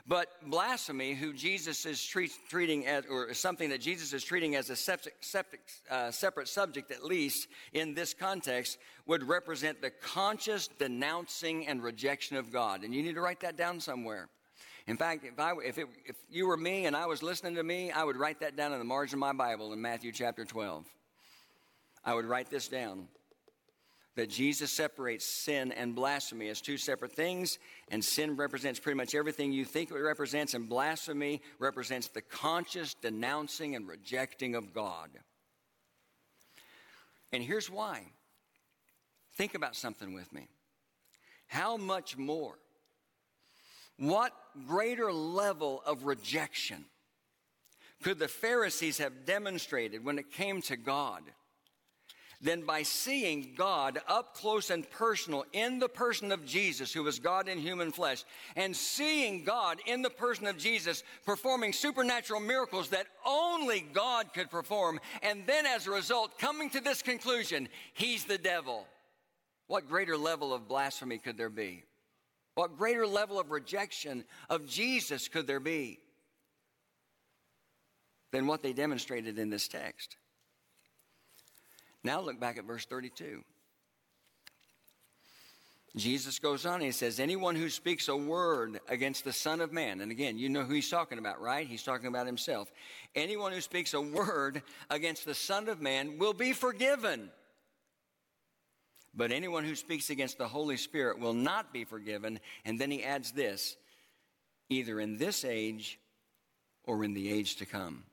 But 0.08 0.28
blasphemy, 0.50 1.14
who 1.14 1.32
Jesus 1.32 1.86
is 1.86 2.04
treat, 2.04 2.32
treating 2.50 2.88
as, 2.88 3.06
or 3.06 3.34
something 3.34 3.70
that 3.70 3.82
Jesus 3.82 4.14
is 4.14 4.24
treating 4.24 4.56
as 4.56 4.70
a 4.70 4.76
septic, 4.76 5.16
septic, 5.22 5.62
uh, 5.90 6.12
separate 6.12 6.48
subject, 6.48 6.92
at 6.92 7.04
least 7.04 7.48
in 7.74 7.94
this 7.94 8.14
context, 8.14 8.80
would 9.06 9.24
represent 9.24 9.82
the 9.82 9.92
conscious 9.92 10.68
denouncing 10.68 11.68
and 11.68 11.84
rejection 11.84 12.38
of 12.38 12.52
God. 12.52 12.84
And 12.84 12.96
you 12.96 13.04
need 13.04 13.16
to 13.16 13.22
write 13.22 13.42
that 13.42 13.58
down 13.58 13.80
somewhere. 13.80 14.28
In 14.88 14.98
fact, 14.98 15.24
if, 15.24 15.40
I, 15.40 15.54
if, 15.64 15.78
it, 15.78 15.88
if 16.06 16.16
you 16.30 16.48
were 16.48 16.58
me 16.58 16.88
and 16.88 16.96
I 16.96 17.06
was 17.06 17.22
listening 17.22 17.56
to 17.56 17.64
me, 17.64 17.92
I 17.92 18.04
would 18.04 18.18
write 18.18 18.40
that 18.40 18.56
down 18.56 18.74
in 18.74 18.80
the 18.80 18.86
margin 18.86 19.16
of 19.16 19.20
my 19.20 19.34
Bible 19.34 19.72
in 19.72 19.82
Matthew 19.82 20.12
chapter 20.12 20.46
12. 20.46 20.86
I 22.04 22.16
would 22.16 22.26
write 22.26 22.50
this 22.50 22.68
down 22.68 23.08
that 24.15 24.30
Jesus 24.30 24.71
separates 24.71 25.26
sin 25.26 25.71
and 25.71 25.95
blasphemy 25.95 26.50
as 26.50 26.60
two 26.60 26.78
separate 26.78 27.13
things, 27.13 27.60
and 27.89 28.04
sin 28.04 28.36
represents 28.36 28.80
pretty 28.80 28.97
much 28.97 29.15
everything 29.15 29.54
you 29.54 29.63
think 29.63 29.89
it 29.89 29.95
represents, 29.95 30.54
and 30.54 30.67
blasphemy 30.67 31.41
represents 31.60 32.10
the 32.10 32.21
conscious 32.21 32.93
denouncing 32.93 33.76
and 33.76 33.88
rejecting 33.88 34.56
of 34.56 34.74
God. 34.74 35.10
And 37.32 37.41
here's 37.41 37.69
why. 37.69 38.04
Think 39.36 39.56
about 39.56 39.76
something 39.76 40.13
with 40.13 40.32
me. 40.34 40.50
How 41.47 41.78
much 41.78 42.17
more? 42.17 42.58
What 43.97 44.34
greater 44.67 45.13
level 45.13 45.82
of 45.86 46.06
rejection 46.06 46.86
could 48.04 48.19
the 48.19 48.28
Pharisees 48.28 48.97
have 48.97 49.26
demonstrated 49.26 50.04
when 50.04 50.17
it 50.19 50.32
came 50.32 50.62
to 50.63 50.76
God? 50.76 51.24
Than 52.41 52.62
by 52.63 52.82
seeing 52.82 53.54
God 53.56 53.99
up 54.08 54.36
close 54.36 54.69
and 54.71 54.89
personal 54.89 55.45
in 55.54 55.80
the 55.80 55.89
person 55.89 56.32
of 56.32 56.45
Jesus, 56.45 56.91
who 56.91 57.04
was 57.04 57.19
God 57.19 57.47
in 57.47 57.60
human 57.60 57.91
flesh, 57.91 58.23
and 58.56 58.75
seeing 58.75 59.43
God 59.43 59.80
in 59.86 60.01
the 60.01 60.10
person 60.10 60.47
of 60.47 60.58
Jesus 60.58 61.04
performing 61.25 61.71
supernatural 61.71 62.39
miracles 62.39 62.89
that 62.89 63.08
only 63.25 63.82
God 63.93 64.34
could 64.34 64.49
perform, 64.49 64.99
and 65.21 65.45
then 65.45 65.65
as 65.65 65.86
a 65.86 65.91
result, 65.91 66.39
coming 66.39 66.69
to 66.71 66.80
this 66.80 67.01
conclusion, 67.01 67.69
he's 67.93 68.25
the 68.25 68.39
devil. 68.39 68.88
What 69.67 69.88
greater 69.88 70.17
level 70.17 70.54
of 70.54 70.67
blasphemy 70.67 71.19
could 71.19 71.38
there 71.38 71.49
be? 71.49 71.84
What 72.56 72.77
greater 72.77 73.08
level 73.08 73.39
of 73.39 73.51
rejection 73.51 74.25
of 74.49 74.67
Jesus 74.67 75.27
could 75.27 75.47
there 75.47 75.60
be 75.60 75.99
than 78.32 78.47
what 78.47 78.63
they 78.63 78.73
demonstrated 78.73 79.38
in 79.38 79.49
this 79.49 79.67
text? 79.67 80.17
Now 82.04 82.22
look 82.22 82.40
back 82.40 82.58
at 82.58 82.66
verse 82.66 82.86
32. 82.86 83.44
Jesus 85.98 86.40
goes 86.40 86.66
on, 86.66 86.80
he 86.80 86.92
says, 86.92 87.20
Anyone 87.20 87.56
who 87.56 87.70
speaks 87.70 88.08
a 88.08 88.16
word 88.16 88.80
against 88.88 89.26
the 89.26 89.34
Son 89.34 89.60
of 89.60 89.74
Man, 89.74 90.00
and 90.00 90.10
again, 90.10 90.38
you 90.38 90.48
know 90.48 90.64
who 90.64 90.74
he's 90.74 90.90
talking 90.90 91.18
about, 91.18 91.42
right? 91.42 91.68
He's 91.68 91.84
talking 91.84 92.08
about 92.08 92.26
himself. 92.26 92.72
Anyone 93.14 93.52
who 93.52 93.60
speaks 93.60 93.94
a 93.94 94.00
word 94.02 94.62
against 94.90 95.26
the 95.26 95.36
Son 95.36 95.68
of 95.68 95.82
Man 95.82 96.18
will 96.18 96.34
be 96.34 96.54
forgiven. 96.54 97.30
But 99.14 99.34
anyone 99.34 99.66
who 99.66 99.76
speaks 99.76 100.10
against 100.10 100.38
the 100.38 100.48
Holy 100.48 100.78
Spirit 100.78 101.20
will 101.20 101.34
not 101.34 101.74
be 101.74 101.84
forgiven. 101.84 102.40
And 102.64 102.80
then 102.80 102.90
he 102.90 103.04
adds 103.04 103.34
this 103.34 103.76
either 104.70 105.02
in 105.02 105.18
this 105.18 105.44
age 105.44 106.00
or 106.86 107.04
in 107.04 107.14
the 107.14 107.30
age 107.30 107.58
to 107.58 107.66
come. 107.66 108.06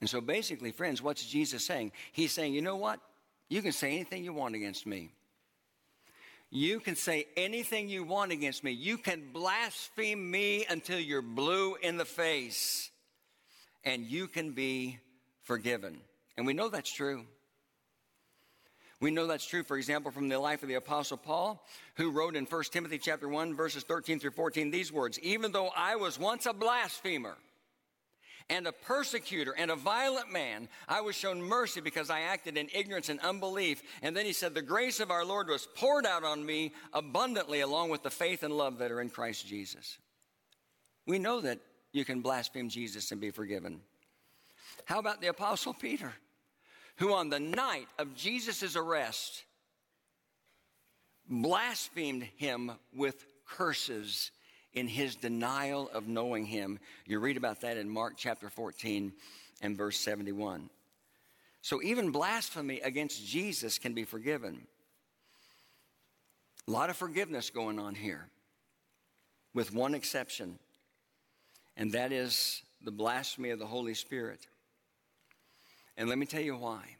And 0.00 0.08
so 0.08 0.20
basically, 0.20 0.70
friends, 0.70 1.02
what's 1.02 1.24
Jesus 1.26 1.66
saying? 1.66 1.92
He's 2.12 2.32
saying, 2.32 2.54
you 2.54 2.62
know 2.62 2.76
what? 2.76 3.00
You 3.48 3.62
can 3.62 3.72
say 3.72 3.92
anything 3.92 4.24
you 4.24 4.32
want 4.32 4.54
against 4.54 4.86
me. 4.86 5.10
You 6.50 6.80
can 6.80 6.96
say 6.96 7.26
anything 7.36 7.88
you 7.88 8.04
want 8.04 8.32
against 8.32 8.64
me. 8.64 8.72
You 8.72 8.96
can 8.96 9.32
blaspheme 9.32 10.30
me 10.30 10.64
until 10.68 10.98
you're 10.98 11.20
blue 11.20 11.74
in 11.74 11.98
the 11.98 12.06
face, 12.06 12.90
and 13.84 14.06
you 14.06 14.28
can 14.28 14.52
be 14.52 14.98
forgiven. 15.42 16.00
And 16.36 16.46
we 16.46 16.54
know 16.54 16.68
that's 16.68 16.92
true. 16.92 17.26
We 19.00 19.10
know 19.10 19.26
that's 19.26 19.46
true, 19.46 19.62
for 19.62 19.76
example, 19.76 20.10
from 20.10 20.28
the 20.28 20.38
life 20.38 20.62
of 20.62 20.68
the 20.68 20.74
Apostle 20.74 21.18
Paul, 21.18 21.64
who 21.96 22.10
wrote 22.10 22.34
in 22.34 22.46
1 22.46 22.62
Timothy 22.70 22.98
chapter 22.98 23.28
1, 23.28 23.54
verses 23.54 23.84
13 23.84 24.18
through 24.18 24.32
14 24.32 24.70
these 24.70 24.92
words 24.92 25.18
Even 25.20 25.52
though 25.52 25.70
I 25.76 25.96
was 25.96 26.18
once 26.18 26.46
a 26.46 26.52
blasphemer, 26.52 27.36
and 28.50 28.66
a 28.66 28.72
persecutor 28.72 29.54
and 29.56 29.70
a 29.70 29.76
violent 29.76 30.32
man, 30.32 30.68
I 30.88 31.00
was 31.00 31.14
shown 31.14 31.42
mercy 31.42 31.80
because 31.80 32.10
I 32.10 32.20
acted 32.20 32.56
in 32.56 32.68
ignorance 32.72 33.08
and 33.08 33.20
unbelief. 33.20 33.82
And 34.02 34.16
then 34.16 34.24
he 34.24 34.32
said, 34.32 34.54
The 34.54 34.62
grace 34.62 35.00
of 35.00 35.10
our 35.10 35.24
Lord 35.24 35.48
was 35.48 35.68
poured 35.74 36.06
out 36.06 36.24
on 36.24 36.44
me 36.44 36.72
abundantly, 36.92 37.60
along 37.60 37.90
with 37.90 38.02
the 38.02 38.10
faith 38.10 38.42
and 38.42 38.56
love 38.56 38.78
that 38.78 38.90
are 38.90 39.00
in 39.00 39.10
Christ 39.10 39.46
Jesus. 39.46 39.98
We 41.06 41.18
know 41.18 41.40
that 41.40 41.60
you 41.92 42.04
can 42.04 42.20
blaspheme 42.20 42.68
Jesus 42.68 43.12
and 43.12 43.20
be 43.20 43.30
forgiven. 43.30 43.80
How 44.84 44.98
about 44.98 45.20
the 45.20 45.28
Apostle 45.28 45.74
Peter, 45.74 46.12
who 46.96 47.12
on 47.12 47.28
the 47.28 47.40
night 47.40 47.88
of 47.98 48.14
Jesus' 48.14 48.76
arrest 48.76 49.44
blasphemed 51.28 52.22
him 52.36 52.72
with 52.94 53.26
curses 53.44 54.30
in 54.74 54.86
his 54.86 55.16
denial 55.16 55.90
of 55.92 56.08
knowing 56.08 56.44
him. 56.44 56.78
You 57.06 57.18
read 57.20 57.36
about 57.36 57.60
that 57.62 57.76
in 57.76 57.88
Mark 57.88 58.14
chapter 58.16 58.48
14 58.48 59.12
and 59.60 59.76
verse 59.76 59.98
71. 59.98 60.70
So 61.62 61.82
even 61.82 62.10
blasphemy 62.10 62.80
against 62.80 63.26
Jesus 63.26 63.78
can 63.78 63.92
be 63.92 64.04
forgiven. 64.04 64.66
A 66.66 66.70
lot 66.70 66.90
of 66.90 66.96
forgiveness 66.96 67.50
going 67.50 67.78
on 67.78 67.94
here, 67.94 68.28
with 69.54 69.72
one 69.72 69.94
exception, 69.94 70.58
and 71.76 71.92
that 71.92 72.12
is 72.12 72.62
the 72.82 72.90
blasphemy 72.90 73.50
of 73.50 73.58
the 73.58 73.66
Holy 73.66 73.94
Spirit. 73.94 74.46
And 75.96 76.08
let 76.08 76.18
me 76.18 76.26
tell 76.26 76.42
you 76.42 76.56
why. 76.56 76.96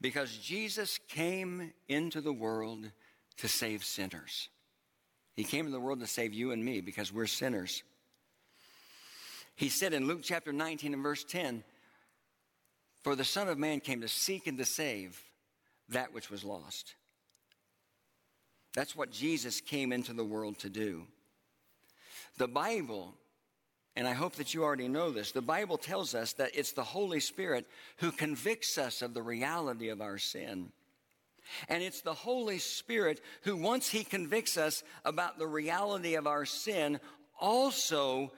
Because 0.00 0.36
Jesus 0.38 0.98
came 1.08 1.72
into 1.88 2.20
the 2.20 2.32
world 2.32 2.90
to 3.38 3.48
save 3.48 3.84
sinners. 3.84 4.48
He 5.36 5.44
came 5.44 5.66
in 5.66 5.72
the 5.72 5.80
world 5.80 6.00
to 6.00 6.06
save 6.06 6.32
you 6.32 6.50
and 6.50 6.64
me 6.64 6.80
because 6.80 7.12
we're 7.12 7.26
sinners. 7.26 7.82
He 9.54 9.68
said 9.68 9.92
in 9.92 10.06
Luke 10.06 10.20
chapter 10.22 10.52
19 10.52 10.94
and 10.94 11.02
verse 11.02 11.24
10 11.24 11.62
For 13.02 13.14
the 13.14 13.24
Son 13.24 13.48
of 13.48 13.58
Man 13.58 13.80
came 13.80 14.00
to 14.00 14.08
seek 14.08 14.46
and 14.46 14.56
to 14.58 14.64
save 14.64 15.22
that 15.90 16.14
which 16.14 16.30
was 16.30 16.42
lost. 16.42 16.94
That's 18.74 18.96
what 18.96 19.10
Jesus 19.10 19.60
came 19.60 19.92
into 19.92 20.12
the 20.12 20.24
world 20.24 20.58
to 20.60 20.70
do. 20.70 21.06
The 22.38 22.48
Bible, 22.48 23.14
and 23.94 24.06
I 24.06 24.12
hope 24.12 24.34
that 24.34 24.52
you 24.52 24.64
already 24.64 24.88
know 24.88 25.10
this, 25.10 25.32
the 25.32 25.40
Bible 25.40 25.78
tells 25.78 26.14
us 26.14 26.34
that 26.34 26.50
it's 26.54 26.72
the 26.72 26.84
Holy 26.84 27.20
Spirit 27.20 27.66
who 27.98 28.10
convicts 28.10 28.76
us 28.76 29.00
of 29.00 29.14
the 29.14 29.22
reality 29.22 29.88
of 29.88 30.02
our 30.02 30.18
sin. 30.18 30.72
And 31.68 31.82
it's 31.82 32.00
the 32.00 32.14
Holy 32.14 32.58
Spirit 32.58 33.20
who, 33.42 33.56
once 33.56 33.88
He 33.88 34.04
convicts 34.04 34.56
us 34.56 34.82
about 35.04 35.38
the 35.38 35.46
reality 35.46 36.14
of 36.14 36.26
our 36.26 36.44
sin, 36.44 37.00
also 37.40 38.32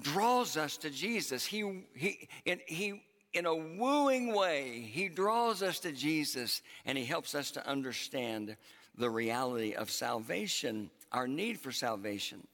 draws 0.00 0.56
us 0.56 0.76
to 0.78 0.90
Jesus. 0.90 1.44
He, 1.44 1.84
he, 1.94 2.28
in, 2.44 2.60
he, 2.66 3.02
in 3.32 3.46
a 3.46 3.54
wooing 3.54 4.34
way, 4.34 4.88
he 4.90 5.08
draws 5.08 5.62
us 5.62 5.80
to 5.80 5.92
Jesus 5.92 6.62
and 6.84 6.96
he 6.96 7.04
helps 7.04 7.34
us 7.34 7.50
to 7.52 7.66
understand 7.66 8.56
the 8.96 9.10
reality 9.10 9.74
of 9.74 9.90
salvation, 9.90 10.90
our 11.12 11.28
need 11.28 11.58
for 11.58 11.72
salvation. 11.72 12.46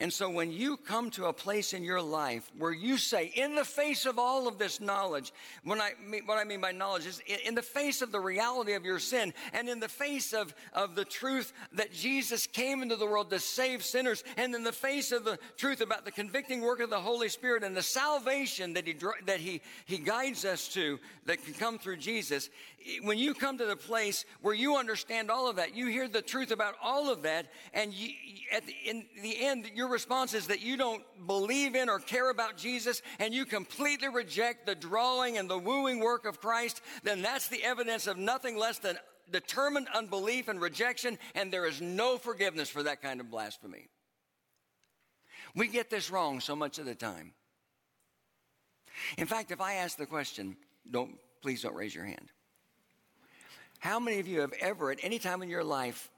And 0.00 0.12
so 0.12 0.28
when 0.28 0.52
you 0.52 0.76
come 0.76 1.10
to 1.12 1.26
a 1.26 1.32
place 1.32 1.72
in 1.72 1.84
your 1.84 2.02
life 2.02 2.50
where 2.58 2.72
you 2.72 2.98
say, 2.98 3.32
in 3.34 3.54
the 3.54 3.64
face 3.64 4.06
of 4.06 4.18
all 4.18 4.48
of 4.48 4.58
this 4.58 4.80
knowledge, 4.80 5.32
when 5.64 5.80
I 5.80 5.92
mean, 6.06 6.22
what 6.26 6.38
I 6.38 6.44
mean 6.44 6.60
by 6.60 6.72
knowledge 6.72 7.06
is 7.06 7.20
in 7.44 7.54
the 7.54 7.62
face 7.62 8.02
of 8.02 8.12
the 8.12 8.20
reality 8.20 8.74
of 8.74 8.84
your 8.84 8.98
sin 8.98 9.32
and 9.52 9.68
in 9.68 9.80
the 9.80 9.88
face 9.88 10.32
of, 10.32 10.54
of 10.72 10.94
the 10.94 11.04
truth 11.04 11.52
that 11.72 11.92
Jesus 11.92 12.46
came 12.46 12.82
into 12.82 12.96
the 12.96 13.06
world 13.06 13.30
to 13.30 13.38
save 13.38 13.84
sinners 13.84 14.22
and 14.36 14.54
in 14.54 14.64
the 14.64 14.72
face 14.72 15.12
of 15.12 15.24
the 15.24 15.38
truth 15.56 15.80
about 15.80 16.04
the 16.04 16.12
convicting 16.12 16.60
work 16.60 16.80
of 16.80 16.90
the 16.90 17.00
Holy 17.00 17.28
Spirit 17.28 17.62
and 17.62 17.76
the 17.76 17.82
salvation 17.82 18.74
that 18.74 18.86
he, 18.86 18.96
that 19.26 19.40
he, 19.40 19.60
he 19.84 19.98
guides 19.98 20.44
us 20.44 20.68
to 20.68 20.98
that 21.26 21.44
can 21.44 21.54
come 21.54 21.78
through 21.78 21.96
Jesus, 21.96 22.50
when 23.02 23.18
you 23.18 23.34
come 23.34 23.58
to 23.58 23.66
the 23.66 23.76
place 23.76 24.24
where 24.40 24.54
you 24.54 24.76
understand 24.76 25.30
all 25.30 25.48
of 25.48 25.56
that, 25.56 25.76
you 25.76 25.86
hear 25.86 26.08
the 26.08 26.22
truth 26.22 26.50
about 26.50 26.74
all 26.82 27.10
of 27.10 27.22
that, 27.22 27.46
and 27.74 27.92
you, 27.92 28.10
at 28.52 28.66
the, 28.66 28.74
in 28.84 29.06
the 29.22 29.44
end, 29.44 29.70
your 29.74 29.88
response 29.88 30.34
is 30.34 30.46
that 30.48 30.60
you 30.60 30.76
don't 30.76 31.02
believe 31.26 31.74
in 31.74 31.88
or 31.88 31.98
care 31.98 32.30
about 32.30 32.56
Jesus, 32.56 33.02
and 33.18 33.34
you 33.34 33.44
completely 33.44 34.08
reject 34.08 34.66
the 34.66 34.74
drawing 34.74 35.38
and 35.38 35.50
the 35.50 35.58
wooing 35.58 36.00
work 36.00 36.26
of 36.26 36.40
Christ, 36.40 36.80
then 37.02 37.22
that's 37.22 37.48
the 37.48 37.64
evidence 37.64 38.06
of 38.06 38.16
nothing 38.16 38.56
less 38.56 38.78
than 38.78 38.98
determined 39.30 39.88
unbelief 39.94 40.48
and 40.48 40.60
rejection, 40.60 41.18
and 41.34 41.52
there 41.52 41.66
is 41.66 41.80
no 41.80 42.18
forgiveness 42.18 42.68
for 42.68 42.84
that 42.84 43.02
kind 43.02 43.20
of 43.20 43.30
blasphemy. 43.30 43.88
We 45.54 45.68
get 45.68 45.90
this 45.90 46.10
wrong 46.10 46.40
so 46.40 46.54
much 46.54 46.78
of 46.78 46.86
the 46.86 46.94
time. 46.94 47.32
In 49.18 49.26
fact, 49.26 49.50
if 49.50 49.60
I 49.60 49.74
ask 49.74 49.96
the 49.96 50.06
question, 50.06 50.56
don't 50.90 51.16
please 51.42 51.62
don't 51.62 51.74
raise 51.74 51.94
your 51.94 52.04
hand. 52.04 52.30
How 53.78 54.00
many 54.00 54.18
of 54.18 54.26
you 54.26 54.40
have 54.40 54.52
ever, 54.60 54.90
at 54.90 54.98
any 55.02 55.18
time 55.18 55.42
in 55.42 55.48
your 55.48 55.64
life, 55.64 56.10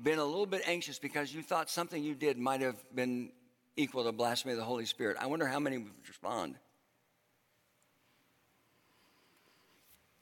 been 0.00 0.18
a 0.18 0.24
little 0.24 0.46
bit 0.46 0.62
anxious 0.66 0.98
because 0.98 1.34
you 1.34 1.42
thought 1.42 1.70
something 1.70 2.02
you 2.02 2.14
did 2.14 2.38
might 2.38 2.60
have 2.60 2.76
been 2.94 3.32
equal 3.76 4.04
to 4.04 4.12
blasphemy 4.12 4.52
of 4.52 4.58
the 4.58 4.64
Holy 4.64 4.86
Spirit? 4.86 5.16
I 5.20 5.26
wonder 5.26 5.46
how 5.46 5.58
many 5.58 5.78
would 5.78 5.92
respond. 6.06 6.56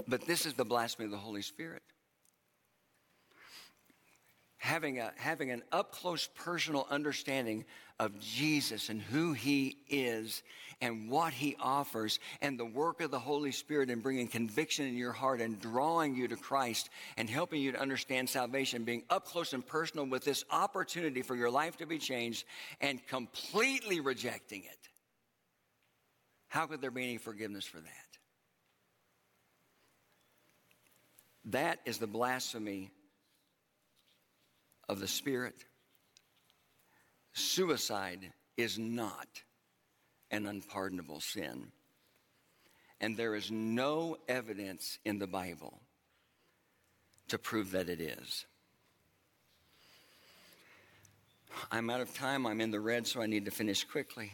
But 0.09 0.27
this 0.27 0.47
is 0.47 0.55
the 0.55 0.65
blasphemy 0.65 1.07
of 1.07 1.11
the 1.11 1.19
Holy 1.19 1.43
Spirit 1.43 1.83
having, 4.67 4.99
a, 4.99 5.13
having 5.17 5.51
an 5.51 5.63
up 5.71 5.93
close 5.93 6.29
personal 6.35 6.87
understanding 6.91 7.65
of 8.01 8.19
Jesus 8.19 8.89
and 8.89 9.01
who 9.01 9.33
he 9.33 9.79
is 9.89 10.43
and 10.81 11.09
what 11.09 11.33
he 11.33 11.57
offers 11.61 12.19
and 12.43 12.59
the 12.59 12.67
work 12.67 13.01
of 13.01 13.11
the 13.11 13.19
Holy 13.19 13.53
Spirit 13.53 13.89
in 13.89 14.01
bringing 14.01 14.27
conviction 14.27 14.85
in 14.87 14.97
your 14.97 15.13
heart 15.13 15.41
and 15.41 15.61
drawing 15.61 16.17
you 16.17 16.29
to 16.29 16.37
Christ 16.37 16.91
and 17.17 17.31
helping 17.31 17.63
you 17.63 17.73
to 17.73 17.81
understand 17.81 18.29
salvation, 18.29 18.85
being 18.85 19.05
up 19.09 19.25
close 19.25 19.53
and 19.53 19.65
personal 19.65 20.05
with 20.05 20.25
this 20.25 20.45
opportunity 20.51 21.23
for 21.23 21.37
your 21.37 21.51
life 21.51 21.77
to 21.79 21.87
be 21.87 21.99
changed 21.99 22.45
and 22.81 23.05
completely 23.07 24.01
rejecting 24.01 24.65
it. 24.65 24.89
How 26.49 26.67
could 26.67 26.81
there 26.81 26.91
be 26.91 27.05
any 27.05 27.19
forgiveness 27.19 27.65
for 27.65 27.79
that? 27.79 27.93
That 31.47 31.79
is 31.85 31.99
the 31.99 32.09
blasphemy 32.09 32.91
of 34.89 35.01
the 35.01 35.09
Spirit. 35.09 35.65
Suicide 37.33 38.33
is 38.57 38.79
not 38.79 39.29
an 40.31 40.47
unpardonable 40.47 41.21
sin. 41.21 41.67
And 43.01 43.17
there 43.17 43.35
is 43.35 43.51
no 43.51 44.17
evidence 44.29 44.99
in 45.05 45.19
the 45.19 45.27
Bible 45.27 45.81
to 47.29 47.39
prove 47.39 47.73
that 47.73 47.89
it 47.89 48.01
is. 48.01 48.47
I'm 51.71 51.91
out 51.91 52.01
of 52.01 52.15
time. 52.15 52.47
I'm 52.47 52.61
in 52.61 52.71
the 52.71 52.81
red, 52.81 53.07
so 53.07 53.21
I 53.21 53.27
need 53.27 53.45
to 53.47 53.51
finish 53.51 53.85
quickly. 53.85 54.33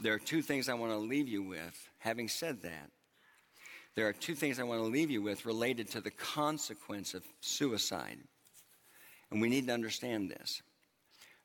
There 0.00 0.14
are 0.14 0.18
two 0.18 0.42
things 0.42 0.68
I 0.68 0.74
want 0.74 0.92
to 0.92 0.98
leave 0.98 1.28
you 1.28 1.42
with. 1.42 1.88
Having 1.98 2.28
said 2.28 2.62
that, 2.62 2.90
there 3.94 4.06
are 4.06 4.12
two 4.12 4.34
things 4.34 4.60
I 4.60 4.62
want 4.62 4.80
to 4.80 4.86
leave 4.86 5.10
you 5.10 5.22
with 5.22 5.44
related 5.44 5.90
to 5.90 6.00
the 6.00 6.10
consequence 6.10 7.14
of 7.14 7.24
suicide. 7.40 8.18
And 9.30 9.40
we 9.40 9.48
need 9.48 9.66
to 9.66 9.74
understand 9.74 10.30
this. 10.30 10.62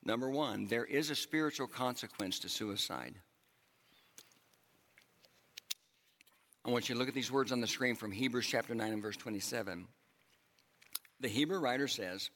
Number 0.04 0.28
one, 0.30 0.66
there 0.66 0.84
is 0.84 1.10
a 1.10 1.14
spiritual 1.14 1.66
consequence 1.66 2.38
to 2.40 2.48
suicide. 2.48 3.14
I 6.64 6.70
want 6.70 6.88
you 6.88 6.94
to 6.94 6.98
look 6.98 7.08
at 7.08 7.14
these 7.14 7.30
words 7.30 7.52
on 7.52 7.60
the 7.60 7.66
screen 7.66 7.94
from 7.94 8.10
Hebrews 8.10 8.46
chapter 8.46 8.74
9 8.74 8.92
and 8.92 9.02
verse 9.02 9.16
27. 9.16 9.86
The 11.20 11.28
Hebrew 11.28 11.58
writer 11.58 11.88
says, 11.88 12.30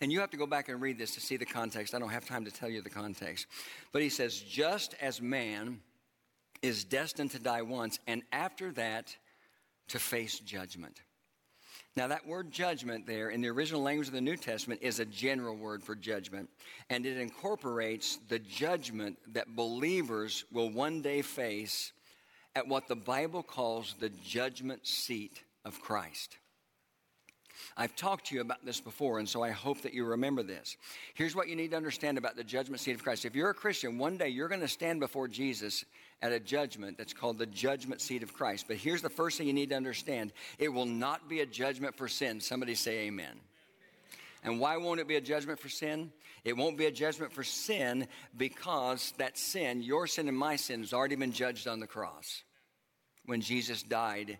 and 0.00 0.10
you 0.10 0.20
have 0.20 0.30
to 0.30 0.36
go 0.36 0.46
back 0.46 0.68
and 0.68 0.80
read 0.80 0.98
this 0.98 1.14
to 1.14 1.20
see 1.20 1.36
the 1.36 1.46
context. 1.46 1.94
I 1.94 1.98
don't 1.98 2.10
have 2.10 2.26
time 2.26 2.44
to 2.46 2.50
tell 2.50 2.68
you 2.68 2.82
the 2.82 2.90
context. 2.90 3.46
But 3.92 4.02
he 4.02 4.08
says, 4.08 4.40
just 4.40 4.94
as 5.00 5.20
man 5.20 5.80
is 6.62 6.84
destined 6.84 7.30
to 7.32 7.38
die 7.38 7.62
once, 7.62 7.98
and 8.06 8.22
after 8.32 8.72
that, 8.72 9.16
to 9.88 9.98
face 9.98 10.38
judgment. 10.38 11.00
Now, 11.96 12.08
that 12.08 12.26
word 12.26 12.50
judgment 12.50 13.06
there 13.06 13.30
in 13.30 13.40
the 13.40 13.48
original 13.48 13.80
language 13.80 14.08
of 14.08 14.14
the 14.14 14.20
New 14.20 14.36
Testament 14.36 14.80
is 14.82 14.98
a 14.98 15.04
general 15.04 15.56
word 15.56 15.84
for 15.84 15.94
judgment, 15.94 16.50
and 16.90 17.06
it 17.06 17.18
incorporates 17.18 18.18
the 18.28 18.40
judgment 18.40 19.16
that 19.32 19.54
believers 19.54 20.44
will 20.50 20.70
one 20.70 21.02
day 21.02 21.22
face 21.22 21.92
at 22.56 22.66
what 22.66 22.88
the 22.88 22.96
Bible 22.96 23.44
calls 23.44 23.94
the 24.00 24.10
judgment 24.24 24.86
seat 24.88 25.44
of 25.64 25.80
Christ. 25.80 26.38
I've 27.76 27.94
talked 27.94 28.26
to 28.26 28.34
you 28.34 28.40
about 28.40 28.64
this 28.64 28.80
before, 28.80 29.20
and 29.20 29.28
so 29.28 29.42
I 29.42 29.50
hope 29.50 29.82
that 29.82 29.94
you 29.94 30.04
remember 30.04 30.42
this. 30.42 30.76
Here's 31.14 31.36
what 31.36 31.48
you 31.48 31.54
need 31.54 31.70
to 31.70 31.76
understand 31.76 32.18
about 32.18 32.36
the 32.36 32.42
judgment 32.42 32.80
seat 32.80 32.96
of 32.96 33.04
Christ. 33.04 33.24
If 33.24 33.36
you're 33.36 33.50
a 33.50 33.54
Christian, 33.54 33.98
one 33.98 34.16
day 34.16 34.28
you're 34.28 34.48
going 34.48 34.60
to 34.60 34.68
stand 34.68 34.98
before 34.98 35.28
Jesus 35.28 35.84
at 36.22 36.32
a 36.32 36.40
judgment 36.40 36.96
that's 36.96 37.12
called 37.12 37.38
the 37.38 37.46
judgment 37.46 38.00
seat 38.00 38.22
of 38.22 38.32
Christ. 38.32 38.66
But 38.66 38.76
here's 38.76 39.02
the 39.02 39.10
first 39.10 39.38
thing 39.38 39.46
you 39.46 39.52
need 39.52 39.70
to 39.70 39.76
understand 39.76 40.32
it 40.58 40.68
will 40.68 40.86
not 40.86 41.28
be 41.28 41.40
a 41.40 41.46
judgment 41.46 41.96
for 41.96 42.08
sin. 42.08 42.40
Somebody 42.40 42.74
say 42.74 43.06
amen. 43.06 43.40
And 44.42 44.60
why 44.60 44.76
won't 44.76 45.00
it 45.00 45.08
be 45.08 45.16
a 45.16 45.20
judgment 45.20 45.58
for 45.58 45.68
sin? 45.68 46.12
It 46.44 46.56
won't 46.56 46.76
be 46.76 46.86
a 46.86 46.90
judgment 46.90 47.32
for 47.32 47.42
sin 47.42 48.06
because 48.36 49.14
that 49.16 49.38
sin, 49.38 49.82
your 49.82 50.06
sin 50.06 50.28
and 50.28 50.36
my 50.36 50.56
sin, 50.56 50.80
has 50.80 50.92
already 50.92 51.16
been 51.16 51.32
judged 51.32 51.66
on 51.66 51.80
the 51.80 51.86
cross 51.86 52.42
when 53.24 53.40
Jesus 53.40 53.82
died 53.82 54.38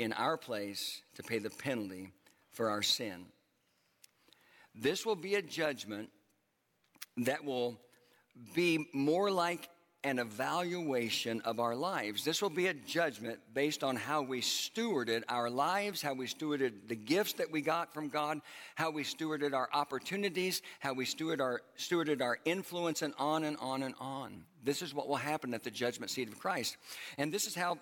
in 0.00 0.12
our 0.12 0.36
place 0.36 1.02
to 1.14 1.22
pay 1.22 1.38
the 1.38 1.50
penalty 1.50 2.12
for 2.50 2.70
our 2.70 2.82
sin. 2.82 3.26
This 4.74 5.06
will 5.06 5.16
be 5.16 5.36
a 5.36 5.42
judgment 5.42 6.10
that 7.18 7.44
will 7.44 7.80
be 8.54 8.88
more 8.92 9.30
like 9.30 9.68
an 10.04 10.18
evaluation 10.18 11.40
of 11.42 11.58
our 11.58 11.74
lives. 11.74 12.24
This 12.24 12.40
will 12.40 12.50
be 12.50 12.68
a 12.68 12.74
judgment 12.74 13.40
based 13.52 13.82
on 13.82 13.96
how 13.96 14.22
we 14.22 14.40
stewarded 14.40 15.22
our 15.28 15.50
lives, 15.50 16.00
how 16.00 16.14
we 16.14 16.26
stewarded 16.26 16.72
the 16.86 16.94
gifts 16.94 17.32
that 17.34 17.50
we 17.50 17.60
got 17.60 17.92
from 17.92 18.08
God, 18.08 18.40
how 18.76 18.90
we 18.90 19.02
stewarded 19.02 19.54
our 19.54 19.68
opportunities, 19.72 20.62
how 20.78 20.92
we 20.92 21.04
stewarded 21.04 21.40
our, 21.40 21.62
stewarded 21.76 22.22
our 22.22 22.38
influence, 22.44 23.02
and 23.02 23.12
on 23.18 23.44
and 23.44 23.56
on 23.58 23.82
and 23.82 23.94
on. 24.00 24.44
This 24.62 24.82
is 24.82 24.94
what 24.94 25.08
will 25.08 25.16
happen 25.16 25.52
at 25.52 25.64
the 25.64 25.70
judgment 25.70 26.10
seat 26.10 26.28
of 26.28 26.38
Christ. 26.38 26.76
And 27.16 27.32
this 27.32 27.46
is 27.46 27.54
how 27.54 27.78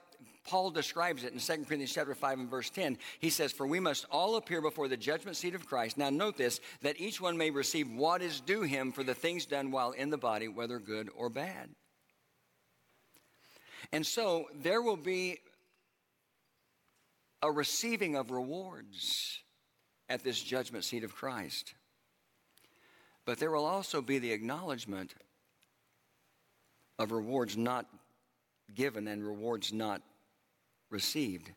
Paul 0.46 0.70
describes 0.70 1.24
it 1.24 1.32
in 1.32 1.38
2 1.38 1.64
Corinthians 1.64 1.92
chapter 1.92 2.14
5 2.14 2.38
and 2.38 2.50
verse 2.50 2.70
10. 2.70 2.96
He 3.18 3.30
says, 3.30 3.52
For 3.52 3.66
we 3.66 3.80
must 3.80 4.06
all 4.10 4.36
appear 4.36 4.62
before 4.62 4.88
the 4.88 4.96
judgment 4.96 5.36
seat 5.36 5.54
of 5.54 5.66
Christ. 5.66 5.98
Now 5.98 6.08
note 6.08 6.36
this, 6.36 6.60
that 6.82 7.00
each 7.00 7.20
one 7.20 7.36
may 7.36 7.50
receive 7.50 7.90
what 7.90 8.22
is 8.22 8.40
due 8.40 8.62
him 8.62 8.92
for 8.92 9.02
the 9.02 9.14
things 9.14 9.44
done 9.44 9.70
while 9.70 9.90
in 9.90 10.08
the 10.08 10.16
body, 10.16 10.48
whether 10.48 10.78
good 10.78 11.10
or 11.14 11.28
bad. 11.28 11.70
And 13.92 14.06
so 14.06 14.46
there 14.54 14.82
will 14.82 14.96
be 14.96 15.38
a 17.42 17.50
receiving 17.50 18.16
of 18.16 18.30
rewards 18.30 19.40
at 20.08 20.22
this 20.22 20.42
judgment 20.42 20.84
seat 20.84 21.04
of 21.04 21.14
Christ. 21.14 21.74
But 23.24 23.38
there 23.38 23.50
will 23.50 23.64
also 23.64 24.00
be 24.00 24.18
the 24.18 24.32
acknowledgement 24.32 25.14
of 26.98 27.12
rewards 27.12 27.56
not 27.56 27.86
given 28.74 29.06
and 29.08 29.26
rewards 29.26 29.72
not 29.72 30.02
received. 30.90 31.50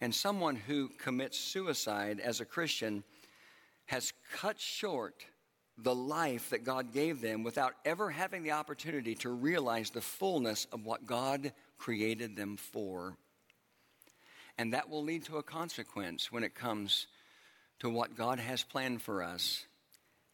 And 0.00 0.14
someone 0.14 0.56
who 0.56 0.88
commits 0.88 1.38
suicide 1.38 2.20
as 2.20 2.40
a 2.40 2.44
Christian 2.44 3.04
has 3.86 4.12
cut 4.32 4.60
short 4.60 5.24
the 5.80 5.94
life 5.94 6.50
that 6.50 6.64
God 6.64 6.92
gave 6.92 7.20
them 7.20 7.44
without 7.44 7.74
ever 7.84 8.10
having 8.10 8.42
the 8.42 8.52
opportunity 8.52 9.14
to 9.16 9.30
realize 9.30 9.90
the 9.90 10.00
fullness 10.00 10.66
of 10.72 10.84
what 10.84 11.06
God 11.06 11.52
created 11.78 12.36
them 12.36 12.56
for. 12.56 13.16
And 14.58 14.72
that 14.72 14.90
will 14.90 15.04
lead 15.04 15.24
to 15.26 15.38
a 15.38 15.42
consequence 15.42 16.32
when 16.32 16.42
it 16.42 16.54
comes 16.54 17.06
to 17.78 17.88
what 17.88 18.16
God 18.16 18.40
has 18.40 18.64
planned 18.64 19.02
for 19.02 19.22
us 19.22 19.64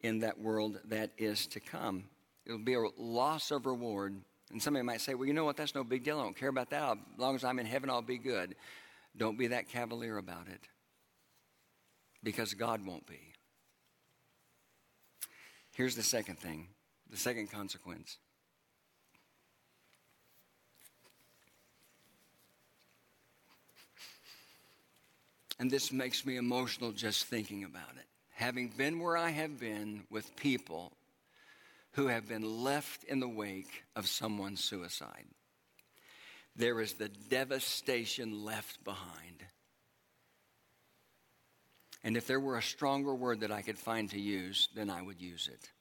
in 0.01 0.19
that 0.19 0.39
world 0.39 0.79
that 0.85 1.11
is 1.17 1.45
to 1.47 1.59
come. 1.59 2.05
It'll 2.45 2.57
be 2.57 2.73
a 2.73 2.81
loss 2.97 3.51
of 3.51 3.67
reward. 3.67 4.15
And 4.51 4.61
somebody 4.61 4.83
might 4.83 5.01
say, 5.01 5.13
well, 5.13 5.27
you 5.27 5.33
know 5.33 5.45
what? 5.45 5.57
That's 5.57 5.75
no 5.75 5.83
big 5.83 6.03
deal. 6.03 6.19
I 6.19 6.23
don't 6.23 6.35
care 6.35 6.49
about 6.49 6.71
that. 6.71 6.83
As 6.91 6.97
long 7.19 7.35
as 7.35 7.43
I'm 7.43 7.59
in 7.59 7.65
heaven, 7.67 7.89
I'll 7.89 8.01
be 8.01 8.17
good. 8.17 8.55
Don't 9.15 9.37
be 9.37 9.47
that 9.47 9.69
cavalier 9.69 10.17
about 10.17 10.47
it 10.47 10.61
because 12.23 12.53
God 12.55 12.85
won't 12.85 13.05
be. 13.05 13.34
Here's 15.75 15.97
the 15.97 16.03
second 16.03 16.39
thing 16.39 16.69
the 17.11 17.17
second 17.17 17.51
consequence. 17.51 18.17
And 25.59 25.69
this 25.69 25.91
makes 25.91 26.25
me 26.25 26.37
emotional 26.37 26.91
just 26.91 27.25
thinking 27.25 27.65
about 27.65 27.97
it. 27.97 28.05
Having 28.31 28.69
been 28.77 28.99
where 28.99 29.17
I 29.17 29.29
have 29.29 29.59
been 29.59 30.03
with 30.09 30.35
people 30.37 30.93
who 31.91 32.07
have 32.07 32.27
been 32.27 32.63
left 32.63 33.03
in 33.03 33.19
the 33.19 33.27
wake 33.27 33.83
of 33.97 34.07
someone's 34.07 34.63
suicide, 34.63 35.25
there 36.55 36.79
is 36.79 36.93
the 36.93 37.09
devastation 37.09 38.45
left 38.45 38.81
behind. 38.85 39.43
And 42.05 42.15
if 42.15 42.27
there 42.27 42.39
were 42.39 42.57
a 42.57 42.61
stronger 42.61 43.15
word 43.15 43.39
that 43.39 43.51
I 43.51 43.63
could 43.63 43.79
find 43.79 44.11
to 44.11 44.19
use, 44.19 44.69
then 44.75 44.91
I 44.91 45.01
would 45.01 45.19
use 45.19 45.49
it. 45.51 45.71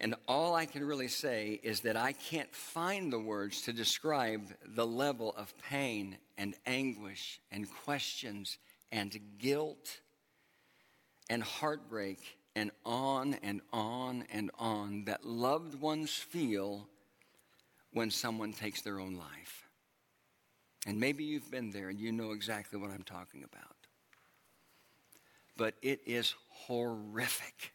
And 0.00 0.16
all 0.26 0.56
I 0.56 0.66
can 0.66 0.84
really 0.84 1.06
say 1.06 1.60
is 1.62 1.82
that 1.82 1.96
I 1.96 2.12
can't 2.12 2.52
find 2.52 3.12
the 3.12 3.20
words 3.20 3.62
to 3.62 3.72
describe 3.72 4.42
the 4.66 4.86
level 4.86 5.32
of 5.36 5.56
pain 5.58 6.16
and 6.36 6.56
anguish 6.66 7.40
and 7.52 7.68
questions 7.84 8.58
and 8.90 9.16
guilt 9.38 10.00
and 11.28 11.40
heartbreak 11.40 12.18
and 12.56 12.72
on 12.84 13.34
and 13.44 13.60
on 13.72 14.24
and 14.32 14.50
on 14.58 15.04
that 15.04 15.24
loved 15.24 15.80
ones 15.80 16.10
feel 16.10 16.88
when 17.92 18.10
someone 18.10 18.52
takes 18.54 18.82
their 18.82 18.98
own 18.98 19.14
life. 19.14 19.68
And 20.84 20.98
maybe 20.98 21.22
you've 21.22 21.50
been 21.50 21.70
there 21.70 21.90
and 21.90 22.00
you 22.00 22.10
know 22.10 22.32
exactly 22.32 22.76
what 22.76 22.90
I'm 22.90 23.04
talking 23.04 23.44
about. 23.44 23.69
But 25.60 25.74
it 25.82 26.00
is 26.06 26.34
horrific. 26.48 27.74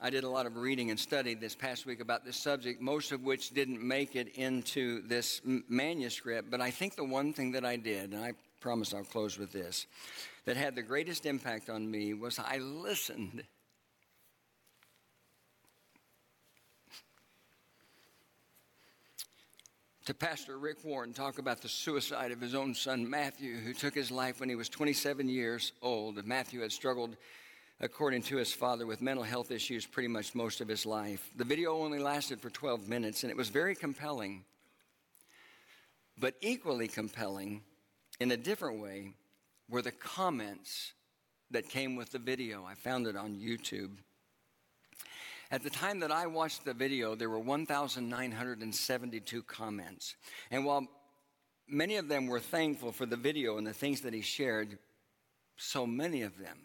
I 0.00 0.10
did 0.10 0.24
a 0.24 0.28
lot 0.28 0.46
of 0.46 0.56
reading 0.56 0.90
and 0.90 0.98
study 0.98 1.34
this 1.34 1.54
past 1.54 1.86
week 1.86 2.00
about 2.00 2.24
this 2.24 2.36
subject, 2.36 2.80
most 2.80 3.12
of 3.12 3.22
which 3.22 3.50
didn't 3.50 3.80
make 3.80 4.16
it 4.16 4.34
into 4.34 5.06
this 5.06 5.40
m- 5.46 5.62
manuscript. 5.68 6.50
But 6.50 6.60
I 6.60 6.72
think 6.72 6.96
the 6.96 7.04
one 7.04 7.34
thing 7.34 7.52
that 7.52 7.64
I 7.64 7.76
did, 7.76 8.12
and 8.12 8.24
I 8.24 8.32
promise 8.60 8.92
I'll 8.92 9.04
close 9.04 9.38
with 9.38 9.52
this, 9.52 9.86
that 10.44 10.56
had 10.56 10.74
the 10.74 10.82
greatest 10.82 11.24
impact 11.24 11.70
on 11.70 11.88
me 11.88 12.14
was 12.14 12.40
I 12.40 12.58
listened. 12.58 13.44
To 20.06 20.14
Pastor 20.14 20.56
Rick 20.56 20.84
Warren 20.84 21.12
talk 21.12 21.40
about 21.40 21.60
the 21.60 21.68
suicide 21.68 22.30
of 22.30 22.40
his 22.40 22.54
own 22.54 22.76
son 22.76 23.10
Matthew, 23.10 23.56
who 23.56 23.74
took 23.74 23.92
his 23.92 24.12
life 24.12 24.38
when 24.38 24.48
he 24.48 24.54
was 24.54 24.68
27 24.68 25.28
years 25.28 25.72
old. 25.82 26.24
Matthew 26.24 26.60
had 26.60 26.70
struggled 26.70 27.16
according 27.80 28.22
to 28.22 28.36
his 28.36 28.52
father, 28.52 28.86
with 28.86 29.02
mental 29.02 29.24
health 29.24 29.50
issues 29.50 29.84
pretty 29.84 30.06
much 30.06 30.32
most 30.32 30.60
of 30.60 30.68
his 30.68 30.86
life. 30.86 31.28
The 31.34 31.44
video 31.44 31.76
only 31.76 31.98
lasted 31.98 32.40
for 32.40 32.50
12 32.50 32.88
minutes, 32.88 33.24
and 33.24 33.32
it 33.32 33.36
was 33.36 33.48
very 33.48 33.74
compelling. 33.74 34.44
But 36.16 36.34
equally 36.40 36.86
compelling, 36.86 37.62
in 38.20 38.30
a 38.30 38.36
different 38.36 38.80
way, 38.80 39.14
were 39.68 39.82
the 39.82 39.90
comments 39.90 40.92
that 41.50 41.68
came 41.68 41.96
with 41.96 42.12
the 42.12 42.20
video. 42.20 42.64
I 42.64 42.74
found 42.74 43.08
it 43.08 43.16
on 43.16 43.34
YouTube. 43.34 43.96
At 45.50 45.62
the 45.62 45.70
time 45.70 46.00
that 46.00 46.10
I 46.10 46.26
watched 46.26 46.64
the 46.64 46.74
video, 46.74 47.14
there 47.14 47.30
were 47.30 47.38
1,972 47.38 49.42
comments. 49.44 50.16
And 50.50 50.64
while 50.64 50.86
many 51.68 51.96
of 51.96 52.08
them 52.08 52.26
were 52.26 52.40
thankful 52.40 52.92
for 52.92 53.06
the 53.06 53.16
video 53.16 53.56
and 53.56 53.66
the 53.66 53.72
things 53.72 54.00
that 54.00 54.12
he 54.12 54.22
shared, 54.22 54.78
so 55.56 55.86
many 55.86 56.22
of 56.22 56.36
them 56.38 56.58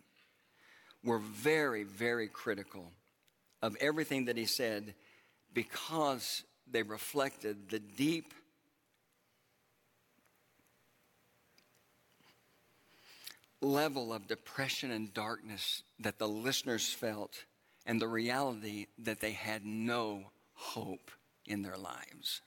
were 1.04 1.20
very, 1.20 1.84
very 1.84 2.28
critical 2.28 2.92
of 3.62 3.78
everything 3.80 4.26
that 4.26 4.38
he 4.38 4.46
said 4.46 4.96
because 5.54 6.44
they 6.70 6.82
reflected 6.82 7.70
the 7.70 7.80
deep 7.80 8.34
level 13.62 14.12
of 14.12 14.28
depression 14.28 14.90
and 14.90 15.14
darkness 15.14 15.84
that 16.00 16.18
the 16.18 16.28
listeners 16.28 16.88
felt 16.88 17.46
and 17.86 18.02
the 18.02 18.08
reality 18.08 18.88
that 19.00 19.20
they 19.20 19.32
had 19.32 19.66
no 19.66 20.24
hope 20.54 21.12
in 21.46 21.62
their 21.62 21.78
lives. 21.78 22.42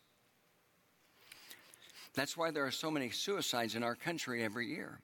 That's 2.15 2.37
why 2.37 2.51
there 2.51 2.65
are 2.65 2.71
so 2.71 2.91
many 2.91 3.11
suicides 3.11 3.75
in 3.75 3.83
our 3.83 3.97
country 3.97 4.45
every 4.45 4.69
year. 4.69 5.01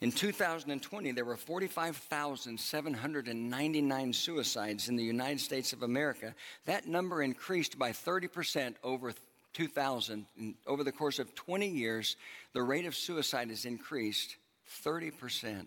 In 0.00 0.10
2020, 0.12 1.12
there 1.12 1.24
were 1.24 1.38
45,799 1.38 4.12
suicides 4.12 4.90
in 4.90 4.96
the 4.96 5.02
United 5.02 5.40
States 5.40 5.72
of 5.72 5.82
America. 5.82 6.34
That 6.66 6.86
number 6.86 7.22
increased 7.22 7.78
by 7.78 7.92
30% 7.92 8.74
over 8.84 9.14
2000. 9.54 10.26
Over 10.66 10.84
the 10.84 10.92
course 10.92 11.18
of 11.18 11.34
20 11.34 11.66
years, 11.66 12.16
the 12.52 12.62
rate 12.62 12.84
of 12.84 12.94
suicide 12.94 13.48
has 13.48 13.64
increased 13.64 14.36
30%. 14.84 15.66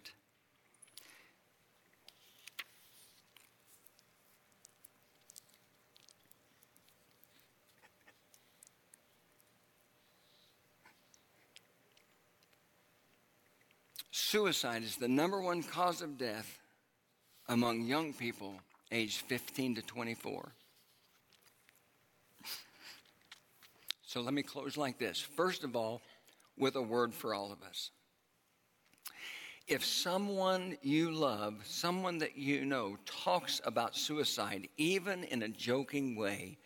Suicide 14.30 14.84
is 14.84 14.96
the 14.96 15.08
number 15.08 15.42
one 15.42 15.64
cause 15.64 16.04
of 16.04 16.16
death 16.16 16.60
among 17.48 17.82
young 17.82 18.14
people 18.14 18.62
aged 18.92 19.22
15 19.22 19.74
to 19.74 19.82
24. 19.82 20.52
So 24.06 24.22
let 24.22 24.36
me 24.36 24.44
close 24.44 24.78
like 24.78 25.00
this. 25.00 25.20
First 25.20 25.64
of 25.64 25.76
all, 25.76 26.04
with 26.60 26.76
a 26.76 26.82
word 26.82 27.12
for 27.12 27.34
all 27.34 27.52
of 27.52 27.64
us. 27.64 27.90
If 29.68 29.84
someone 29.84 30.78
you 30.84 31.10
love, 31.10 31.56
someone 31.64 32.20
that 32.20 32.38
you 32.38 32.66
know, 32.66 32.98
talks 33.08 33.60
about 33.66 33.96
suicide, 33.96 34.68
even 34.78 35.24
in 35.24 35.42
a 35.42 35.50
joking 35.50 36.16
way, 36.16 36.60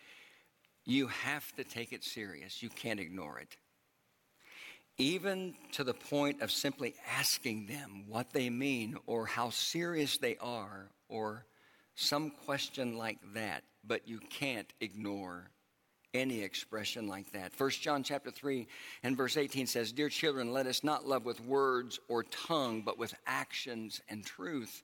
you 0.84 1.06
have 1.06 1.50
to 1.56 1.64
take 1.64 1.94
it 1.94 2.04
serious. 2.04 2.62
You 2.62 2.68
can't 2.68 3.00
ignore 3.00 3.38
it 3.38 3.56
even 4.98 5.54
to 5.72 5.84
the 5.84 5.94
point 5.94 6.40
of 6.40 6.50
simply 6.50 6.94
asking 7.18 7.66
them 7.66 8.04
what 8.08 8.32
they 8.32 8.50
mean 8.50 8.96
or 9.06 9.26
how 9.26 9.50
serious 9.50 10.18
they 10.18 10.36
are 10.36 10.88
or 11.08 11.44
some 11.94 12.30
question 12.44 12.96
like 12.96 13.18
that 13.34 13.62
but 13.86 14.06
you 14.08 14.18
can't 14.30 14.72
ignore 14.80 15.50
any 16.12 16.42
expression 16.42 17.08
like 17.08 17.30
that 17.32 17.52
1 17.56 17.70
john 17.70 18.02
chapter 18.02 18.30
3 18.30 18.66
and 19.02 19.16
verse 19.16 19.36
18 19.36 19.66
says 19.66 19.90
dear 19.90 20.08
children 20.08 20.52
let 20.52 20.66
us 20.66 20.84
not 20.84 21.06
love 21.06 21.24
with 21.24 21.40
words 21.44 21.98
or 22.08 22.22
tongue 22.24 22.82
but 22.82 22.98
with 22.98 23.14
actions 23.26 24.00
and 24.08 24.24
truth 24.24 24.82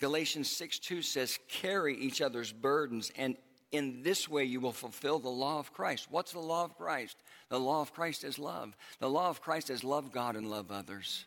galatians 0.00 0.50
6 0.50 0.80
2 0.80 1.02
says 1.02 1.38
carry 1.48 1.96
each 1.96 2.20
other's 2.20 2.52
burdens 2.52 3.12
and 3.16 3.36
in 3.72 4.02
this 4.02 4.28
way 4.28 4.44
you 4.44 4.60
will 4.60 4.72
fulfill 4.72 5.18
the 5.18 5.28
law 5.28 5.58
of 5.58 5.72
Christ. 5.72 6.06
What's 6.10 6.32
the 6.32 6.38
law 6.38 6.64
of 6.64 6.76
Christ? 6.76 7.16
The 7.52 7.60
law 7.60 7.82
of 7.82 7.92
Christ 7.92 8.24
is 8.24 8.38
love. 8.38 8.74
The 8.98 9.10
law 9.10 9.28
of 9.28 9.42
Christ 9.42 9.68
is 9.68 9.84
love 9.84 10.10
God 10.10 10.36
and 10.36 10.48
love 10.48 10.72
others. 10.72 11.26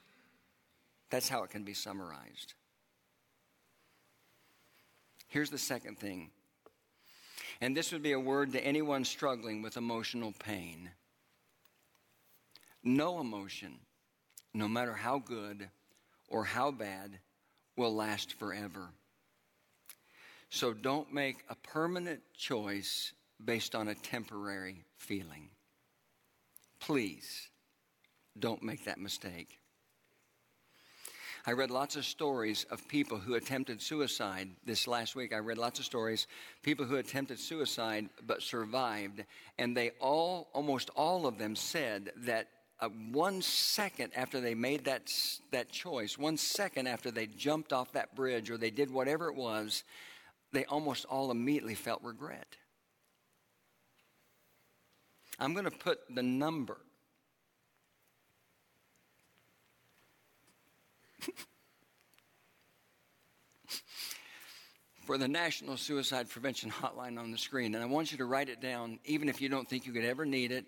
That's 1.12 1.30
how 1.30 1.44
it 1.44 1.52
can 1.52 1.62
be 1.62 1.76
summarized. 1.76 2.56
Here's 5.28 5.52
the 5.52 5.60
second 5.60 6.00
thing, 6.00 6.32
and 7.62 7.78
this 7.78 7.92
would 7.92 8.02
be 8.02 8.14
a 8.14 8.20
word 8.20 8.54
to 8.54 8.66
anyone 8.66 9.06
struggling 9.06 9.62
with 9.62 9.78
emotional 9.78 10.34
pain. 10.40 10.90
No 12.84 13.20
emotion, 13.20 13.74
no 14.52 14.68
matter 14.68 14.94
how 14.94 15.20
good 15.20 15.70
or 16.28 16.44
how 16.44 16.72
bad, 16.72 17.20
will 17.78 17.94
last 17.94 18.34
forever. 18.34 18.90
So 20.50 20.74
don't 20.74 21.14
make 21.14 21.44
a 21.50 21.56
permanent 21.56 22.22
choice 22.36 23.14
based 23.44 23.76
on 23.76 23.90
a 23.90 23.94
temporary 23.94 24.86
feeling. 24.98 25.50
Please 26.80 27.50
don't 28.38 28.64
make 28.64 28.86
that 28.86 29.00
mistake. 29.00 29.60
I 31.48 31.52
read 31.52 31.70
lots 31.70 31.96
of 31.96 32.06
stories 32.06 32.66
of 32.72 32.88
people 32.88 33.20
who 33.20 33.36
attempted 33.36 33.80
suicide 33.80 34.50
this 34.66 34.88
last 34.88 35.16
week. 35.16 35.32
I 35.32 35.38
read 35.38 35.60
lots 35.60 35.78
of 35.78 35.86
stories, 35.86 36.26
people 36.64 36.86
who 36.86 36.96
attempted 36.96 37.38
suicide 37.38 38.10
but 38.26 38.42
survived, 38.42 39.24
and 39.60 39.78
they 39.78 39.92
all, 40.00 40.50
almost 40.54 40.90
all 40.96 41.28
of 41.28 41.38
them, 41.38 41.56
said 41.56 42.12
that 42.18 42.48
uh, 42.80 42.90
one 43.12 43.44
second 43.44 44.12
after 44.16 44.42
they 44.42 44.56
made 44.56 44.86
that, 44.86 45.14
that 45.52 45.70
choice, 45.70 46.18
one 46.18 46.36
second 46.36 46.88
after 46.88 47.12
they 47.12 47.28
jumped 47.28 47.72
off 47.72 47.92
that 47.92 48.16
bridge 48.16 48.50
or 48.50 48.58
they 48.58 48.72
did 48.72 48.92
whatever 48.92 49.28
it 49.30 49.36
was, 49.36 49.84
they 50.52 50.66
almost 50.66 51.06
all 51.06 51.30
immediately 51.30 51.76
felt 51.76 52.02
regret. 52.04 52.58
I'm 55.40 55.54
going 55.54 55.66
to 55.66 55.72
put 55.72 56.00
the 56.14 56.24
number 56.24 56.78
for 65.06 65.18
the 65.18 65.28
National 65.28 65.76
Suicide 65.78 66.30
Prevention 66.30 66.72
Hotline 66.72 67.20
on 67.20 67.32
the 67.32 67.38
screen. 67.38 67.76
And 67.76 67.84
I 67.84 67.88
want 67.88 68.12
you 68.12 68.18
to 68.20 68.26
write 68.26 68.50
it 68.50 68.62
down, 68.62 69.00
even 69.06 69.28
if 69.30 69.42
you 69.42 69.50
don't 69.50 69.70
think 69.70 69.86
you 69.86 69.94
could 69.94 70.06
ever 70.06 70.26
need 70.26 70.52
it, 70.52 70.66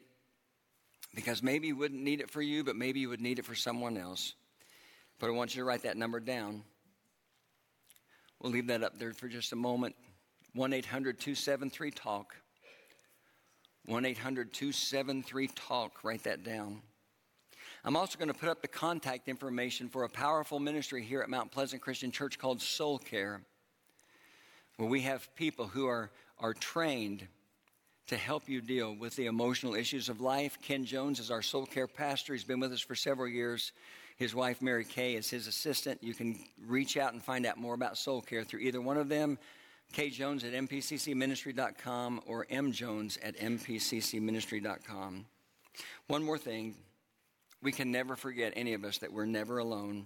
because 1.15 1.41
maybe 1.41 1.67
you 1.67 1.75
wouldn't 1.75 2.03
need 2.03 2.19
it 2.19 2.29
for 2.29 2.41
you, 2.41 2.63
but 2.63 2.75
maybe 2.75 2.99
you 2.99 3.09
would 3.09 3.21
need 3.21 3.39
it 3.39 3.45
for 3.45 3.55
someone 3.55 3.97
else. 3.97 4.33
But 5.19 5.27
I 5.27 5.31
want 5.31 5.55
you 5.55 5.61
to 5.61 5.65
write 5.65 5.83
that 5.83 5.97
number 5.97 6.19
down. 6.19 6.63
We'll 8.39 8.51
leave 8.51 8.67
that 8.67 8.83
up 8.83 8.99
there 8.99 9.13
for 9.13 9.27
just 9.27 9.51
a 9.53 9.55
moment. 9.55 9.95
1 10.53 10.73
800 10.73 11.19
273 11.19 11.91
TALK. 11.91 12.35
1 13.87 14.05
800 14.05 14.53
273 14.53 15.47
TALK. 15.47 16.03
Write 16.03 16.23
that 16.23 16.43
down. 16.43 16.81
I'm 17.85 17.95
also 17.95 18.17
going 18.17 18.27
to 18.27 18.33
put 18.33 18.49
up 18.49 18.61
the 18.61 18.67
contact 18.67 19.29
information 19.29 19.87
for 19.87 20.03
a 20.03 20.09
powerful 20.09 20.59
ministry 20.59 21.01
here 21.01 21.21
at 21.21 21.29
Mount 21.29 21.51
Pleasant 21.51 21.81
Christian 21.81 22.11
Church 22.11 22.37
called 22.37 22.61
Soul 22.61 22.99
Care, 22.99 23.41
where 24.75 24.89
we 24.89 25.01
have 25.01 25.33
people 25.35 25.67
who 25.67 25.87
are, 25.87 26.11
are 26.37 26.53
trained 26.53 27.25
to 28.07 28.17
help 28.17 28.49
you 28.49 28.59
deal 28.59 28.93
with 28.93 29.15
the 29.15 29.27
emotional 29.27 29.73
issues 29.73 30.09
of 30.09 30.19
life. 30.19 30.57
Ken 30.61 30.83
Jones 30.83 31.19
is 31.19 31.31
our 31.31 31.41
soul 31.41 31.65
care 31.65 31.87
pastor. 31.87 32.33
He's 32.33 32.43
been 32.43 32.59
with 32.59 32.73
us 32.73 32.81
for 32.81 32.95
several 32.95 33.29
years. 33.29 33.71
His 34.17 34.35
wife, 34.35 34.61
Mary 34.61 34.83
Kay, 34.83 35.15
is 35.15 35.29
his 35.29 35.47
assistant. 35.47 36.03
You 36.03 36.13
can 36.13 36.37
reach 36.65 36.97
out 36.97 37.13
and 37.13 37.23
find 37.23 37.45
out 37.45 37.57
more 37.57 37.73
about 37.73 37.97
soul 37.97 38.21
care 38.21 38.43
through 38.43 38.61
either 38.61 38.81
one 38.81 38.97
of 38.97 39.07
them. 39.07 39.37
K. 39.93 40.09
Jones 40.09 40.43
at 40.43 40.53
mpccministry.com 40.53 42.21
or 42.25 42.45
M. 42.49 42.71
Jones 42.71 43.17
at 43.23 43.37
mpccministry.com. 43.37 45.25
One 46.07 46.23
more 46.23 46.37
thing 46.37 46.75
we 47.61 47.71
can 47.71 47.91
never 47.91 48.15
forget, 48.15 48.53
any 48.55 48.73
of 48.73 48.83
us, 48.83 48.99
that 48.99 49.11
we're 49.11 49.25
never 49.25 49.57
alone. 49.57 50.05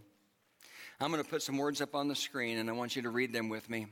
I'm 1.00 1.12
going 1.12 1.24
to 1.24 1.30
put 1.30 1.42
some 1.42 1.58
words 1.58 1.82
up 1.82 1.96
on 1.96 2.08
the 2.08 2.16
screen 2.16 2.60
and 2.60 2.70
I 2.70 2.74
want 2.74 2.96
you 2.96 3.02
to 3.02 3.10
read 3.10 3.34
them 3.34 3.50
with 3.50 3.70
me. 3.70 3.88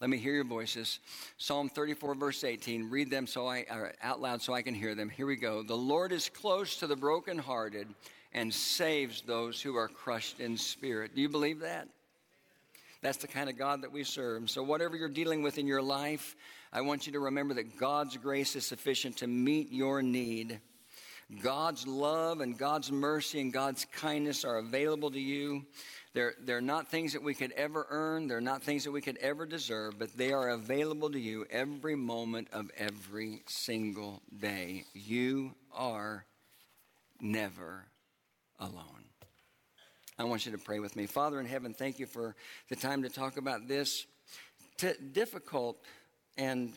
Let 0.00 0.10
me 0.10 0.18
hear 0.18 0.34
your 0.34 0.44
voices. 0.44 0.98
Psalm 1.38 1.68
34, 1.68 2.16
verse 2.16 2.42
18. 2.42 2.90
Read 2.90 3.08
them 3.08 3.26
so 3.26 3.46
I, 3.46 3.64
uh, 3.70 3.90
out 4.02 4.20
loud 4.20 4.42
so 4.42 4.52
I 4.52 4.62
can 4.62 4.74
hear 4.74 4.96
them. 4.96 5.08
Here 5.08 5.26
we 5.26 5.36
go. 5.36 5.62
The 5.62 5.76
Lord 5.76 6.10
is 6.10 6.28
close 6.28 6.76
to 6.78 6.88
the 6.88 6.96
brokenhearted 6.96 7.86
and 8.32 8.52
saves 8.52 9.22
those 9.22 9.62
who 9.62 9.76
are 9.76 9.86
crushed 9.86 10.40
in 10.40 10.56
spirit. 10.56 11.14
Do 11.14 11.22
you 11.22 11.28
believe 11.28 11.60
that? 11.60 11.86
That's 13.02 13.18
the 13.18 13.28
kind 13.28 13.50
of 13.50 13.58
God 13.58 13.82
that 13.82 13.92
we 13.92 14.04
serve. 14.04 14.48
So, 14.48 14.62
whatever 14.62 14.96
you're 14.96 15.08
dealing 15.08 15.42
with 15.42 15.58
in 15.58 15.66
your 15.66 15.82
life, 15.82 16.36
I 16.72 16.80
want 16.82 17.06
you 17.06 17.12
to 17.14 17.20
remember 17.20 17.54
that 17.54 17.76
God's 17.76 18.16
grace 18.16 18.54
is 18.56 18.64
sufficient 18.64 19.18
to 19.18 19.26
meet 19.26 19.72
your 19.72 20.02
need. 20.02 20.60
God's 21.42 21.86
love 21.86 22.40
and 22.40 22.56
God's 22.56 22.92
mercy 22.92 23.40
and 23.40 23.52
God's 23.52 23.86
kindness 23.86 24.44
are 24.44 24.58
available 24.58 25.10
to 25.10 25.20
you. 25.20 25.64
They're, 26.14 26.34
they're 26.40 26.60
not 26.60 26.88
things 26.88 27.14
that 27.14 27.22
we 27.22 27.34
could 27.34 27.52
ever 27.52 27.86
earn, 27.88 28.28
they're 28.28 28.40
not 28.40 28.62
things 28.62 28.84
that 28.84 28.90
we 28.90 29.00
could 29.00 29.16
ever 29.16 29.46
deserve, 29.46 29.98
but 29.98 30.16
they 30.16 30.32
are 30.32 30.50
available 30.50 31.10
to 31.10 31.18
you 31.18 31.46
every 31.50 31.96
moment 31.96 32.48
of 32.52 32.70
every 32.76 33.42
single 33.46 34.20
day. 34.38 34.84
You 34.92 35.54
are 35.72 36.26
never 37.20 37.86
alone. 38.60 39.01
I 40.18 40.24
want 40.24 40.44
you 40.44 40.52
to 40.52 40.58
pray 40.58 40.78
with 40.78 40.94
me. 40.94 41.06
Father 41.06 41.40
in 41.40 41.46
heaven, 41.46 41.72
thank 41.72 41.98
you 41.98 42.06
for 42.06 42.36
the 42.68 42.76
time 42.76 43.02
to 43.02 43.08
talk 43.08 43.38
about 43.38 43.66
this 43.66 44.06
t- 44.76 44.92
difficult 45.12 45.78
and 46.36 46.72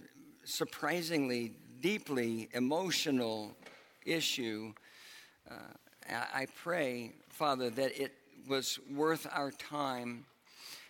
surprisingly 0.45 1.51
deeply 1.81 2.47
emotional 2.53 3.55
issue, 4.05 4.73
uh, 5.51 5.53
I 6.09 6.47
pray, 6.55 7.13
Father, 7.29 7.69
that 7.71 7.99
it 7.99 8.13
was 8.47 8.79
worth 8.89 9.27
our 9.31 9.51
time 9.51 10.25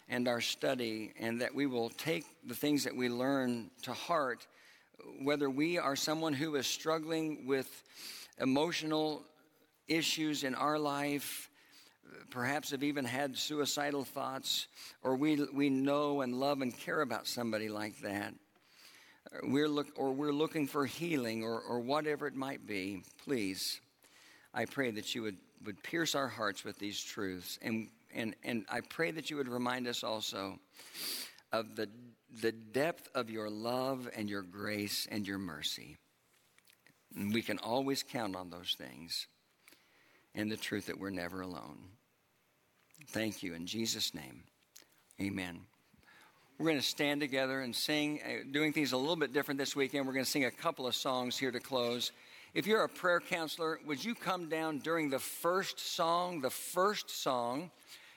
and 0.07 0.27
our 0.27 0.41
study, 0.41 1.13
and 1.19 1.41
that 1.41 1.55
we 1.55 1.65
will 1.65 1.89
take 1.89 2.25
the 2.45 2.53
things 2.53 2.83
that 2.83 2.95
we 2.95 3.09
learn 3.09 3.71
to 3.81 3.93
heart, 3.93 4.45
whether 5.23 5.49
we 5.49 5.79
are 5.79 5.95
someone 5.95 6.33
who 6.33 6.55
is 6.57 6.67
struggling 6.67 7.47
with 7.47 7.83
emotional 8.39 9.23
issues 9.87 10.43
in 10.43 10.53
our 10.53 10.77
life, 10.77 11.49
perhaps 12.29 12.71
have 12.71 12.83
even 12.83 13.05
had 13.05 13.37
suicidal 13.37 14.03
thoughts, 14.03 14.67
or 15.01 15.15
we, 15.15 15.45
we 15.53 15.69
know 15.69 16.21
and 16.21 16.39
love 16.39 16.61
and 16.61 16.77
care 16.77 17.01
about 17.01 17.27
somebody 17.27 17.69
like 17.69 17.99
that 18.01 18.33
we're 19.43 19.67
look, 19.67 19.87
or 19.95 20.11
we're 20.11 20.31
looking 20.31 20.67
for 20.67 20.85
healing 20.85 21.43
or, 21.43 21.59
or 21.59 21.79
whatever 21.79 22.27
it 22.27 22.35
might 22.35 22.65
be, 22.65 23.03
please, 23.23 23.79
I 24.53 24.65
pray 24.65 24.91
that 24.91 25.13
you 25.15 25.23
would, 25.23 25.37
would 25.65 25.81
pierce 25.83 26.15
our 26.15 26.27
hearts 26.27 26.63
with 26.63 26.77
these 26.79 27.01
truths. 27.01 27.59
And, 27.61 27.89
and, 28.13 28.35
and 28.43 28.65
I 28.69 28.81
pray 28.81 29.11
that 29.11 29.29
you 29.29 29.37
would 29.37 29.49
remind 29.49 29.87
us 29.87 30.03
also 30.03 30.59
of 31.51 31.75
the, 31.75 31.89
the 32.41 32.51
depth 32.51 33.09
of 33.15 33.29
your 33.29 33.49
love 33.49 34.09
and 34.15 34.29
your 34.29 34.41
grace 34.41 35.07
and 35.09 35.27
your 35.27 35.37
mercy. 35.39 35.97
We 37.15 37.41
can 37.41 37.59
always 37.59 38.03
count 38.03 38.35
on 38.35 38.49
those 38.49 38.75
things 38.77 39.27
and 40.35 40.51
the 40.51 40.57
truth 40.57 40.85
that 40.87 40.99
we're 40.99 41.09
never 41.09 41.41
alone. 41.41 41.77
Thank 43.07 43.41
you. 43.41 43.53
In 43.53 43.65
Jesus' 43.65 44.13
name, 44.13 44.43
amen. 45.21 45.61
We're 46.57 46.67
going 46.67 46.77
to 46.77 46.83
stand 46.83 47.19
together 47.19 47.61
and 47.61 47.75
sing, 47.75 48.21
uh, 48.25 48.43
doing 48.51 48.71
things 48.71 48.93
a 48.93 48.97
little 48.97 49.15
bit 49.15 49.33
different 49.33 49.57
this 49.57 49.75
weekend. 49.75 50.07
We're 50.07 50.13
going 50.13 50.25
to 50.25 50.31
sing 50.31 50.45
a 50.45 50.51
couple 50.51 50.87
of 50.87 50.95
songs 50.95 51.37
here 51.37 51.51
to 51.51 51.59
close. 51.59 52.11
If 52.53 52.65
you're 52.65 52.83
a 52.83 52.89
prayer 52.89 53.19
counselor, 53.19 53.79
would 53.85 54.03
you 54.03 54.15
come 54.15 54.47
down 54.47 54.79
during 54.79 55.09
the 55.09 55.19
first 55.19 55.79
song, 55.79 56.39
the 56.39 56.49
first 56.49 57.09
song? 57.09 57.71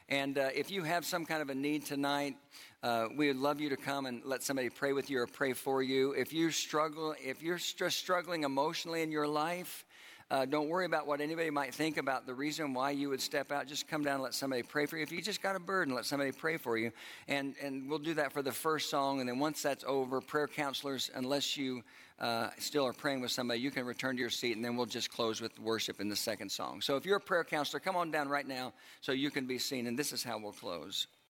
And 0.08 0.38
uh, 0.38 0.50
if 0.54 0.70
you 0.70 0.84
have 0.84 1.04
some 1.04 1.26
kind 1.26 1.42
of 1.42 1.50
a 1.50 1.54
need 1.54 1.84
tonight, 1.84 2.36
uh, 2.82 3.08
we 3.16 3.26
would 3.26 3.36
love 3.36 3.60
you 3.60 3.68
to 3.70 3.76
come 3.76 4.06
and 4.06 4.22
let 4.24 4.44
somebody 4.44 4.70
pray 4.70 4.92
with 4.92 5.10
you 5.10 5.18
or 5.18 5.26
pray 5.26 5.52
for 5.52 5.82
you. 5.82 6.12
If 6.12 6.32
you 6.32 6.52
struggle, 6.52 7.14
if 7.20 7.42
you're 7.42 7.58
just 7.58 7.98
struggling 7.98 8.44
emotionally 8.44 9.02
in 9.02 9.10
your 9.10 9.26
life, 9.26 9.84
uh, 10.30 10.44
don't 10.44 10.68
worry 10.68 10.84
about 10.84 11.06
what 11.06 11.22
anybody 11.22 11.48
might 11.48 11.74
think 11.74 11.96
about 11.96 12.26
the 12.26 12.34
reason 12.34 12.74
why 12.74 12.90
you 12.90 13.08
would 13.08 13.20
step 13.20 13.50
out. 13.50 13.66
Just 13.66 13.88
come 13.88 14.04
down 14.04 14.14
and 14.14 14.22
let 14.22 14.34
somebody 14.34 14.62
pray 14.62 14.84
for 14.84 14.98
you. 14.98 15.02
If 15.02 15.10
you 15.10 15.22
just 15.22 15.42
got 15.42 15.56
a 15.56 15.60
burden, 15.60 15.94
let 15.94 16.04
somebody 16.04 16.32
pray 16.32 16.58
for 16.58 16.76
you. 16.76 16.92
And, 17.28 17.54
and 17.62 17.88
we'll 17.88 17.98
do 17.98 18.12
that 18.14 18.32
for 18.32 18.42
the 18.42 18.52
first 18.52 18.90
song. 18.90 19.20
And 19.20 19.28
then 19.28 19.38
once 19.38 19.62
that's 19.62 19.84
over, 19.86 20.20
prayer 20.20 20.46
counselors, 20.46 21.10
unless 21.14 21.56
you 21.56 21.82
uh, 22.18 22.50
still 22.58 22.86
are 22.86 22.92
praying 22.92 23.22
with 23.22 23.30
somebody, 23.30 23.60
you 23.60 23.70
can 23.70 23.86
return 23.86 24.16
to 24.16 24.20
your 24.20 24.28
seat. 24.28 24.54
And 24.54 24.64
then 24.64 24.76
we'll 24.76 24.86
just 24.86 25.10
close 25.10 25.40
with 25.40 25.58
worship 25.58 25.98
in 25.98 26.10
the 26.10 26.16
second 26.16 26.50
song. 26.50 26.82
So 26.82 26.96
if 26.96 27.06
you're 27.06 27.16
a 27.16 27.20
prayer 27.20 27.44
counselor, 27.44 27.80
come 27.80 27.96
on 27.96 28.10
down 28.10 28.28
right 28.28 28.46
now 28.46 28.74
so 29.00 29.12
you 29.12 29.30
can 29.30 29.46
be 29.46 29.58
seen. 29.58 29.86
And 29.86 29.98
this 29.98 30.12
is 30.12 30.22
how 30.22 30.38
we'll 30.38 30.52
close. 30.52 31.06